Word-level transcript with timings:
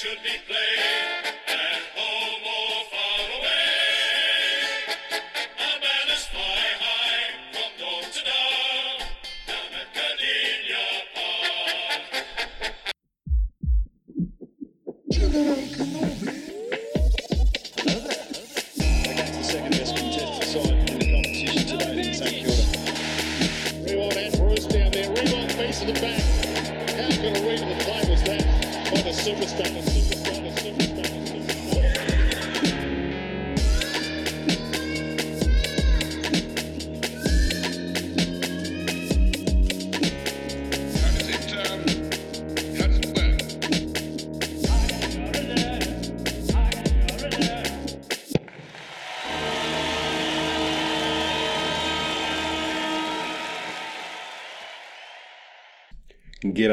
should 0.00 0.22
be 0.22 0.30
played, 0.48 1.39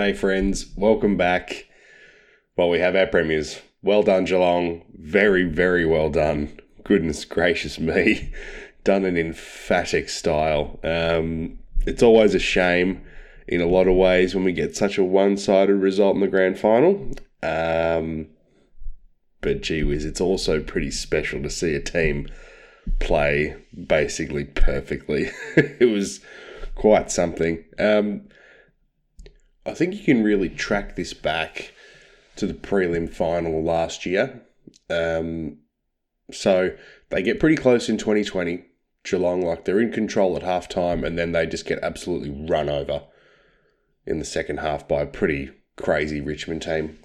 G'day, 0.07 0.15
friends. 0.15 0.67
Welcome 0.77 1.17
back. 1.17 1.65
Well, 2.55 2.69
we 2.69 2.79
have 2.79 2.95
our 2.95 3.07
premiers. 3.07 3.59
Well 3.81 4.03
done, 4.03 4.23
Geelong. 4.23 4.83
Very, 4.97 5.43
very 5.43 5.85
well 5.85 6.09
done. 6.09 6.57
Goodness 6.85 7.25
gracious 7.25 7.77
me. 7.79 8.31
Done 8.85 9.03
in 9.03 9.17
emphatic 9.17 10.07
style. 10.07 10.79
Um, 10.81 11.59
it's 11.85 12.01
always 12.01 12.33
a 12.33 12.39
shame 12.39 13.01
in 13.49 13.59
a 13.59 13.67
lot 13.67 13.89
of 13.89 13.95
ways 13.95 14.33
when 14.33 14.45
we 14.45 14.53
get 14.53 14.77
such 14.77 14.97
a 14.97 15.03
one 15.03 15.35
sided 15.35 15.75
result 15.75 16.15
in 16.15 16.21
the 16.21 16.27
grand 16.29 16.57
final. 16.57 17.11
Um, 17.43 18.27
but 19.41 19.61
gee 19.61 19.83
whiz, 19.83 20.05
it's 20.05 20.21
also 20.21 20.61
pretty 20.61 20.91
special 20.91 21.43
to 21.43 21.49
see 21.49 21.75
a 21.75 21.81
team 21.81 22.29
play 22.99 23.57
basically 23.75 24.45
perfectly. 24.45 25.31
it 25.57 25.89
was 25.89 26.21
quite 26.75 27.11
something. 27.11 27.65
Um, 27.77 28.29
I 29.67 29.73
think 29.73 29.95
you 29.95 30.03
can 30.03 30.23
really 30.23 30.49
track 30.49 30.95
this 30.95 31.13
back 31.13 31.73
to 32.37 32.47
the 32.47 32.53
prelim 32.53 33.11
final 33.11 33.61
last 33.61 34.05
year. 34.05 34.41
Um, 34.89 35.57
so 36.31 36.75
they 37.09 37.21
get 37.21 37.39
pretty 37.39 37.57
close 37.57 37.89
in 37.89 37.97
2020. 37.97 38.63
Geelong, 39.03 39.41
like 39.41 39.65
they're 39.65 39.79
in 39.79 39.91
control 39.91 40.35
at 40.35 40.43
half 40.43 40.67
time, 40.67 41.03
and 41.03 41.17
then 41.17 41.31
they 41.31 41.45
just 41.45 41.65
get 41.65 41.79
absolutely 41.81 42.29
run 42.29 42.69
over 42.69 43.03
in 44.05 44.19
the 44.19 44.25
second 44.25 44.57
half 44.57 44.87
by 44.87 45.01
a 45.01 45.05
pretty 45.05 45.51
crazy 45.75 46.19
Richmond 46.19 46.61
team. 46.61 46.97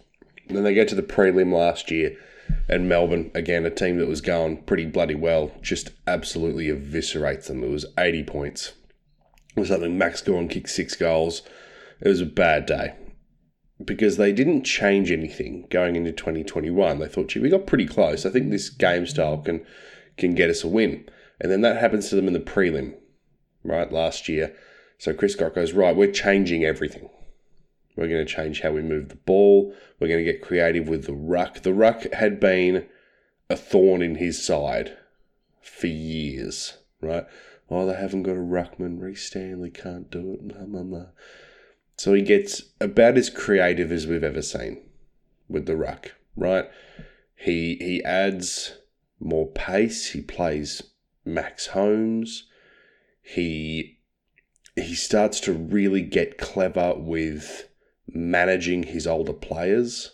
And 0.48 0.56
then 0.56 0.64
they 0.64 0.74
get 0.74 0.88
to 0.88 0.94
the 0.94 1.02
prelim 1.02 1.52
last 1.52 1.90
year, 1.90 2.16
and 2.68 2.88
Melbourne, 2.88 3.30
again, 3.34 3.64
a 3.64 3.70
team 3.70 3.98
that 3.98 4.08
was 4.08 4.20
going 4.20 4.62
pretty 4.64 4.86
bloody 4.86 5.14
well, 5.14 5.52
just 5.60 5.90
absolutely 6.06 6.66
eviscerates 6.66 7.46
them. 7.46 7.62
It 7.62 7.70
was 7.70 7.86
80 7.98 8.24
points. 8.24 8.72
It 9.56 9.60
was 9.60 9.68
something 9.68 9.96
Max 9.96 10.22
Gawn 10.22 10.48
kicked 10.48 10.70
six 10.70 10.96
goals. 10.96 11.42
It 12.03 12.08
was 12.08 12.20
a 12.20 12.27
bad 12.27 12.67
day 12.67 12.95
because 13.85 14.17
they 14.17 14.33
didn't 14.33 14.64
change 14.64 15.11
anything 15.11 15.67
going 15.70 15.96
into 15.96 16.13
2021. 16.13 16.98
They 16.98 17.08
thought, 17.08 17.29
gee, 17.29 17.40
we 17.40 17.48
got 17.48 17.67
pretty 17.67 17.86
close. 17.86 18.27
I 18.27 18.30
think 18.30 18.51
this 18.51 18.68
game 18.68 19.07
style 19.07 19.39
can 19.39 19.64
can 20.17 20.35
get 20.35 20.51
us 20.51 20.64
a 20.64 20.68
win. 20.68 21.08
And 21.41 21.51
then 21.51 21.62
that 21.62 21.79
happens 21.79 22.08
to 22.08 22.17
them 22.17 22.27
in 22.27 22.35
the 22.35 22.41
prelim, 22.41 22.95
right, 23.64 23.91
last 23.91 24.29
year. 24.29 24.55
So 24.98 25.14
Chris 25.14 25.33
Scott 25.33 25.55
goes, 25.55 25.73
right, 25.73 25.96
we're 25.96 26.12
changing 26.12 26.64
everything. 26.64 27.08
We're 27.96 28.08
going 28.08 28.24
to 28.24 28.33
change 28.33 28.61
how 28.61 28.70
we 28.73 28.83
move 28.83 29.08
the 29.08 29.17
ball. 29.17 29.74
We're 29.98 30.08
going 30.08 30.24
to 30.24 30.33
get 30.33 30.42
creative 30.42 30.89
with 30.89 31.07
the 31.07 31.14
ruck. 31.14 31.62
The 31.62 31.74
ruck 31.74 32.12
had 32.12 32.39
been 32.39 32.86
a 33.51 33.57
thorn 33.57 34.02
in 34.02 34.17
his 34.17 34.42
side 34.42 34.96
for 35.61 35.89
years, 35.89 36.79
right? 37.01 37.27
Oh, 37.70 37.86
they 37.86 37.95
haven't 37.95 38.23
got 38.23 38.33
a 38.33 38.41
ruckman. 38.41 39.01
Rhys 39.01 39.23
Stanley 39.23 39.70
can't 39.70 40.11
do 40.11 40.35
it. 40.35 40.48
Blah, 40.48 40.67
blah, 40.67 40.83
blah. 40.83 41.07
So 42.02 42.14
he 42.14 42.23
gets 42.23 42.64
about 42.80 43.17
as 43.17 43.30
creative 43.30 43.92
as 43.92 44.08
we've 44.08 44.24
ever 44.24 44.42
seen 44.42 44.83
with 45.48 45.67
the 45.67 45.77
ruck, 45.77 46.17
right? 46.35 46.68
He 47.36 47.77
he 47.77 48.02
adds 48.02 48.77
more 49.20 49.46
pace. 49.46 50.11
He 50.11 50.20
plays 50.20 50.83
Max 51.24 51.68
Holmes. 51.68 52.48
He 53.23 54.01
he 54.74 54.96
starts 54.96 55.39
to 55.42 55.52
really 55.52 56.02
get 56.02 56.39
clever 56.39 56.92
with 56.96 57.68
managing 58.08 58.83
his 58.83 59.07
older 59.07 59.33
players. 59.33 60.11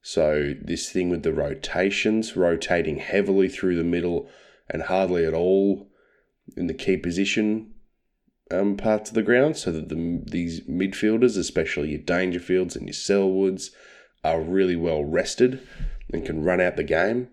So 0.00 0.54
this 0.62 0.90
thing 0.90 1.10
with 1.10 1.24
the 1.24 1.34
rotations, 1.34 2.36
rotating 2.36 2.96
heavily 2.96 3.50
through 3.50 3.76
the 3.76 3.84
middle 3.84 4.30
and 4.70 4.84
hardly 4.84 5.26
at 5.26 5.34
all 5.34 5.90
in 6.56 6.68
the 6.68 6.72
key 6.72 6.96
position 6.96 7.74
um, 8.50 8.76
parts 8.76 9.10
of 9.10 9.14
the 9.14 9.22
ground, 9.22 9.56
so 9.56 9.72
that 9.72 9.88
the 9.88 10.22
these 10.24 10.60
midfielders, 10.62 11.36
especially 11.36 11.90
your 11.90 12.00
Dangerfields 12.00 12.76
and 12.76 12.86
your 12.86 12.94
Selwoods, 12.94 13.70
are 14.22 14.40
really 14.40 14.76
well 14.76 15.04
rested 15.04 15.66
and 16.12 16.24
can 16.24 16.44
run 16.44 16.60
out 16.60 16.76
the 16.76 16.84
game. 16.84 17.28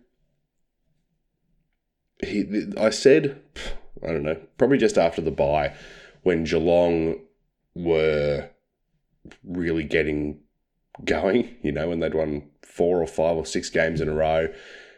He, 2.23 2.71
I 2.77 2.89
said, 2.89 3.41
I 4.03 4.07
don't 4.07 4.23
know, 4.23 4.39
probably 4.57 4.77
just 4.77 4.97
after 4.97 5.21
the 5.21 5.31
bye, 5.31 5.75
when 6.23 6.45
Geelong 6.45 7.19
were 7.75 8.49
really 9.43 9.83
getting 9.83 10.39
going, 11.03 11.55
you 11.61 11.71
know, 11.71 11.89
when 11.89 11.99
they'd 11.99 12.13
won 12.13 12.49
four 12.61 13.01
or 13.01 13.07
five 13.07 13.35
or 13.35 13.45
six 13.45 13.69
games 13.69 14.01
in 14.01 14.09
a 14.09 14.13
row, 14.13 14.47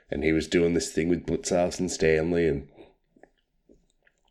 and 0.09 0.24
he 0.24 0.31
was 0.31 0.48
doing 0.48 0.74
this 0.74 0.92
thing 0.92 1.09
with 1.09 1.25
Blicavs 1.25 1.80
and 1.80 1.92
Stanley, 1.92 2.48
and 2.48 2.68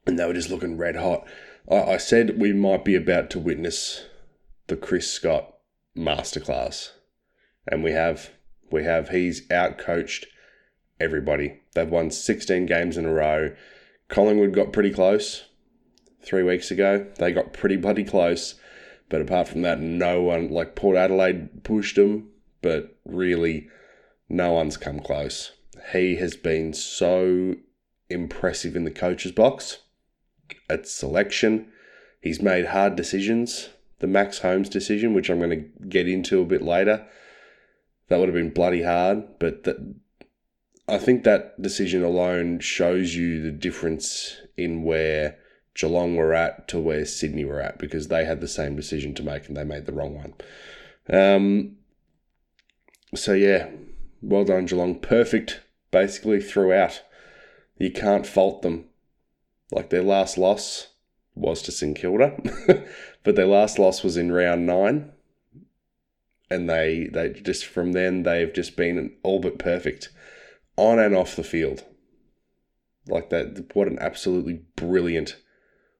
and 0.07 0.19
they 0.19 0.27
were 0.27 0.35
just 0.35 0.51
looking 0.51 0.77
red 0.77 0.97
hot. 0.97 1.27
I, 1.71 1.77
I 1.77 1.97
said 1.97 2.39
we 2.39 2.53
might 2.53 2.85
be 2.85 2.95
about 2.95 3.31
to 3.31 3.39
witness 3.39 4.05
the 4.67 4.77
Chris 4.77 5.11
Scott 5.11 5.55
masterclass, 5.97 6.91
and 7.67 7.83
we 7.83 7.93
have. 7.93 8.31
We 8.71 8.85
have. 8.85 9.11
He's 9.11 9.47
outcoached 9.49 10.25
everybody. 10.99 11.61
They've 11.75 11.89
won 11.89 12.11
16 12.11 12.67
games 12.67 12.97
in 12.97 13.05
a 13.05 13.13
row. 13.13 13.55
Collingwood 14.09 14.53
got 14.53 14.73
pretty 14.73 14.91
close 14.91 15.45
three 16.23 16.43
weeks 16.43 16.71
ago. 16.71 17.07
They 17.19 17.33
got 17.33 17.53
pretty 17.53 17.77
bloody 17.77 18.05
close. 18.05 18.55
But 19.09 19.21
apart 19.21 19.49
from 19.49 19.63
that, 19.63 19.81
no 19.81 20.23
one, 20.23 20.49
like 20.49 20.75
Port 20.75 20.97
Adelaide 20.97 21.63
pushed 21.63 21.97
them, 21.97 22.31
but 22.63 22.97
really, 23.05 23.69
no 24.29 24.55
one's 24.55 24.77
come 24.77 25.01
close. 25.01 25.53
He 25.93 26.17
has 26.17 26.37
been 26.37 26.73
so 26.73 27.55
impressive 28.09 28.77
in 28.77 28.85
the 28.85 28.91
coach's 28.91 29.33
box 29.33 29.79
at 30.69 30.89
selection. 30.89 31.69
He's 32.21 32.41
made 32.41 32.67
hard 32.67 32.97
decisions. 32.97 33.71
The 33.99 34.07
Max 34.07 34.41
Holmes 34.41 34.69
decision, 34.69 35.15
which 35.15 35.31
I'm 35.31 35.39
going 35.39 35.51
to 35.51 35.87
get 35.89 36.09
into 36.09 36.41
a 36.41 36.47
bit 36.47 36.63
later, 36.63 37.07
that 38.09 38.19
would 38.19 38.29
have 38.29 38.35
been 38.35 38.51
bloody 38.51 38.83
hard. 38.83 39.39
But 39.39 39.65
that, 39.65 39.95
I 40.89 40.99
think 40.99 41.25
that 41.25 41.61
decision 41.61 42.03
alone 42.03 42.61
shows 42.61 43.15
you 43.15 43.41
the 43.41 43.51
difference 43.51 44.41
in 44.57 44.83
where 44.83 45.39
Geelong 45.75 46.17
were 46.17 46.35
at 46.35 46.69
to 46.69 46.79
where 46.79 47.05
Sydney 47.05 47.45
were 47.45 47.61
at 47.61 47.79
because 47.79 48.09
they 48.09 48.25
had 48.25 48.41
the 48.41 48.49
same 48.49 48.77
decision 48.77 49.15
to 49.15 49.23
make 49.23 49.49
and 49.49 49.57
they 49.57 49.65
made 49.65 49.87
the 49.87 49.93
wrong 49.93 50.15
one. 50.15 50.35
Um, 51.09 51.77
so 53.15 53.33
yeah, 53.33 53.69
well 54.23 54.45
done 54.45 54.67
Geelong. 54.67 55.01
Perfect 55.01 55.61
basically 55.91 56.41
throughout. 56.41 57.03
You 57.79 57.91
can't 57.91 58.27
fault 58.27 58.63
them. 58.63 58.87
Like 59.71 59.91
their 59.91 60.03
last 60.03 60.39
loss 60.39 60.89
was 61.35 61.63
to 61.63 61.73
St 61.73 61.97
Kilda, 61.97 62.37
but 63.25 63.37
their 63.37 63.47
last 63.47 63.79
loss 63.79 64.03
was 64.03 64.17
in 64.17 64.31
round 64.31 64.67
nine, 64.67 65.13
and 66.51 66.69
they 66.69 67.09
they 67.13 67.31
just 67.31 67.65
from 67.65 67.93
then 67.93 68.23
they've 68.23 68.53
just 68.53 68.77
been 68.77 69.17
all 69.23 69.41
but 69.41 69.59
perfect 69.59 70.11
on 70.77 70.99
and 70.99 71.15
off 71.15 71.37
the 71.37 71.43
field. 71.43 71.85
Like 73.07 73.31
that, 73.31 73.75
what 73.75 73.89
an 73.89 73.99
absolutely 73.99 74.63
brilliant 74.77 75.37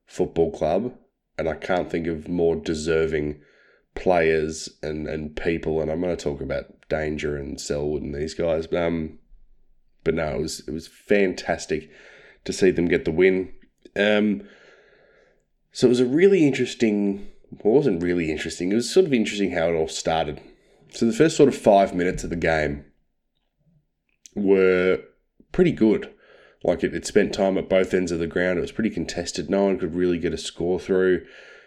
football 0.05 0.51
club, 0.51 0.95
and 1.37 1.47
I 1.47 1.55
can't 1.55 1.89
think 1.89 2.07
of 2.07 2.27
more 2.27 2.55
deserving 2.55 3.41
players 3.93 4.69
and, 4.81 5.07
and 5.07 5.35
people. 5.35 5.81
And 5.81 5.91
I'm 5.91 6.01
going 6.01 6.15
to 6.15 6.23
talk 6.23 6.41
about 6.41 6.65
Danger 6.89 7.37
and 7.37 7.59
Selwood 7.59 8.03
and 8.03 8.13
these 8.13 8.33
guys. 8.33 8.67
But, 8.67 8.83
um, 8.83 9.19
but 10.03 10.13
no, 10.13 10.35
it 10.35 10.41
was 10.41 10.59
it 10.67 10.71
was 10.71 10.87
fantastic 10.87 11.89
to 12.45 12.53
see 12.53 12.71
them 12.71 12.87
get 12.87 13.05
the 13.05 13.11
win. 13.11 13.53
Um, 13.95 14.43
So 15.75 15.87
it 15.87 15.89
was 15.89 15.99
a 15.99 16.05
really 16.05 16.47
interesting. 16.47 17.27
Well, 17.51 17.73
it 17.73 17.77
wasn't 17.77 18.03
really 18.03 18.31
interesting. 18.31 18.71
It 18.71 18.75
was 18.75 18.89
sort 18.89 19.05
of 19.05 19.13
interesting 19.13 19.51
how 19.51 19.67
it 19.67 19.75
all 19.75 19.89
started. 19.89 20.39
So 20.91 21.05
the 21.05 21.11
first 21.11 21.35
sort 21.35 21.49
of 21.49 21.55
five 21.55 21.93
minutes 21.93 22.23
of 22.23 22.29
the 22.29 22.37
game 22.37 22.85
were 24.35 25.01
pretty 25.51 25.73
good. 25.73 26.13
Like 26.63 26.81
it, 26.81 26.95
it 26.95 27.05
spent 27.05 27.33
time 27.33 27.57
at 27.57 27.67
both 27.67 27.93
ends 27.93 28.13
of 28.13 28.19
the 28.19 28.27
ground. 28.27 28.57
It 28.57 28.61
was 28.61 28.71
pretty 28.71 28.89
contested. 28.89 29.49
No 29.49 29.65
one 29.65 29.77
could 29.77 29.95
really 29.95 30.17
get 30.17 30.33
a 30.33 30.37
score 30.37 30.79
through. 30.79 31.25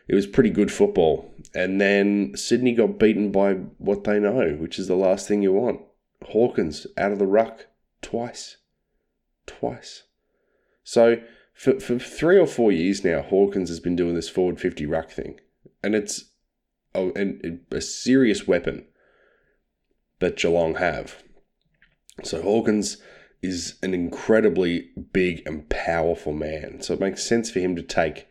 It 0.08 0.14
was 0.14 0.26
pretty 0.26 0.50
good 0.50 0.72
football. 0.72 1.34
And 1.54 1.78
then 1.78 2.32
Sydney 2.34 2.72
got 2.72 2.98
beaten 2.98 3.30
by 3.30 3.52
what 3.76 4.04
they 4.04 4.18
know, 4.18 4.56
which 4.58 4.78
is 4.78 4.88
the 4.88 4.96
last 4.96 5.28
thing 5.28 5.42
you 5.42 5.52
want. 5.52 5.82
Hawkins 6.24 6.86
out 6.96 7.12
of 7.12 7.18
the 7.18 7.26
ruck 7.26 7.66
twice. 8.00 8.56
Twice. 9.46 10.04
So 10.88 11.20
for, 11.52 11.78
for 11.80 11.98
three 11.98 12.38
or 12.38 12.46
four 12.46 12.72
years 12.72 13.04
now, 13.04 13.20
Hawkins 13.20 13.68
has 13.68 13.78
been 13.78 13.94
doing 13.94 14.14
this 14.14 14.30
forward 14.30 14.58
50 14.58 14.86
ruck 14.86 15.10
thing. 15.10 15.38
And 15.82 15.94
it's 15.94 16.30
a, 16.94 17.58
a 17.70 17.82
serious 17.82 18.46
weapon 18.46 18.86
that 20.20 20.38
Geelong 20.38 20.76
have. 20.76 21.22
So 22.24 22.40
Hawkins 22.40 22.96
is 23.42 23.78
an 23.82 23.92
incredibly 23.92 24.88
big 25.12 25.42
and 25.46 25.68
powerful 25.68 26.32
man. 26.32 26.80
So 26.80 26.94
it 26.94 27.00
makes 27.00 27.22
sense 27.22 27.50
for 27.50 27.60
him 27.60 27.76
to 27.76 27.82
take, 27.82 28.26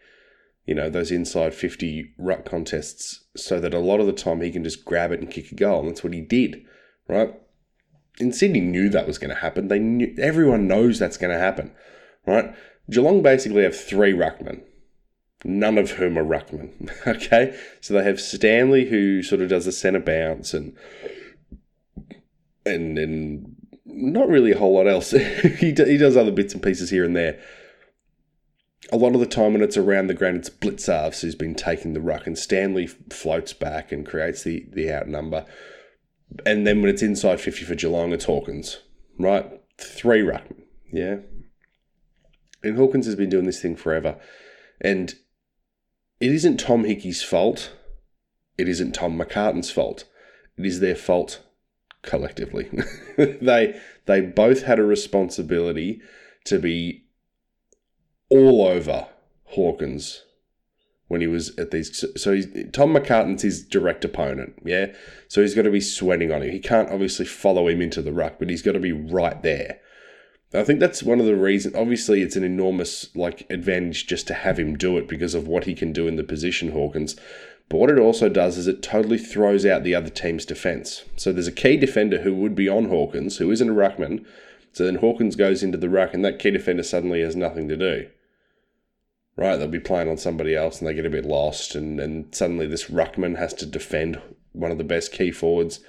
you 0.65 0.73
know, 0.73 0.89
those 0.89 1.11
inside 1.11 1.53
50 1.53 2.15
ruck 2.17 2.43
contests 2.43 3.25
so 3.35 3.59
that 3.59 3.75
a 3.75 3.79
lot 3.79 3.99
of 3.99 4.07
the 4.07 4.13
time 4.13 4.41
he 4.41 4.49
can 4.49 4.63
just 4.63 4.83
grab 4.83 5.11
it 5.11 5.19
and 5.19 5.29
kick 5.29 5.51
a 5.51 5.55
goal. 5.55 5.81
And 5.81 5.89
that's 5.89 6.03
what 6.03 6.13
he 6.13 6.21
did, 6.21 6.65
right? 7.07 7.35
And 8.19 8.35
Sydney 8.35 8.61
knew 8.61 8.89
that 8.89 9.05
was 9.05 9.19
going 9.19 9.29
to 9.29 9.41
happen. 9.41 9.67
They 9.67 9.77
knew 9.77 10.15
everyone 10.17 10.67
knows 10.67 10.97
that's 10.97 11.17
going 11.17 11.31
to 11.31 11.39
happen, 11.39 11.75
right? 12.27 12.53
Geelong 12.89 13.23
basically 13.23 13.63
have 13.63 13.75
three 13.75 14.13
ruckmen, 14.13 14.61
none 15.43 15.77
of 15.77 15.91
whom 15.91 16.17
are 16.17 16.23
ruckmen. 16.23 16.91
Okay, 17.07 17.57
so 17.81 17.93
they 17.93 18.03
have 18.03 18.19
Stanley 18.19 18.89
who 18.89 19.23
sort 19.23 19.41
of 19.41 19.49
does 19.49 19.65
the 19.65 19.71
centre 19.71 19.99
bounce 19.99 20.53
and 20.53 20.75
and 22.65 22.99
and 22.99 23.55
not 23.85 24.27
really 24.27 24.51
a 24.51 24.57
whole 24.57 24.75
lot 24.75 24.87
else. 24.87 25.11
he 25.59 25.71
do, 25.71 25.85
he 25.85 25.97
does 25.97 26.17
other 26.17 26.31
bits 26.31 26.53
and 26.53 26.61
pieces 26.61 26.89
here 26.89 27.03
and 27.03 27.15
there. 27.15 27.39
A 28.91 28.97
lot 28.97 29.13
of 29.13 29.19
the 29.19 29.25
time 29.25 29.53
when 29.53 29.61
it's 29.61 29.77
around 29.77 30.07
the 30.07 30.13
ground, 30.13 30.37
it's 30.37 30.49
Blicavs 30.49 31.21
who's 31.21 31.35
been 31.35 31.55
taking 31.55 31.93
the 31.93 32.01
ruck, 32.01 32.27
and 32.27 32.37
Stanley 32.37 32.87
floats 32.87 33.53
back 33.53 33.91
and 33.91 34.05
creates 34.05 34.43
the 34.43 34.67
the 34.71 34.91
outnumber. 34.91 35.45
And 36.45 36.67
then 36.67 36.81
when 36.81 36.89
it's 36.89 37.01
inside 37.01 37.41
fifty 37.41 37.63
for 37.63 37.75
Geelong, 37.75 38.11
it's 38.11 38.25
Hawkins, 38.25 38.79
right? 39.17 39.49
Three 39.77 40.21
ruckmen, 40.21 40.63
yeah. 40.91 41.17
And 42.63 42.77
Hawkins 42.77 43.05
has 43.05 43.15
been 43.15 43.29
doing 43.29 43.45
this 43.45 43.61
thing 43.61 43.75
forever, 43.75 44.19
and 44.81 45.15
it 46.19 46.31
isn't 46.31 46.57
Tom 46.57 46.83
Hickey's 46.83 47.23
fault. 47.23 47.71
It 48.57 48.67
isn't 48.67 48.93
Tom 48.93 49.17
McCartin's 49.17 49.69
fault. 49.69 50.05
It 50.57 50.65
is 50.65 50.79
their 50.79 50.95
fault 50.95 51.41
collectively. 52.01 52.69
they 53.17 53.79
they 54.05 54.21
both 54.21 54.63
had 54.63 54.79
a 54.79 54.83
responsibility 54.83 56.01
to 56.45 56.57
be 56.57 57.05
all 58.29 58.65
over 58.65 59.07
Hawkins 59.45 60.23
when 61.07 61.21
he 61.21 61.27
was 61.27 61.57
at 61.57 61.71
these. 61.71 62.03
So 62.15 62.33
he's, 62.33 62.47
Tom 62.73 62.93
McCartin's 62.93 63.43
his 63.43 63.63
direct 63.63 64.03
opponent, 64.03 64.59
yeah. 64.65 64.87
So 65.27 65.41
he's 65.41 65.55
got 65.55 65.63
to 65.63 65.71
be 65.71 65.81
sweating 65.81 66.31
on 66.31 66.41
him. 66.41 66.51
He 66.51 66.59
can't 66.59 66.89
obviously 66.89 67.25
follow 67.25 67.67
him 67.67 67.81
into 67.81 68.01
the 68.01 68.13
ruck, 68.13 68.39
but 68.39 68.49
he's 68.49 68.61
got 68.61 68.73
to 68.73 68.79
be 68.79 68.91
right 68.91 69.41
there. 69.41 69.79
I 70.53 70.63
think 70.63 70.79
that's 70.79 71.03
one 71.03 71.19
of 71.19 71.25
the 71.25 71.35
reasons. 71.35 71.75
Obviously, 71.75 72.21
it's 72.21 72.37
an 72.37 72.43
enormous 72.43 73.13
like 73.15 73.45
advantage 73.49 74.07
just 74.07 74.27
to 74.27 74.33
have 74.33 74.57
him 74.57 74.77
do 74.77 74.97
it 74.97 75.07
because 75.07 75.33
of 75.33 75.47
what 75.47 75.65
he 75.65 75.73
can 75.73 75.91
do 75.91 76.07
in 76.07 76.15
the 76.15 76.23
position, 76.23 76.71
Hawkins. 76.71 77.17
But 77.69 77.79
what 77.79 77.89
it 77.89 77.99
also 77.99 78.29
does 78.29 78.57
is 78.57 78.65
it 78.65 78.81
totally 78.81 79.17
throws 79.17 79.65
out 79.65 79.83
the 79.83 79.95
other 79.95 80.09
team's 80.09 80.45
defence. 80.45 81.03
So 81.17 81.33
there's 81.33 81.47
a 81.47 81.51
key 81.51 81.75
defender 81.75 82.21
who 82.21 82.33
would 82.35 82.55
be 82.55 82.69
on 82.69 82.85
Hawkins, 82.85 83.37
who 83.37 83.51
isn't 83.51 83.69
a 83.69 83.73
ruckman. 83.73 84.25
So 84.71 84.85
then 84.85 84.95
Hawkins 84.95 85.35
goes 85.35 85.63
into 85.63 85.77
the 85.77 85.89
ruck, 85.89 86.13
and 86.13 86.23
that 86.23 86.39
key 86.39 86.51
defender 86.51 86.83
suddenly 86.83 87.21
has 87.21 87.35
nothing 87.35 87.67
to 87.67 87.75
do. 87.75 88.07
Right? 89.35 89.57
They'll 89.57 89.67
be 89.67 89.81
playing 89.81 90.07
on 90.07 90.17
somebody 90.17 90.55
else, 90.55 90.79
and 90.79 90.87
they 90.87 90.93
get 90.93 91.05
a 91.05 91.09
bit 91.09 91.25
lost, 91.25 91.75
and, 91.75 91.99
and 91.99 92.33
suddenly 92.33 92.67
this 92.67 92.85
ruckman 92.85 93.37
has 93.37 93.53
to 93.55 93.65
defend 93.65 94.21
one 94.53 94.71
of 94.71 94.77
the 94.77 94.83
best 94.85 95.11
key 95.11 95.31
forwards 95.31 95.81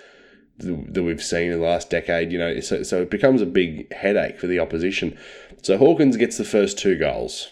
that 0.59 1.03
we've 1.03 1.23
seen 1.23 1.53
in 1.53 1.61
the 1.61 1.67
last 1.67 1.91
decade. 1.91 2.33
You 2.33 2.39
know, 2.39 2.61
so, 2.61 2.83
so 2.83 3.03
it 3.03 3.11
becomes 3.11 3.43
a 3.43 3.47
big 3.47 3.93
headache 3.93 4.39
for 4.39 4.47
the 4.47 4.59
opposition. 4.59 5.17
So 5.63 5.79
Hawkins 5.79 6.17
gets 6.17 6.37
the 6.37 6.45
first 6.45 6.79
two 6.79 6.97
goals 6.97 7.51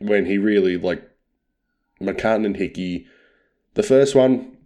when 0.00 0.26
he 0.26 0.38
really 0.38 0.76
like 0.76 1.08
McCartin 2.00 2.44
and 2.46 2.56
Hickey 2.56 3.06
the 3.74 3.82
first 3.82 4.14
one 4.14 4.56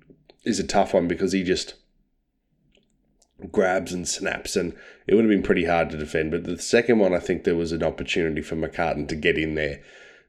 is 0.44 0.58
a 0.58 0.66
tough 0.66 0.94
one 0.94 1.08
because 1.08 1.32
he 1.32 1.42
just 1.42 1.74
grabs 3.50 3.92
and 3.92 4.06
snaps, 4.06 4.56
and 4.56 4.74
it 5.06 5.14
would 5.14 5.24
have 5.24 5.30
been 5.30 5.42
pretty 5.42 5.64
hard 5.64 5.90
to 5.90 5.96
defend. 5.96 6.30
But 6.30 6.44
the 6.44 6.58
second 6.58 6.98
one, 6.98 7.14
I 7.14 7.18
think 7.18 7.44
there 7.44 7.56
was 7.56 7.72
an 7.72 7.82
opportunity 7.82 8.42
for 8.42 8.56
McCartin 8.56 9.08
to 9.08 9.16
get 9.16 9.38
in 9.38 9.54
there 9.54 9.82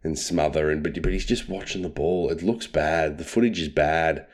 and 0.03 0.17
smother, 0.17 0.71
and 0.71 0.81
but 0.81 1.01
but 1.01 1.11
he's 1.11 1.25
just 1.25 1.49
watching 1.49 1.81
the 1.81 1.89
ball. 1.89 2.29
It 2.29 2.41
looks 2.41 2.67
bad. 2.67 3.17
The 3.17 3.25
footage 3.25 3.59
is 3.59 3.69
bad. 3.69 4.25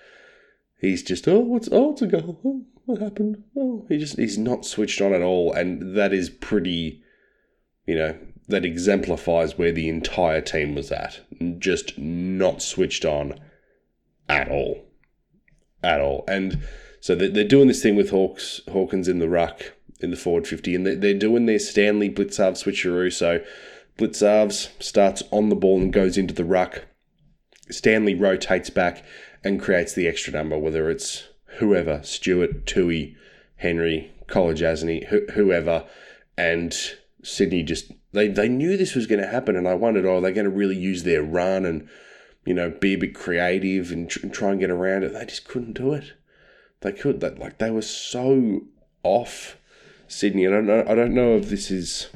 He's 0.80 1.02
just 1.02 1.28
oh, 1.28 1.40
what's 1.40 1.69
oh, 1.72 1.94
it's 1.94 2.02
a 2.04 2.07
goal. 2.07 2.66
What 2.86 3.02
happened? 3.02 3.44
Oh, 3.58 3.86
he 3.90 3.98
just 3.98 4.18
he's 4.18 4.38
not 4.38 4.66
switched 4.66 5.02
on 5.02 5.14
at 5.14 5.22
all, 5.22 5.52
and 5.54 5.96
that 5.98 6.14
is 6.14 6.30
pretty, 6.30 7.02
you 7.88 7.96
know, 7.96 8.16
that 8.48 8.64
exemplifies 8.64 9.58
where 9.58 9.72
the 9.72 9.90
entire 9.90 10.42
team 10.42 10.76
was 10.76 10.92
at. 10.92 11.22
Just 11.58 11.98
not 11.98 12.62
switched 12.62 13.04
on 13.04 13.40
at 14.30 14.50
all, 14.50 14.86
at 15.84 16.00
all. 16.00 16.24
And 16.28 16.60
so 17.00 17.16
they're 17.16 17.44
doing 17.44 17.68
this 17.68 17.82
thing 17.82 17.96
with 17.96 18.12
Hawks 18.12 18.62
Hawkins 18.72 19.08
in 19.08 19.20
the 19.20 19.30
ruck 19.30 19.74
in 20.00 20.12
the 20.12 20.18
forward 20.18 20.48
fifty, 20.48 20.76
and 20.76 20.86
they're 20.86 21.14
doing 21.14 21.48
their 21.48 21.60
Stanley 21.60 22.10
Blicavs 22.10 22.64
switcheroo. 22.64 23.12
So 23.12 23.44
Blicavs 23.98 24.70
starts 24.80 25.24
on 25.31 25.50
the 25.50 25.56
ball 25.56 25.81
and 25.81 25.92
goes 25.92 26.18
into 26.18 26.34
the 26.34 26.46
ruck. 26.46 26.86
Stanley 27.72 28.14
rotates 28.14 28.70
back 28.70 29.04
and 29.44 29.60
creates 29.60 29.94
the 29.94 30.08
extra 30.08 30.34
number, 30.34 30.58
whether 30.58 30.90
it's 30.90 31.30
whoever, 31.57 32.02
Stewart, 32.04 32.66
Tuohy, 32.66 33.16
Henry, 33.57 34.12
Kolodjashnij, 34.28 35.07
wh- 35.07 35.34
whoever, 35.34 35.86
and 36.38 36.75
Sydney 37.24 37.63
just 37.63 37.92
they, 38.12 38.28
they 38.28 38.48
knew 38.48 38.78
this 38.78 38.96
was 38.96 39.07
going 39.07 39.21
to 39.21 39.28
happen, 39.28 39.56
and 39.56 39.68
I 39.68 39.74
wondered, 39.74 40.06
oh, 40.06 40.18
are 40.18 40.21
they 40.21 40.31
going 40.31 40.45
to 40.45 40.52
really 40.52 40.78
use 40.78 41.04
their 41.04 41.21
run 41.21 41.66
and 41.66 41.88
you 42.45 42.54
know, 42.54 42.69
be 42.69 42.94
a 42.94 42.97
bit 42.97 43.16
creative 43.16 43.92
and, 43.92 44.09
tr- 44.09 44.28
try 44.28 44.52
and 44.52 44.59
get 44.59 44.69
around 44.69 45.04
it. 45.04 45.14
They 45.14 45.26
just 45.26 45.47
couldn't 45.47 45.74
do 45.74 45.94
it. 45.94 46.14
They 46.81 46.92
could. 46.92 47.19
That 47.19 47.40
like 47.40 47.57
they 47.57 47.71
were 47.71 47.81
so 47.81 48.62
off 49.04 49.57
Sydney. 50.07 50.45
and 50.45 50.54
I 50.54 50.57
don't 50.57 50.68
know. 50.68 50.92
I 50.92 50.95
don't 50.95 51.16
know 51.16 51.35
if 51.35 51.50
this 51.50 51.71
is 51.71 52.09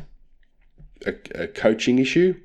a, 1.05 1.13
a 1.33 1.47
coaching 1.47 1.97
issue. 1.97 2.39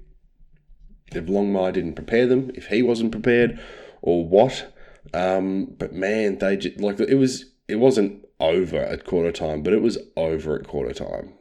If 1.13 1.27
Longmire 1.27 1.75
didn't 1.75 1.95
prepare 1.95 2.27
them, 2.27 2.51
if 2.55 2.69
he 2.69 2.83
wasn't 2.83 3.13
prepared, 3.13 3.61
or 4.01 4.27
what. 4.27 4.74
Um, 5.13 5.75
but 5.79 5.93
man, 5.93 6.39
they 6.39 6.57
just 6.57 6.81
like 6.81 7.01
it 7.01 7.17
was. 7.17 7.47
It 7.67 7.77
wasn't 7.77 8.25
over 8.41 8.79
at 8.79 9.05
quarter 9.05 9.33
time, 9.33 9.63
but 9.63 9.73
it 9.73 9.81
was 9.83 9.99
over 10.17 10.59
at 10.59 10.67
quarter 10.67 10.93
time 10.93 11.35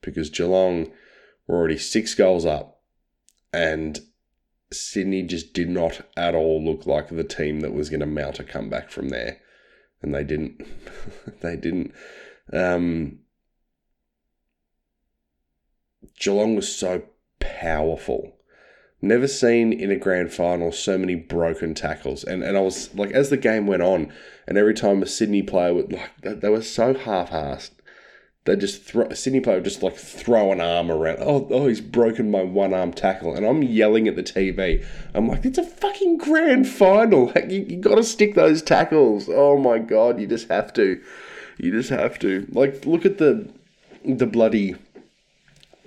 because 0.00 0.30
Geelong 0.30 0.90
were 1.46 1.56
already 1.56 1.78
six 1.78 2.14
goals 2.14 2.44
up, 2.44 2.80
and 3.52 4.00
Sydney 4.72 5.22
just 5.22 5.52
did 5.52 5.68
not 5.68 6.02
at 6.16 6.34
all 6.34 6.64
look 6.64 6.86
like 6.86 7.08
the 7.08 7.24
team 7.24 7.60
that 7.60 7.72
was 7.72 7.90
going 7.90 8.00
to 8.00 8.06
mount 8.06 8.40
a 8.40 8.44
comeback 8.44 8.90
from 8.90 9.08
there, 9.10 9.40
and 10.02 10.14
they 10.14 10.24
didn't. 10.24 10.60
they 11.40 11.56
didn't. 11.56 11.92
Um, 12.52 13.20
Geelong 16.18 16.56
was 16.56 16.74
so 16.74 17.02
powerful. 17.40 18.33
Never 19.04 19.28
seen 19.28 19.72
in 19.72 19.90
a 19.90 19.96
grand 19.96 20.32
final 20.32 20.72
so 20.72 20.98
many 20.98 21.14
broken 21.14 21.74
tackles, 21.74 22.24
and 22.24 22.42
and 22.42 22.56
I 22.56 22.60
was 22.60 22.94
like, 22.94 23.10
as 23.12 23.30
the 23.30 23.36
game 23.36 23.66
went 23.66 23.82
on, 23.82 24.12
and 24.46 24.58
every 24.58 24.74
time 24.74 25.02
a 25.02 25.06
Sydney 25.06 25.42
player 25.42 25.74
would 25.74 25.92
like, 25.92 26.40
they 26.40 26.48
were 26.48 26.62
so 26.62 26.94
half-assed 26.94 27.70
they 28.44 28.56
just 28.56 28.82
throw 28.82 29.08
Sydney 29.10 29.40
player 29.40 29.56
would 29.56 29.64
just 29.64 29.82
like 29.82 29.96
throw 29.96 30.52
an 30.52 30.60
arm 30.60 30.90
around. 30.90 31.18
Oh, 31.20 31.48
oh, 31.50 31.66
he's 31.66 31.80
broken 31.80 32.30
my 32.30 32.42
one 32.42 32.74
arm 32.74 32.92
tackle, 32.92 33.34
and 33.34 33.46
I'm 33.46 33.62
yelling 33.62 34.06
at 34.06 34.16
the 34.16 34.22
TV. 34.22 34.84
I'm 35.14 35.28
like, 35.28 35.46
it's 35.46 35.58
a 35.58 35.64
fucking 35.64 36.18
grand 36.18 36.68
final. 36.68 37.24
Like, 37.34 37.50
you, 37.50 37.66
you 37.68 37.78
got 37.78 37.96
to 37.96 38.04
stick 38.04 38.34
those 38.34 38.62
tackles. 38.62 39.28
Oh 39.28 39.58
my 39.58 39.78
god, 39.78 40.20
you 40.20 40.26
just 40.26 40.48
have 40.48 40.72
to. 40.74 41.02
You 41.58 41.72
just 41.72 41.90
have 41.90 42.18
to. 42.20 42.46
Like, 42.52 42.84
look 42.86 43.04
at 43.04 43.18
the 43.18 43.48
the 44.04 44.26
bloody. 44.26 44.76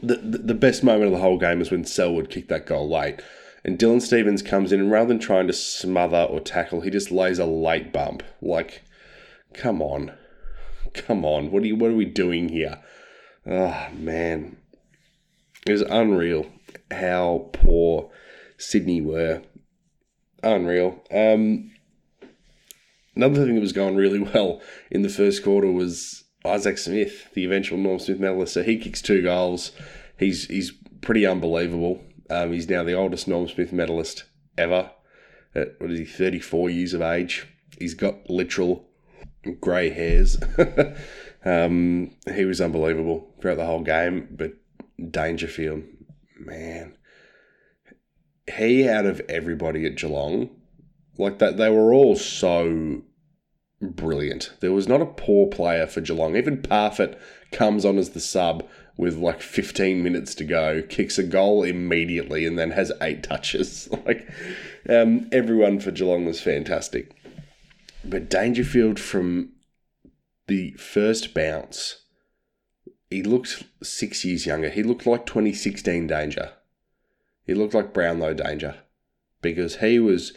The, 0.01 0.15
the, 0.17 0.53
best 0.53 0.83
moment 0.83 1.05
of 1.05 1.11
the 1.11 1.23
whole 1.23 1.39
game 1.39 1.59
is 1.59 1.71
when 1.71 1.83
Selwood 1.83 2.29
kicked 2.29 2.49
that 2.49 2.67
goal 2.67 2.87
late. 2.87 3.19
And 3.63 3.79
Dylan 3.79 4.01
Stephens 4.01 4.43
comes 4.43 4.71
in, 4.71 4.79
and 4.79 4.91
rather 4.91 5.07
than 5.07 5.19
trying 5.19 5.47
to 5.47 5.53
smother 5.53 6.27
or 6.29 6.39
tackle, 6.39 6.81
he 6.81 6.89
just 6.91 7.11
lays 7.11 7.39
a 7.39 7.45
late 7.45 7.91
bump. 7.91 8.23
Like, 8.41 8.83
come 9.53 9.81
on. 9.81 10.13
Come 10.93 11.25
on, 11.25 11.51
what 11.51 11.63
are 11.63 11.65
you, 11.65 11.75
what 11.75 11.91
are 11.91 11.95
we 11.95 12.05
doing 12.05 12.49
here? 12.49 12.79
Oh 13.45 13.87
man, 13.93 14.57
it 15.65 15.71
was 15.71 15.81
unreal 15.81 16.47
how 16.91 17.49
poor 17.53 18.11
Sydney 18.57 19.01
were. 19.01 19.41
unreal. 20.43 21.03
Um, 21.11 21.71
another 23.15 23.45
thing 23.45 23.55
that 23.55 23.61
was 23.61 23.73
going 23.73 23.95
really 23.95 24.19
well 24.33 24.61
in 24.91 25.01
the 25.01 25.09
first 25.09 25.43
quarter 25.43 25.71
was 25.71 26.23
Isaac 26.47 26.77
Smith, 26.77 27.29
the 27.33 27.45
eventual 27.45 27.77
Norm 27.77 27.99
Smith 27.99 28.19
medalist. 28.19 28.53
So 28.53 28.63
he 28.63 28.77
kicks 28.77 29.01
two 29.01 29.21
goals. 29.21 29.71
He's 30.17 30.47
he's 30.47 30.71
pretty 31.01 31.25
unbelievable. 31.25 32.03
Um, 32.29 32.53
he's 32.53 32.69
now 32.69 32.83
the 32.83 32.93
oldest 32.93 33.27
Norm 33.27 33.47
Smith 33.47 33.71
medalist 33.71 34.23
ever. 34.57 34.91
At 35.55 35.79
what 35.79 35.91
is 35.91 35.99
he? 35.99 36.05
Thirty 36.05 36.39
four 36.39 36.69
years 36.69 36.93
of 36.93 37.01
age. 37.01 37.47
He's 37.79 37.93
got 37.93 38.29
literal 38.29 38.87
grey 39.59 39.89
hairs. 39.89 40.37
um, 41.45 42.11
he 42.33 42.45
was 42.45 42.59
unbelievable 42.59 43.33
throughout 43.39 43.57
the 43.57 43.65
whole 43.65 43.83
game. 43.83 44.27
But 44.31 44.53
Dangerfield, 45.11 45.83
man, 46.39 46.97
he 48.55 48.87
out 48.87 49.05
of 49.05 49.21
everybody 49.29 49.85
at 49.85 49.95
Geelong, 49.95 50.49
like 51.17 51.39
that, 51.39 51.57
they 51.57 51.69
were 51.69 51.93
all 51.93 52.15
so 52.15 53.03
brilliant. 53.81 54.51
There 54.59 54.71
was 54.71 54.87
not 54.87 55.01
a 55.01 55.05
poor 55.05 55.47
player 55.47 55.87
for 55.87 56.01
Geelong. 56.01 56.35
Even 56.35 56.61
Parfitt 56.61 57.19
comes 57.51 57.85
on 57.85 57.97
as 57.97 58.11
the 58.11 58.19
sub 58.19 58.67
with 58.97 59.15
like 59.17 59.41
15 59.41 60.01
minutes 60.01 60.33
to 60.35 60.43
go, 60.43 60.81
kicks 60.81 61.17
a 61.17 61.23
goal 61.23 61.63
immediately, 61.63 62.45
and 62.45 62.57
then 62.57 62.71
has 62.71 62.91
eight 63.01 63.23
touches. 63.23 63.87
like 64.05 64.29
um, 64.89 65.29
everyone 65.31 65.79
for 65.79 65.91
Geelong 65.91 66.25
was 66.25 66.41
fantastic. 66.41 67.11
But 68.03 68.29
Dangerfield 68.29 68.99
from 68.99 69.53
the 70.47 70.71
first 70.73 71.33
bounce, 71.33 72.03
he 73.09 73.21
looked 73.21 73.63
six 73.83 74.25
years 74.25 74.45
younger. 74.45 74.69
He 74.69 74.83
looked 74.83 75.05
like 75.05 75.25
2016 75.25 76.07
Danger. 76.07 76.53
He 77.45 77.53
looked 77.53 77.73
like 77.73 77.93
Brownlow 77.93 78.33
Danger 78.33 78.75
because 79.41 79.77
he 79.77 79.99
was 79.99 80.33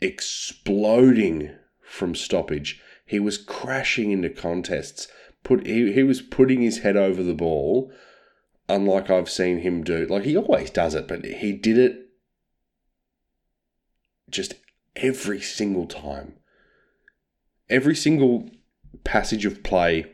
exploding 0.00 1.56
from 1.92 2.14
stoppage. 2.14 2.80
He 3.04 3.20
was 3.20 3.36
crashing 3.36 4.10
into 4.12 4.30
contests. 4.30 5.08
Put 5.44 5.66
he, 5.66 5.92
he 5.92 6.02
was 6.02 6.22
putting 6.22 6.62
his 6.62 6.78
head 6.78 6.96
over 6.96 7.22
the 7.22 7.34
ball, 7.34 7.92
unlike 8.68 9.10
I've 9.10 9.28
seen 9.28 9.58
him 9.58 9.84
do. 9.84 10.06
Like 10.06 10.24
he 10.24 10.36
always 10.36 10.70
does 10.70 10.94
it, 10.94 11.06
but 11.06 11.24
he 11.24 11.52
did 11.52 11.76
it 11.76 12.08
just 14.30 14.54
every 14.96 15.40
single 15.40 15.86
time. 15.86 16.34
Every 17.68 17.94
single 17.94 18.48
passage 19.04 19.44
of 19.44 19.62
play 19.62 20.06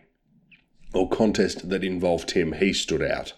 or 0.92 1.08
contest 1.08 1.68
that 1.68 1.84
involved 1.84 2.32
him, 2.32 2.54
he 2.54 2.72
stood 2.72 3.02
out. 3.02 3.34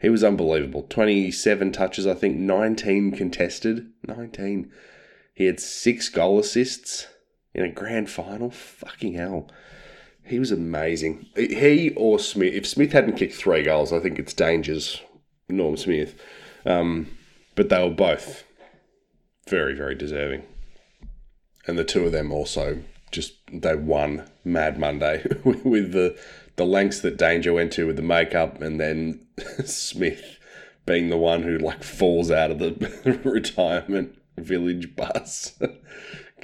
He 0.00 0.08
was 0.08 0.24
unbelievable. 0.24 0.82
27 0.82 1.70
touches, 1.70 2.06
I 2.06 2.14
think, 2.14 2.36
19 2.36 3.12
contested. 3.12 3.92
19. 4.08 4.72
He 5.32 5.44
had 5.46 5.60
six 5.60 6.08
goal 6.08 6.40
assists 6.40 7.06
in 7.54 7.64
a 7.64 7.70
grand 7.70 8.10
final. 8.10 8.50
Fucking 8.50 9.14
hell. 9.14 9.48
He 10.24 10.38
was 10.38 10.50
amazing. 10.50 11.26
He 11.36 11.90
or 11.96 12.18
Smith, 12.18 12.54
if 12.54 12.66
Smith 12.66 12.92
hadn't 12.92 13.16
kicked 13.16 13.34
three 13.34 13.62
goals, 13.62 13.92
I 13.92 14.00
think 14.00 14.18
it's 14.18 14.32
Dangers, 14.32 15.00
Norm 15.48 15.76
Smith. 15.76 16.18
Um, 16.64 17.08
but 17.54 17.68
they 17.68 17.82
were 17.82 17.94
both 17.94 18.44
very, 19.48 19.74
very 19.74 19.94
deserving. 19.94 20.44
And 21.66 21.78
the 21.78 21.84
two 21.84 22.04
of 22.04 22.12
them 22.12 22.32
also 22.32 22.82
just, 23.10 23.34
they 23.52 23.74
won 23.74 24.28
Mad 24.44 24.78
Monday 24.78 25.24
with 25.44 25.92
the, 25.92 26.18
the 26.56 26.64
lengths 26.64 27.00
that 27.00 27.16
Danger 27.16 27.52
went 27.52 27.72
to 27.74 27.86
with 27.86 27.96
the 27.96 28.02
makeup 28.02 28.60
and 28.60 28.80
then 28.80 29.20
Smith 29.64 30.38
being 30.86 31.08
the 31.08 31.16
one 31.16 31.42
who 31.42 31.58
like 31.58 31.82
falls 31.82 32.30
out 32.30 32.50
of 32.50 32.58
the 32.58 33.20
retirement 33.24 34.18
village 34.36 34.94
bus. 34.96 35.58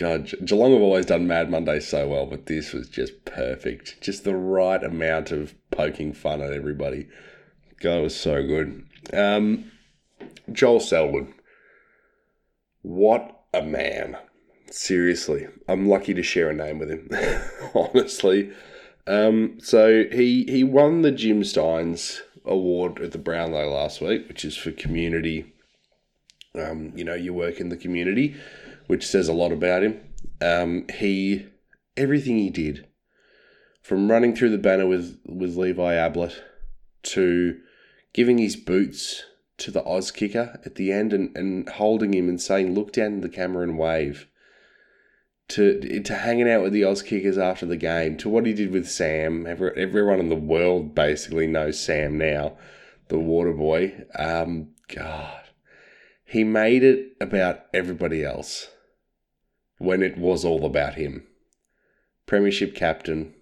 God, 0.00 0.32
Geelong 0.46 0.72
have 0.72 0.80
always 0.80 1.04
done 1.04 1.26
Mad 1.26 1.50
Monday 1.50 1.78
so 1.78 2.08
well, 2.08 2.24
but 2.24 2.46
this 2.46 2.72
was 2.72 2.88
just 2.88 3.26
perfect. 3.26 4.00
Just 4.00 4.24
the 4.24 4.34
right 4.34 4.82
amount 4.82 5.30
of 5.30 5.54
poking 5.70 6.14
fun 6.14 6.40
at 6.40 6.54
everybody. 6.54 7.06
God, 7.80 7.98
it 7.98 8.02
was 8.04 8.16
so 8.18 8.42
good. 8.42 8.86
Um, 9.12 9.70
Joel 10.50 10.80
Selwood. 10.80 11.34
What 12.80 13.42
a 13.52 13.60
man. 13.60 14.16
Seriously. 14.70 15.48
I'm 15.68 15.86
lucky 15.86 16.14
to 16.14 16.22
share 16.22 16.48
a 16.48 16.54
name 16.54 16.78
with 16.78 16.88
him, 16.88 17.10
honestly. 17.74 18.52
Um, 19.06 19.58
so 19.60 20.04
he, 20.10 20.44
he 20.44 20.64
won 20.64 21.02
the 21.02 21.12
Jim 21.12 21.42
Stynes 21.42 22.20
Award 22.46 23.02
at 23.02 23.12
the 23.12 23.18
Brownlow 23.18 23.68
last 23.68 24.00
week, 24.00 24.28
which 24.28 24.46
is 24.46 24.56
for 24.56 24.70
community. 24.70 25.52
Um, 26.54 26.94
you 26.96 27.04
know, 27.04 27.14
you 27.14 27.34
work 27.34 27.60
in 27.60 27.68
the 27.68 27.76
community 27.76 28.34
which 28.90 29.06
says 29.06 29.28
a 29.28 29.32
lot 29.32 29.52
about 29.52 29.84
him. 29.84 30.00
Um, 30.40 30.84
he 30.92 31.46
everything 31.96 32.38
he 32.38 32.50
did, 32.50 32.88
from 33.80 34.10
running 34.10 34.34
through 34.34 34.50
the 34.50 34.58
banner 34.58 34.84
with 34.84 35.16
with 35.24 35.56
Levi 35.56 35.94
Ablett 35.94 36.42
to 37.04 37.60
giving 38.12 38.38
his 38.38 38.56
boots 38.56 39.22
to 39.58 39.70
the 39.70 39.82
Auskicker 39.82 40.58
at 40.66 40.74
the 40.74 40.90
end 40.90 41.12
and, 41.12 41.36
and 41.36 41.68
holding 41.68 42.12
him 42.12 42.28
and 42.28 42.42
saying, 42.42 42.74
"Look 42.74 42.92
down 42.92 43.20
the 43.20 43.28
camera 43.28 43.62
and 43.62 43.78
wave." 43.78 44.26
To, 45.50 46.00
to 46.02 46.14
hanging 46.14 46.48
out 46.48 46.62
with 46.62 46.72
the 46.72 46.82
Auskickers 46.82 47.36
after 47.36 47.66
the 47.66 47.76
game, 47.76 48.16
to 48.18 48.28
what 48.28 48.46
he 48.46 48.52
did 48.52 48.70
with 48.70 48.88
Sam. 48.88 49.48
Every, 49.48 49.72
everyone 49.76 50.20
in 50.20 50.28
the 50.28 50.36
world 50.36 50.94
basically 50.94 51.48
knows 51.48 51.80
Sam 51.80 52.16
now, 52.18 52.56
the 53.08 53.18
water 53.18 53.52
boy. 53.52 54.04
Um, 54.16 54.68
God, 54.86 55.42
he 56.24 56.44
made 56.44 56.84
it 56.84 57.16
about 57.20 57.66
everybody 57.74 58.24
else 58.24 58.68
when 59.80 60.02
it 60.02 60.18
was 60.18 60.44
all 60.44 60.66
about 60.66 60.94
him. 60.94 61.26
Premiership 62.26 62.74
captain, 62.74 63.34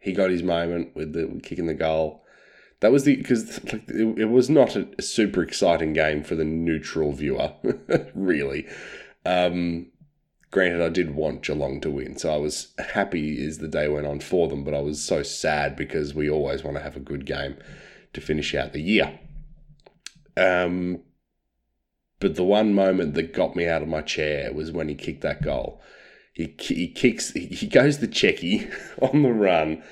he 0.00 0.12
got 0.12 0.30
his 0.30 0.42
moment 0.42 0.94
with 0.96 1.12
the 1.12 1.40
kicking 1.40 1.66
the 1.66 1.74
goal. 1.74 2.24
That 2.80 2.90
was 2.90 3.04
the 3.04 3.14
because 3.14 3.62
like, 3.72 3.88
it, 3.88 4.18
it, 4.18 4.24
was 4.28 4.50
not 4.50 4.74
a, 4.74 4.88
super 5.00 5.40
exciting 5.40 5.92
game 5.92 6.24
for 6.24 6.34
the 6.34 6.44
neutral 6.44 7.12
viewer, 7.12 7.52
really. 8.14 8.66
Um, 9.24 9.86
granted, 10.50 10.82
I 10.82 10.88
did 10.88 11.14
want 11.14 11.44
Geelong 11.44 11.80
to 11.82 11.90
win, 11.92 12.18
so 12.18 12.34
I 12.34 12.38
was 12.38 12.74
happy 12.94 13.46
as 13.46 13.58
the 13.58 13.68
day 13.68 13.86
went 13.86 14.08
on 14.08 14.18
for 14.18 14.48
them. 14.48 14.64
But 14.64 14.74
I 14.74 14.80
was 14.80 15.02
so 15.02 15.22
sad 15.22 15.76
because 15.76 16.12
we 16.12 16.28
always 16.28 16.64
want 16.64 16.76
to 16.76 16.82
have 16.82 16.96
a 16.96 17.00
good 17.00 17.24
game 17.24 17.56
to 18.14 18.20
finish 18.20 18.52
out 18.52 18.72
the 18.72 18.82
year. 18.82 19.16
Um, 20.36 21.02
but 22.22 22.36
the 22.36 22.44
one 22.44 22.72
moment 22.72 23.14
that 23.14 23.34
got 23.34 23.56
me 23.56 23.66
out 23.66 23.82
of 23.82 23.88
my 23.88 24.00
chair 24.00 24.52
was 24.52 24.70
when 24.70 24.88
he 24.88 24.94
kicked 24.94 25.22
that 25.22 25.42
goal. 25.42 25.82
He, 26.32 26.54
he 26.60 26.86
kicks, 26.86 27.32
he 27.32 27.66
goes 27.66 27.98
the 27.98 28.06
checky 28.06 28.72
on 29.02 29.22
the 29.22 29.32
run. 29.32 29.82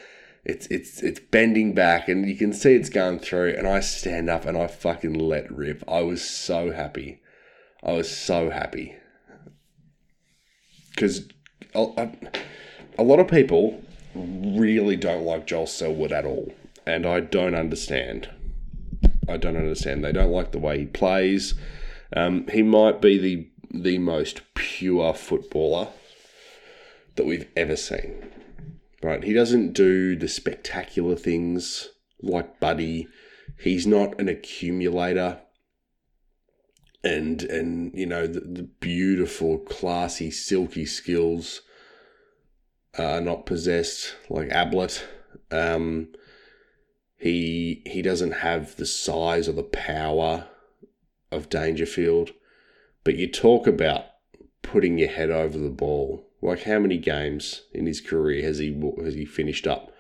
It's 0.45 0.69
it's 0.69 1.03
it's 1.03 1.19
bending 1.19 1.75
back, 1.75 2.09
and 2.09 2.27
you 2.27 2.37
can 2.37 2.53
see 2.53 2.75
it's 2.75 2.89
going 2.89 3.19
through. 3.19 3.57
And 3.59 3.67
I 3.67 3.81
stand 3.81 4.31
up 4.31 4.47
and 4.47 4.57
I 4.57 4.69
fucking 4.69 5.13
let 5.13 5.51
rip. 5.51 5.83
I 5.89 6.03
was 6.03 6.23
so 6.23 6.71
happy. 6.71 7.21
I 7.83 7.93
was 7.93 8.09
so 8.09 8.49
happy 8.49 8.95
because 10.95 11.29
a, 11.75 12.11
a 12.97 13.03
lot 13.03 13.19
of 13.19 13.27
people 13.27 13.83
really 14.15 14.97
don't 14.97 15.25
like 15.25 15.49
Joel 15.49 15.67
Selwood 15.67 16.13
at 16.13 16.25
all, 16.25 16.55
and 16.87 17.07
I 17.07 17.19
don't 17.21 17.57
understand. 17.57 18.31
I 19.29 19.37
don't 19.37 19.57
understand. 19.57 20.05
They 20.05 20.13
don't 20.13 20.31
like 20.31 20.53
the 20.53 20.59
way 20.61 20.79
he 20.79 20.87
plays. 20.87 21.55
Um, 22.15 22.47
he 22.49 22.63
might 22.63 23.01
be 23.01 23.19
the 23.19 23.47
the 23.73 23.99
most 23.99 24.43
pure 24.55 25.15
footballer 25.15 25.89
that 27.15 27.27
we've 27.27 27.49
ever 27.57 27.77
seen. 27.77 28.31
Right? 29.03 29.23
He 29.23 29.33
doesn't 29.33 29.73
do 29.73 30.17
the 30.17 30.29
spectacular 30.29 31.17
things 31.17 31.89
like 32.21 32.61
Buddy. 32.61 33.09
He's 33.59 33.87
not 33.87 34.21
an 34.21 34.29
accumulator. 34.29 35.41
And 37.03 37.43
and 37.45 37.93
you 37.95 38.07
know 38.07 38.27
the, 38.27 38.41
the 38.41 38.69
beautiful, 38.81 39.59
classy, 39.59 40.31
silky 40.31 40.85
skills 40.85 41.63
are 42.99 43.23
not 43.23 43.47
possessed 43.47 44.15
like 44.29 44.51
Ablett. 44.51 45.03
Um, 45.51 46.09
he 47.17 47.83
he 47.87 48.03
doesn't 48.03 48.33
have 48.33 48.77
the 48.77 48.85
size 48.85 49.49
or 49.49 49.53
the 49.53 49.63
power 49.63 50.50
of 51.31 51.49
Dangerfield, 51.49 52.31
but 53.05 53.17
you 53.17 53.31
talk 53.31 53.67
about 53.67 54.05
putting 54.63 54.99
your 54.99 55.09
head 55.09 55.31
over 55.31 55.59
the 55.59 55.71
ball. 55.71 56.27
Like 56.43 56.63
how 56.63 56.79
many 56.79 56.99
games 56.99 57.63
in 57.73 57.87
his 57.87 58.01
career 58.01 58.43
has 58.45 58.59
he 58.59 58.79
has 59.03 59.15
he 59.15 59.25
finished 59.25 59.67
up 59.67 59.93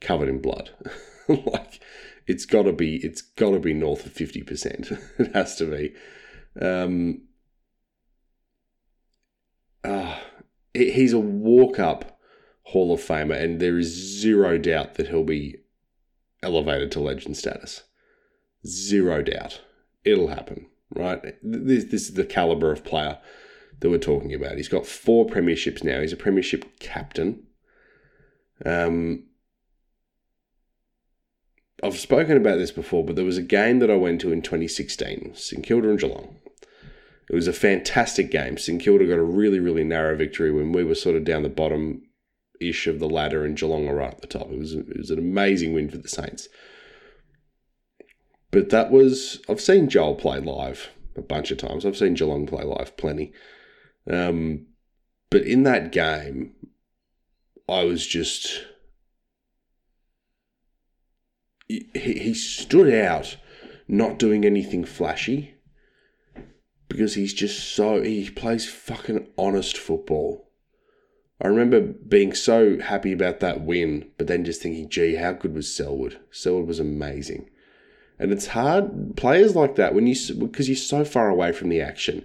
covered 0.00 0.28
in 0.28 0.40
blood? 0.40 0.70
like 1.28 1.80
it's 2.26 2.46
got 2.46 2.62
to 2.62 2.72
be 2.72 2.96
it's 2.96 3.22
got 3.22 3.50
to 3.50 3.58
be 3.58 3.74
north 3.74 4.06
of 4.06 4.12
fifty 4.12 4.42
percent. 4.42 4.90
it 5.18 5.34
has 5.34 5.56
to 5.56 5.66
be. 5.66 5.94
Um, 6.60 7.22
uh, 9.84 10.16
he's 10.74 11.12
a 11.12 11.18
walk 11.18 11.78
up 11.78 12.18
Hall 12.64 12.92
of 12.92 13.00
Famer, 13.00 13.40
and 13.42 13.60
there 13.60 13.78
is 13.78 13.88
zero 13.88 14.58
doubt 14.58 14.94
that 14.94 15.08
he'll 15.08 15.24
be 15.24 15.56
elevated 16.42 16.92
to 16.92 17.00
legend 17.00 17.36
status. 17.36 17.82
Zero 18.64 19.22
doubt 19.22 19.60
it'll 20.04 20.28
happen, 20.28 20.66
right? 20.94 21.22
This, 21.42 21.84
this 21.84 22.02
is 22.02 22.14
the 22.14 22.24
caliber 22.24 22.72
of 22.72 22.84
player 22.84 23.18
that 23.80 23.90
we're 23.90 23.98
talking 23.98 24.34
about. 24.34 24.56
He's 24.56 24.68
got 24.68 24.86
four 24.86 25.26
premierships 25.26 25.82
now. 25.82 26.00
He's 26.00 26.12
a 26.12 26.16
premiership 26.16 26.78
captain. 26.78 27.44
Um, 28.64 29.24
I've 31.82 31.98
spoken 31.98 32.36
about 32.36 32.58
this 32.58 32.70
before, 32.70 33.04
but 33.04 33.16
there 33.16 33.24
was 33.24 33.38
a 33.38 33.42
game 33.42 33.80
that 33.80 33.90
I 33.90 33.96
went 33.96 34.20
to 34.20 34.32
in 34.32 34.40
2016, 34.40 35.32
St 35.34 35.64
Kilda 35.64 35.90
and 35.90 35.98
Geelong. 35.98 36.36
It 37.28 37.34
was 37.34 37.48
a 37.48 37.52
fantastic 37.52 38.30
game. 38.30 38.56
St 38.56 38.80
Kilda 38.80 39.06
got 39.06 39.18
a 39.18 39.22
really, 39.22 39.58
really 39.58 39.84
narrow 39.84 40.16
victory 40.16 40.52
when 40.52 40.70
we 40.72 40.84
were 40.84 40.94
sort 40.94 41.16
of 41.16 41.24
down 41.24 41.42
the 41.42 41.48
bottom 41.48 42.02
ish 42.60 42.86
of 42.86 43.00
the 43.00 43.08
ladder 43.08 43.44
and 43.44 43.56
Geelong 43.56 43.86
were 43.86 43.96
right 43.96 44.12
at 44.12 44.20
the 44.20 44.26
top. 44.26 44.50
It 44.50 44.58
was 44.58 44.74
it 44.74 44.96
was 44.96 45.10
an 45.10 45.18
amazing 45.18 45.72
win 45.72 45.90
for 45.90 45.98
the 45.98 46.08
Saints. 46.08 46.48
But 48.52 48.68
that 48.68 48.92
was 48.92 49.40
I've 49.48 49.60
seen 49.60 49.88
Joel 49.88 50.14
play 50.14 50.38
live 50.38 50.90
a 51.16 51.22
bunch 51.22 51.50
of 51.50 51.58
times. 51.58 51.84
I've 51.84 51.96
seen 51.96 52.14
Geelong 52.14 52.46
play 52.46 52.62
live 52.62 52.96
plenty. 52.96 53.32
Um, 54.08 54.66
but 55.30 55.42
in 55.42 55.64
that 55.64 55.90
game, 55.90 56.54
I 57.68 57.84
was 57.84 58.06
just 58.06 58.64
he, 61.66 61.88
he 61.94 62.34
stood 62.34 62.92
out 62.92 63.36
not 63.88 64.18
doing 64.18 64.44
anything 64.44 64.84
flashy 64.84 65.54
because 66.88 67.14
he's 67.14 67.32
just 67.32 67.74
so 67.74 68.02
he 68.02 68.28
plays 68.28 68.68
fucking 68.68 69.28
honest 69.38 69.78
football. 69.78 70.50
I 71.40 71.48
remember 71.48 71.80
being 71.80 72.34
so 72.34 72.78
happy 72.78 73.12
about 73.12 73.40
that 73.40 73.62
win, 73.62 74.10
but 74.18 74.26
then 74.26 74.44
just 74.44 74.62
thinking, 74.62 74.88
gee, 74.90 75.16
how 75.16 75.32
good 75.32 75.54
was 75.54 75.74
Selwood? 75.74 76.20
Selwood 76.30 76.68
was 76.68 76.78
amazing. 76.78 77.48
And 78.22 78.30
it's 78.30 78.46
hard, 78.46 79.16
players 79.16 79.56
like 79.56 79.74
that, 79.74 79.96
when 79.96 80.06
you 80.06 80.14
because 80.36 80.68
you're 80.68 80.76
so 80.76 81.04
far 81.04 81.28
away 81.28 81.50
from 81.50 81.70
the 81.70 81.80
action, 81.80 82.24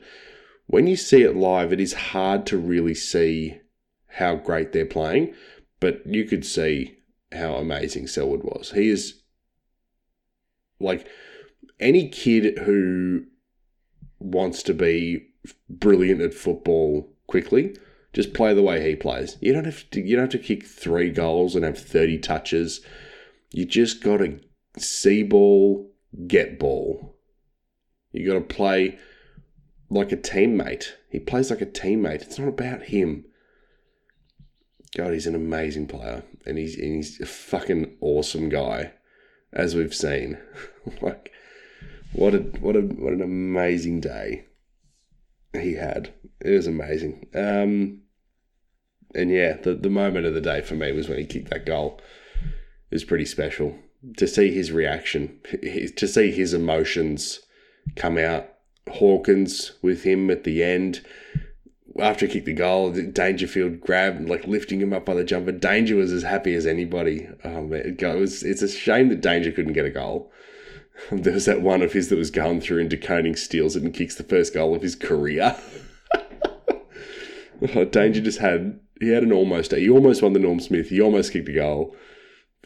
when 0.68 0.86
you 0.86 0.96
see 0.96 1.24
it 1.24 1.36
live, 1.36 1.74
it 1.74 1.80
is 1.80 1.94
hard 1.94 2.46
to 2.46 2.58
really 2.58 2.94
see 2.94 3.60
how 4.06 4.36
great 4.36 4.74
they're 4.74 4.86
playing, 4.86 5.34
but 5.80 6.06
you 6.06 6.26
could 6.26 6.46
see 6.46 7.00
how 7.32 7.56
amazing 7.56 8.06
Selwood 8.06 8.44
was. 8.44 8.74
He 8.76 8.90
is 8.90 9.22
like 10.80 11.08
any 11.80 12.10
kid 12.10 12.60
who 12.60 13.24
wants 14.20 14.62
to 14.64 14.76
be 14.76 15.30
brilliant 15.68 16.22
at 16.22 16.36
football 16.36 17.12
quickly, 17.26 17.76
just 18.14 18.36
play 18.36 18.54
the 18.54 18.62
way 18.62 18.88
he 18.88 18.96
plays. 18.96 19.36
You 19.42 19.52
don't 19.52 19.66
have 19.66 19.90
to 19.90 20.02
you 20.02 20.16
don't 20.16 20.32
have 20.32 20.42
to 20.42 20.48
kick 20.48 20.64
three 20.64 21.10
goals 21.10 21.56
and 21.56 21.66
have 21.66 21.80
30 21.80 22.20
touches. 22.20 22.82
You 23.52 23.66
just 23.66 24.04
got 24.04 24.18
to 24.18 24.40
see 24.82 25.24
ball, 25.24 25.92
get 26.28 26.60
ball. 26.60 27.16
You 28.12 28.28
got 28.28 28.34
to 28.34 28.56
play 28.56 28.98
like 29.90 30.12
a 30.12 30.18
teammate. 30.18 30.94
He 31.10 31.20
plays 31.20 31.50
like 31.50 31.62
a 31.62 31.66
teammate. 31.66 32.22
It's 32.22 32.40
not 32.40 32.48
about 32.48 32.84
him. 32.84 33.26
God, 34.96 35.14
he's 35.14 35.28
an 35.28 35.36
amazing 35.36 35.88
player, 35.88 36.24
and 36.46 36.58
he's 36.58 36.76
and 36.78 36.96
he's 36.96 37.20
a 37.20 37.26
fucking 37.26 37.98
awesome 38.02 38.50
guy, 38.50 38.94
as 39.54 39.76
we've 39.76 39.94
seen. 39.94 40.38
like, 41.02 41.32
what 42.14 42.34
a 42.34 42.40
what 42.40 42.76
a 42.76 42.82
what 42.82 43.14
an 43.14 43.22
amazing 43.22 44.00
day 44.00 44.46
he 45.54 45.74
had. 45.74 46.14
It 46.40 46.52
was 46.52 46.68
amazing. 46.68 47.28
Um, 47.36 48.02
and 49.14 49.30
yeah, 49.30 49.58
the 49.58 49.76
the 49.76 49.90
moment 49.90 50.26
of 50.26 50.34
the 50.34 50.42
day 50.42 50.62
for 50.62 50.76
me 50.76 50.92
was 50.94 51.10
when 51.10 51.20
he 51.20 51.26
kicked 51.26 51.50
that 51.50 51.66
goal. 51.66 52.00
It 52.90 52.96
was 52.96 53.04
pretty 53.04 53.26
special 53.26 53.78
to 54.18 54.28
see 54.28 54.52
his 54.52 54.72
reaction, 54.72 55.40
to 55.96 56.08
see 56.08 56.32
his 56.32 56.54
emotions 56.54 57.40
come 57.96 58.18
out. 58.18 58.50
Hawkins 58.90 59.74
with 59.82 60.04
him 60.04 60.32
at 60.32 60.46
the 60.46 60.64
end 60.64 61.02
after 62.00 62.26
he 62.26 62.34
kicked 62.34 62.46
the 62.46 62.54
goal, 62.54 62.92
Dangerfield 62.92 63.82
grabbed, 63.82 64.30
like 64.30 64.48
lifting 64.48 64.82
him 64.82 64.94
up 64.94 65.06
by 65.06 65.14
the 65.14 65.24
jumper. 65.24 65.52
Danger 65.52 65.96
was 65.96 66.12
as 66.12 66.24
happy 66.24 66.54
as 66.54 66.66
anybody. 66.66 67.28
Man, 67.44 67.72
it 67.74 68.02
was, 68.02 68.44
it's 68.44 68.62
a 68.62 68.68
shame 68.68 69.10
that 69.10 69.22
Danger 69.22 69.52
couldn't 69.52 69.74
get 69.74 69.86
a 69.86 69.90
goal. 69.90 70.32
There 71.12 71.34
was 71.34 71.46
that 71.46 71.62
one 71.62 71.84
of 71.84 71.94
his 71.94 72.10
that 72.10 72.18
was 72.18 72.32
going 72.32 72.60
through 72.60 72.80
and 72.80 72.90
De 72.90 72.98
Koning 72.98 73.36
steals 73.36 73.76
it 73.76 73.84
and 73.84 73.94
kicks 73.94 74.16
the 74.16 74.24
first 74.24 74.52
goal 74.52 74.76
of 74.76 74.82
his 74.82 74.96
career. 74.96 75.56
oh, 77.76 77.86
Danger 77.86 78.20
just 78.20 78.40
had 78.40 78.80
he 79.00 79.10
had 79.10 79.22
an 79.22 79.32
almost 79.32 79.74
he 79.74 79.88
almost 79.88 80.24
won 80.24 80.34
the 80.34 80.40
Norm 80.40 80.60
Smith. 80.60 80.90
He 80.90 81.00
almost 81.00 81.32
kicked 81.32 81.50
a 81.50 81.54
goal. 81.54 81.96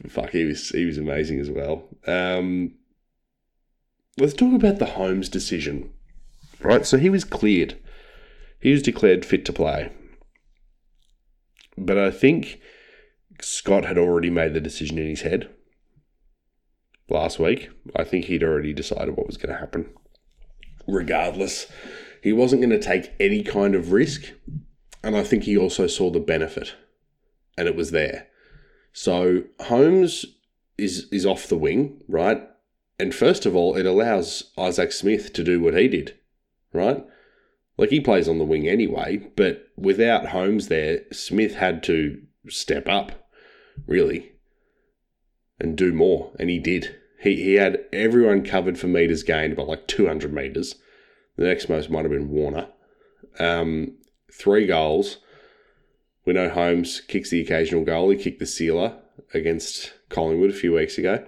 Fuck, 0.07 0.31
he 0.31 0.45
was 0.45 0.69
he 0.69 0.85
was 0.85 0.97
amazing 0.97 1.39
as 1.39 1.49
well. 1.49 1.87
Um, 2.07 2.75
let's 4.17 4.33
talk 4.33 4.53
about 4.53 4.79
the 4.79 4.85
Holmes 4.85 5.29
decision. 5.29 5.91
Right, 6.61 6.85
so 6.85 6.97
he 6.97 7.09
was 7.09 7.23
cleared 7.23 7.77
he 8.61 8.71
was 8.71 8.83
declared 8.83 9.25
fit 9.25 9.43
to 9.45 9.53
play. 9.53 9.91
But 11.77 11.97
I 11.97 12.11
think 12.11 12.59
Scott 13.41 13.85
had 13.85 13.97
already 13.97 14.29
made 14.29 14.53
the 14.53 14.61
decision 14.61 14.99
in 14.99 15.07
his 15.07 15.21
head 15.21 15.49
last 17.09 17.39
week. 17.39 17.69
I 17.95 18.03
think 18.03 18.25
he'd 18.25 18.43
already 18.43 18.73
decided 18.73 19.17
what 19.17 19.27
was 19.27 19.37
going 19.37 19.53
to 19.53 19.59
happen. 19.59 19.89
Regardless, 20.87 21.67
he 22.21 22.31
wasn't 22.31 22.61
going 22.61 22.79
to 22.79 22.79
take 22.79 23.13
any 23.19 23.43
kind 23.43 23.73
of 23.73 23.91
risk. 23.91 24.31
And 25.03 25.17
I 25.17 25.23
think 25.23 25.43
he 25.43 25.57
also 25.57 25.87
saw 25.87 26.11
the 26.11 26.19
benefit, 26.19 26.75
and 27.57 27.67
it 27.67 27.75
was 27.75 27.89
there. 27.89 28.27
So 28.93 29.43
Holmes 29.59 30.25
is 30.77 31.07
is 31.11 31.25
off 31.25 31.47
the 31.47 31.57
wing, 31.57 32.01
right? 32.07 32.47
And 32.99 33.15
first 33.15 33.45
of 33.45 33.55
all, 33.55 33.75
it 33.75 33.85
allows 33.85 34.51
Isaac 34.57 34.91
Smith 34.91 35.33
to 35.33 35.43
do 35.43 35.59
what 35.59 35.75
he 35.75 35.87
did, 35.87 36.17
right? 36.73 37.03
Like 37.77 37.89
he 37.89 37.99
plays 37.99 38.27
on 38.27 38.37
the 38.37 38.43
wing 38.43 38.67
anyway, 38.67 39.17
but 39.35 39.67
without 39.75 40.27
Holmes 40.27 40.67
there, 40.67 41.01
Smith 41.11 41.55
had 41.55 41.81
to 41.83 42.21
step 42.47 42.87
up, 42.87 43.27
really, 43.87 44.33
and 45.59 45.75
do 45.75 45.93
more, 45.93 46.31
and 46.37 46.49
he 46.49 46.59
did. 46.59 46.95
He 47.19 47.43
he 47.43 47.53
had 47.55 47.85
everyone 47.93 48.43
covered 48.43 48.77
for 48.77 48.87
meters 48.87 49.23
gained 49.23 49.55
by 49.55 49.63
like 49.63 49.87
200 49.87 50.33
meters. 50.33 50.75
The 51.37 51.45
next 51.45 51.69
most 51.69 51.89
might 51.89 52.03
have 52.03 52.11
been 52.11 52.29
Warner. 52.29 52.67
Um, 53.39 53.97
three 54.31 54.67
goals. 54.67 55.17
We 56.25 56.33
know 56.33 56.49
Holmes 56.49 57.01
kicks 57.01 57.29
the 57.29 57.41
occasional 57.41 57.83
goal. 57.83 58.09
He 58.09 58.17
kicked 58.17 58.39
the 58.39 58.45
sealer 58.45 58.95
against 59.33 59.93
Collingwood 60.09 60.51
a 60.51 60.53
few 60.53 60.73
weeks 60.73 60.97
ago, 60.97 61.25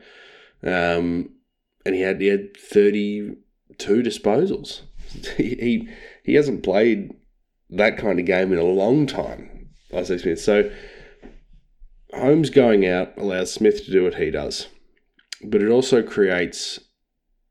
um, 0.64 1.30
and 1.86 1.96
he 1.96 2.02
had 2.02 2.22
he 2.22 2.28
had 2.28 2.56
32 2.58 4.04
disposals. 4.04 4.82
he, 5.38 5.56
he 5.56 5.90
he 6.24 6.34
hasn't 6.36 6.64
played 6.64 7.14
that 7.70 7.98
kind 7.98 8.20
of 8.20 8.26
game 8.26 8.54
in 8.54 8.60
a 8.60 8.64
long 8.64 9.08
time, 9.08 9.70
Isaac 9.94 10.20
Smith. 10.20 10.40
So 10.40 10.72
Holmes 12.14 12.50
going 12.50 12.86
out 12.88 13.18
allows 13.18 13.52
Smith 13.52 13.86
to 13.86 13.92
do 13.92 14.04
what 14.04 14.16
he 14.16 14.30
does, 14.30 14.68
but 15.44 15.64
it 15.64 15.70
also 15.70 16.04
creates 16.04 16.80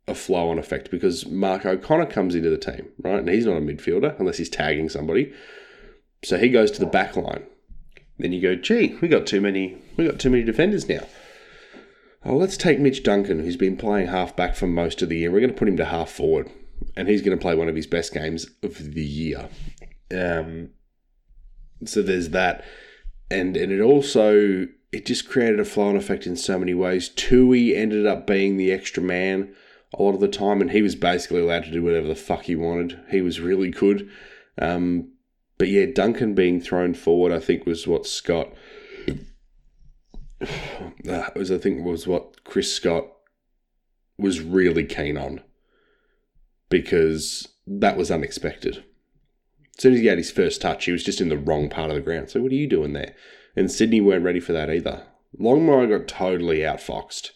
a 0.08 0.14
flow 0.14 0.48
on 0.48 0.58
effect 0.58 0.90
because 0.90 1.26
Mark 1.26 1.64
O'Connor 1.64 2.06
comes 2.06 2.34
into 2.34 2.50
the 2.50 2.58
team, 2.58 2.88
right? 2.98 3.18
And 3.18 3.28
he's 3.28 3.46
not 3.46 3.56
a 3.56 3.60
midfielder 3.60 4.18
unless 4.18 4.38
he's 4.38 4.48
tagging 4.48 4.88
somebody. 4.88 5.32
So 6.24 6.38
he 6.38 6.48
goes 6.48 6.70
to 6.72 6.80
the 6.80 6.86
back 6.86 7.16
line. 7.16 7.46
Then 8.18 8.32
you 8.32 8.40
go, 8.40 8.54
gee, 8.54 8.96
we 9.00 9.08
got 9.08 9.26
too 9.26 9.40
many 9.40 9.76
we 9.96 10.06
got 10.06 10.18
too 10.18 10.30
many 10.30 10.44
defenders 10.44 10.88
now. 10.88 11.06
Oh, 12.24 12.36
let's 12.36 12.56
take 12.56 12.78
Mitch 12.78 13.02
Duncan, 13.02 13.40
who's 13.40 13.56
been 13.56 13.76
playing 13.76 14.06
half 14.06 14.36
back 14.36 14.54
for 14.54 14.68
most 14.68 15.02
of 15.02 15.08
the 15.08 15.18
year. 15.18 15.30
We're 15.30 15.40
going 15.40 15.52
to 15.52 15.58
put 15.58 15.68
him 15.68 15.76
to 15.78 15.86
half 15.86 16.10
forward 16.10 16.50
and 16.96 17.08
he's 17.08 17.22
going 17.22 17.36
to 17.36 17.42
play 17.42 17.54
one 17.54 17.68
of 17.68 17.76
his 17.76 17.86
best 17.86 18.12
games 18.12 18.46
of 18.62 18.94
the 18.94 19.04
year. 19.04 19.48
Um, 20.12 20.70
so 21.84 22.02
there's 22.02 22.30
that, 22.30 22.64
and 23.30 23.56
and 23.56 23.72
it 23.72 23.80
also 23.80 24.68
it 24.92 25.06
just 25.06 25.28
created 25.28 25.58
a 25.58 25.64
flow-on 25.64 25.96
effect 25.96 26.26
in 26.26 26.36
so 26.36 26.58
many 26.58 26.74
ways. 26.74 27.08
Tuohy 27.10 27.74
ended 27.74 28.06
up 28.06 28.26
being 28.26 28.56
the 28.56 28.70
extra 28.70 29.02
man 29.02 29.54
a 29.94 30.02
lot 30.02 30.14
of 30.14 30.20
the 30.20 30.28
time, 30.28 30.60
and 30.60 30.70
he 30.70 30.82
was 30.82 30.94
basically 30.94 31.40
allowed 31.40 31.64
to 31.64 31.70
do 31.70 31.82
whatever 31.82 32.08
the 32.08 32.14
fuck 32.14 32.44
he 32.44 32.56
wanted. 32.56 33.00
He 33.10 33.20
was 33.20 33.40
really 33.40 33.70
good. 33.70 34.08
Um, 34.60 35.12
but 35.62 35.68
yeah, 35.68 35.86
Duncan 35.86 36.34
being 36.34 36.60
thrown 36.60 36.92
forward, 36.92 37.30
I 37.30 37.38
think, 37.38 37.66
was 37.66 37.86
what 37.86 38.04
Scott. 38.04 38.52
Was 41.36 41.52
I 41.52 41.58
think 41.58 41.84
was 41.84 42.04
what 42.04 42.42
Chris 42.42 42.74
Scott 42.74 43.06
was 44.18 44.40
really 44.40 44.84
keen 44.84 45.16
on 45.16 45.40
because 46.68 47.46
that 47.64 47.96
was 47.96 48.10
unexpected. 48.10 48.78
As 48.78 49.82
soon 49.82 49.92
as 49.92 50.00
he 50.00 50.06
had 50.06 50.18
his 50.18 50.32
first 50.32 50.60
touch, 50.60 50.86
he 50.86 50.90
was 50.90 51.04
just 51.04 51.20
in 51.20 51.28
the 51.28 51.38
wrong 51.38 51.70
part 51.70 51.90
of 51.90 51.94
the 51.94 52.02
ground. 52.02 52.28
So 52.28 52.42
what 52.42 52.50
are 52.50 52.56
you 52.56 52.66
doing 52.66 52.92
there? 52.92 53.14
And 53.54 53.70
Sydney 53.70 54.00
weren't 54.00 54.24
ready 54.24 54.40
for 54.40 54.52
that 54.52 54.68
either. 54.68 55.06
Longmire 55.38 55.88
got 55.88 56.08
totally 56.08 56.58
outfoxed. 56.58 57.30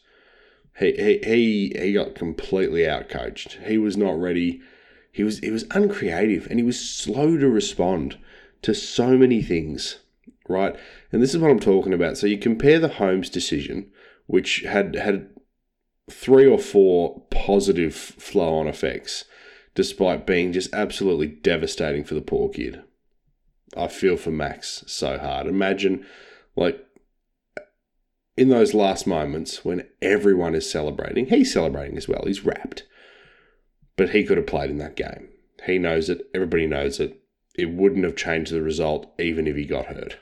He 0.81 0.91
he 0.95 1.21
he 1.23 1.81
he 1.81 1.93
got 1.93 2.17
completely 2.17 2.81
outcoached. 2.81 3.65
He 3.69 3.79
was 3.79 3.97
not 3.97 4.19
ready. 4.19 4.63
He 5.17 5.25
was 5.25 5.39
he 5.39 5.51
was 5.51 5.65
uncreative 5.71 6.47
and 6.51 6.59
he 6.59 6.63
was 6.63 6.79
slow 6.79 7.39
to 7.39 7.49
respond 7.49 8.19
to 8.61 8.75
so 8.75 9.17
many 9.17 9.41
things. 9.41 10.01
Right? 10.47 10.77
And 11.11 11.23
this 11.23 11.35
is 11.35 11.41
what 11.41 11.51
I'm 11.51 11.59
talking 11.59 11.95
about. 11.95 12.19
So 12.19 12.27
you 12.27 12.37
compare 12.37 12.79
the 12.79 12.89
Holmes 12.89 13.31
decision, 13.31 13.91
which 14.27 14.61
had 14.61 14.95
had 14.95 15.31
three 16.11 16.47
or 16.47 16.59
four 16.59 17.23
positive 17.31 17.95
flow 17.95 18.59
on 18.59 18.69
effects 18.69 19.25
despite 19.75 20.27
being 20.27 20.53
just 20.53 20.73
absolutely 20.75 21.29
devastating 21.29 22.05
for 22.05 22.15
the 22.15 22.21
poor 22.21 22.51
kid. 22.51 22.83
I 23.75 23.89
feel 23.89 24.19
for 24.19 24.31
Max 24.31 24.85
so 24.87 25.19
hard. 25.19 25.47
Imagine, 25.47 26.05
like, 26.57 26.79
in 28.37 28.51
those 28.51 28.75
last 28.75 29.07
moments 29.07 29.65
when 29.65 29.87
everyone 30.03 30.55
is 30.55 30.71
celebrating, 30.71 31.27
he's 31.27 31.53
celebrating 31.53 31.97
as 31.97 32.07
well. 32.07 32.23
He's 32.27 32.45
wrapped. 32.45 32.85
But 33.97 34.11
he 34.11 34.25
could 34.25 34.37
have 34.37 34.47
played 34.47 34.71
in 34.71 34.79
that 34.79 34.97
game. 34.97 35.29
He 35.65 35.79
knows 35.79 36.09
it. 36.09 36.29
Everybody 36.35 36.67
knows 36.67 37.01
it. 37.01 37.21
It 37.55 37.71
wouldn't 37.71 38.05
have 38.05 38.17
changed 38.17 38.53
the 38.53 38.63
result 38.63 39.11
even 39.19 39.47
if 39.47 39.57
he 39.57 39.65
got 39.65 39.87
hurt. 39.87 40.19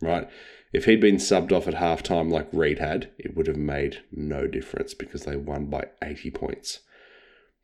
Right? 0.00 0.28
If 0.72 0.86
he'd 0.86 1.00
been 1.00 1.16
subbed 1.16 1.52
off 1.52 1.68
at 1.68 1.74
halftime 1.74 2.30
like 2.30 2.48
Reid 2.52 2.78
had, 2.78 3.10
it 3.18 3.36
would 3.36 3.46
have 3.46 3.56
made 3.56 4.02
no 4.10 4.46
difference 4.46 4.94
because 4.94 5.24
they 5.24 5.36
won 5.36 5.66
by 5.66 5.88
80 6.02 6.30
points. 6.30 6.80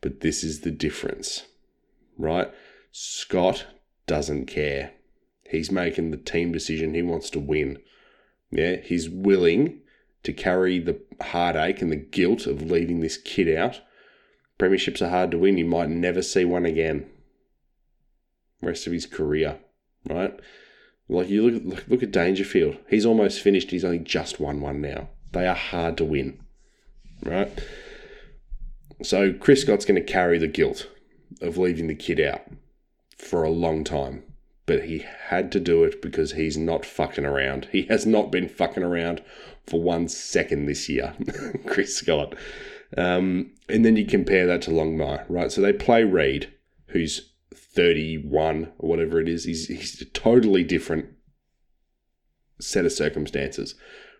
But 0.00 0.20
this 0.20 0.44
is 0.44 0.60
the 0.60 0.70
difference. 0.70 1.44
Right? 2.18 2.52
Scott 2.92 3.66
doesn't 4.06 4.46
care. 4.46 4.92
He's 5.48 5.70
making 5.70 6.10
the 6.10 6.16
team 6.18 6.52
decision. 6.52 6.94
He 6.94 7.02
wants 7.02 7.30
to 7.30 7.40
win. 7.40 7.78
Yeah, 8.50 8.76
he's 8.76 9.08
willing 9.08 9.80
to 10.22 10.32
carry 10.32 10.78
the 10.78 11.00
heartache 11.20 11.80
and 11.80 11.90
the 11.90 11.96
guilt 11.96 12.46
of 12.46 12.62
leaving 12.62 13.00
this 13.00 13.16
kid 13.16 13.54
out. 13.56 13.80
Premierships 14.58 15.02
are 15.02 15.08
hard 15.08 15.30
to 15.30 15.38
win. 15.38 15.58
You 15.58 15.66
might 15.66 15.88
never 15.88 16.22
see 16.22 16.44
one 16.44 16.66
again. 16.66 17.08
Rest 18.60 18.86
of 18.86 18.92
his 18.92 19.06
career, 19.06 19.58
right? 20.08 20.38
Like 21.08 21.28
you 21.28 21.48
look, 21.48 21.64
look, 21.64 21.84
look 21.88 22.02
at 22.02 22.10
Dangerfield. 22.10 22.76
He's 22.88 23.06
almost 23.06 23.40
finished. 23.40 23.70
He's 23.70 23.84
only 23.84 24.00
just 24.00 24.40
won 24.40 24.60
one 24.60 24.80
now. 24.80 25.08
They 25.32 25.46
are 25.46 25.54
hard 25.54 25.96
to 25.98 26.04
win, 26.04 26.40
right? 27.22 27.50
So 29.02 29.32
Chris 29.32 29.62
Scott's 29.62 29.84
going 29.84 30.04
to 30.04 30.12
carry 30.12 30.38
the 30.38 30.48
guilt 30.48 30.88
of 31.40 31.56
leaving 31.56 31.86
the 31.86 31.94
kid 31.94 32.20
out 32.20 32.42
for 33.16 33.44
a 33.44 33.50
long 33.50 33.84
time 33.84 34.24
but 34.68 34.84
he 34.84 35.02
had 35.28 35.50
to 35.50 35.58
do 35.58 35.82
it 35.82 36.02
because 36.02 36.32
he's 36.32 36.58
not 36.58 36.84
fucking 36.84 37.24
around. 37.24 37.66
He 37.72 37.84
has 37.84 38.04
not 38.04 38.30
been 38.30 38.50
fucking 38.50 38.82
around 38.82 39.22
for 39.66 39.80
one 39.80 40.08
second 40.08 40.66
this 40.66 40.90
year, 40.90 41.14
Chris 41.66 41.96
Scott. 41.96 42.34
Um, 42.96 43.52
and 43.68 43.84
then 43.84 43.96
you 43.96 44.06
compare 44.06 44.46
that 44.46 44.62
to 44.62 44.70
Longmire, 44.70 45.24
right? 45.28 45.52
So 45.52 45.60
they 45.60 45.72
play 45.72 46.04
Reid, 46.04 46.52
who's 46.88 47.32
31 47.54 48.72
or 48.78 48.88
whatever 48.88 49.20
it 49.20 49.28
is. 49.28 49.44
He's, 49.44 49.66
he's 49.68 50.00
a 50.00 50.06
totally 50.06 50.64
different 50.64 51.06
set 52.60 52.86
of 52.86 52.92
circumstances, 52.92 53.74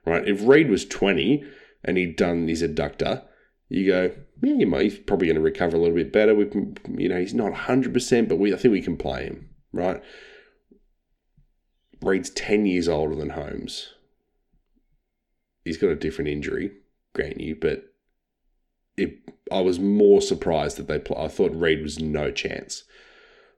right? 0.05 0.27
If 0.27 0.47
Reid 0.47 0.69
was 0.69 0.85
20 0.85 1.45
and 1.85 1.97
he'd 1.97 2.17
done 2.17 2.47
his 2.49 2.63
adductor, 2.63 3.25
you 3.69 3.87
go, 3.87 4.15
yeah, 4.43 4.55
you 4.55 4.67
might, 4.67 4.83
he's 4.83 4.99
probably 4.99 5.27
going 5.27 5.37
to 5.37 5.43
recover 5.43 5.77
a 5.77 5.81
little 5.81 5.97
bit 5.97 6.13
better. 6.13 6.35
We 6.35 6.51
you 6.97 7.09
know, 7.09 7.19
he's 7.19 7.35
not 7.35 7.53
100%, 7.53 8.29
but 8.29 8.39
we, 8.39 8.53
I 8.53 8.57
think 8.57 8.73
we 8.73 8.83
can 8.83 8.97
play 8.97 9.25
him, 9.25 9.51
right? 9.73 10.03
Reid's 12.01 12.31
10 12.31 12.67
years 12.67 12.89
older 12.89 13.15
than 13.15 13.31
Holmes. 13.31 13.95
He's 15.65 15.79
got 15.79 15.91
a 15.91 15.97
different 15.97 16.31
injury, 16.31 16.71
grant 17.13 17.41
you, 17.41 17.57
but 17.57 17.88
it, 18.99 19.19
I 19.51 19.61
was 19.61 19.79
more 19.79 20.21
surprised 20.21 20.77
that 20.77 20.89
they 20.89 20.99
play. 20.99 21.25
I 21.25 21.29
thought 21.29 21.53
Reid 21.55 21.83
was 21.83 21.99
no 21.99 22.31
chance. 22.31 22.85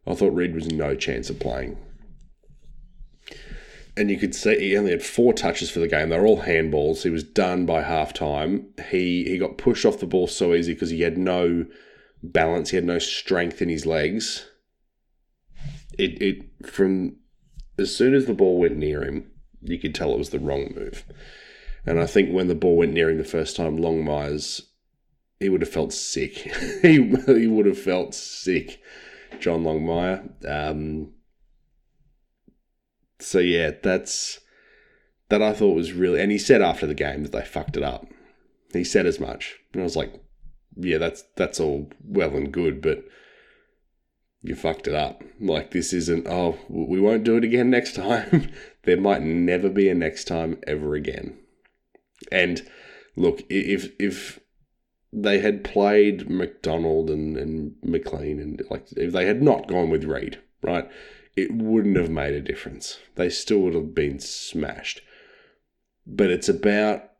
I 0.06 0.14
thought 0.14 0.34
Reid 0.34 0.54
was 0.54 0.68
no 0.68 0.94
chance 0.94 1.30
of 1.30 1.38
playing. 1.38 1.76
And 3.96 4.10
you 4.10 4.16
could 4.16 4.34
see 4.34 4.58
he 4.58 4.76
only 4.76 4.92
had 4.92 5.02
four 5.02 5.32
touches 5.32 5.70
for 5.70 5.80
the 5.80 5.88
game. 5.88 6.08
They 6.08 6.18
were 6.18 6.26
all 6.26 6.42
handballs. 6.42 7.02
He 7.02 7.10
was 7.10 7.24
done 7.24 7.66
by 7.66 7.82
half 7.82 8.12
time. 8.12 8.66
He 8.90 9.24
he 9.24 9.36
got 9.36 9.58
pushed 9.58 9.84
off 9.84 9.98
the 9.98 10.06
ball 10.06 10.26
so 10.26 10.54
easy 10.54 10.72
because 10.72 10.90
he 10.90 11.02
had 11.02 11.18
no 11.18 11.66
balance. 12.22 12.70
He 12.70 12.76
had 12.76 12.84
no 12.84 12.98
strength 12.98 13.60
in 13.60 13.68
his 13.68 13.84
legs. 13.84 14.46
It 15.98 16.22
it 16.22 16.66
from 16.66 17.16
as 17.78 17.94
soon 17.94 18.14
as 18.14 18.26
the 18.26 18.34
ball 18.34 18.58
went 18.58 18.76
near 18.76 19.02
him, 19.02 19.30
you 19.60 19.78
could 19.78 19.94
tell 19.94 20.12
it 20.12 20.18
was 20.18 20.30
the 20.30 20.38
wrong 20.38 20.72
move. 20.74 21.04
And 21.84 21.98
I 21.98 22.06
think 22.06 22.30
when 22.30 22.48
the 22.48 22.54
ball 22.54 22.76
went 22.76 22.92
near 22.92 23.10
him 23.10 23.18
the 23.18 23.24
first 23.24 23.56
time, 23.56 23.76
Longmire's 23.76 24.69
he 25.40 25.48
would 25.48 25.62
have 25.62 25.70
felt 25.70 25.92
sick. 25.92 26.32
he 26.82 27.02
he 27.26 27.46
would 27.46 27.66
have 27.66 27.78
felt 27.78 28.14
sick, 28.14 28.80
John 29.40 29.64
Longmire. 29.64 30.30
Um, 30.48 31.14
so 33.18 33.38
yeah, 33.38 33.72
that's 33.82 34.40
that 35.30 35.42
I 35.42 35.54
thought 35.54 35.74
was 35.74 35.92
really. 35.92 36.20
And 36.20 36.30
he 36.30 36.38
said 36.38 36.60
after 36.62 36.86
the 36.86 36.94
game 36.94 37.22
that 37.22 37.32
they 37.32 37.44
fucked 37.44 37.76
it 37.76 37.82
up. 37.82 38.06
He 38.72 38.84
said 38.84 39.04
as 39.04 39.18
much, 39.18 39.56
and 39.72 39.82
I 39.82 39.84
was 39.84 39.96
like, 39.96 40.12
yeah, 40.76 40.98
that's 40.98 41.24
that's 41.36 41.58
all 41.58 41.90
well 42.04 42.36
and 42.36 42.52
good, 42.52 42.80
but 42.80 43.02
you 44.42 44.54
fucked 44.54 44.86
it 44.86 44.94
up. 44.94 45.22
Like 45.40 45.72
this 45.72 45.92
isn't, 45.92 46.28
oh, 46.28 46.58
we 46.68 47.00
won't 47.00 47.24
do 47.24 47.36
it 47.36 47.44
again 47.44 47.70
next 47.70 47.94
time. 47.94 48.52
there 48.84 49.00
might 49.00 49.22
never 49.22 49.68
be 49.68 49.88
a 49.88 49.94
next 49.94 50.24
time 50.24 50.60
ever 50.66 50.94
again. 50.94 51.38
And 52.30 52.62
look, 53.16 53.42
if 53.48 53.90
if 53.98 54.38
they 55.12 55.40
had 55.40 55.64
played 55.64 56.30
McDonald 56.30 57.10
and, 57.10 57.36
and 57.36 57.74
McLean 57.82 58.38
and 58.38 58.62
like 58.70 58.86
if 58.96 59.12
they 59.12 59.26
had 59.26 59.42
not 59.42 59.68
gone 59.68 59.90
with 59.90 60.04
Reid, 60.04 60.38
right, 60.62 60.88
it 61.36 61.52
wouldn't 61.52 61.96
have 61.96 62.10
made 62.10 62.34
a 62.34 62.40
difference. 62.40 62.98
They 63.16 63.28
still 63.28 63.58
would 63.60 63.74
have 63.74 63.94
been 63.94 64.20
smashed. 64.20 65.02
But 66.06 66.30
it's 66.30 66.48
about 66.48 67.10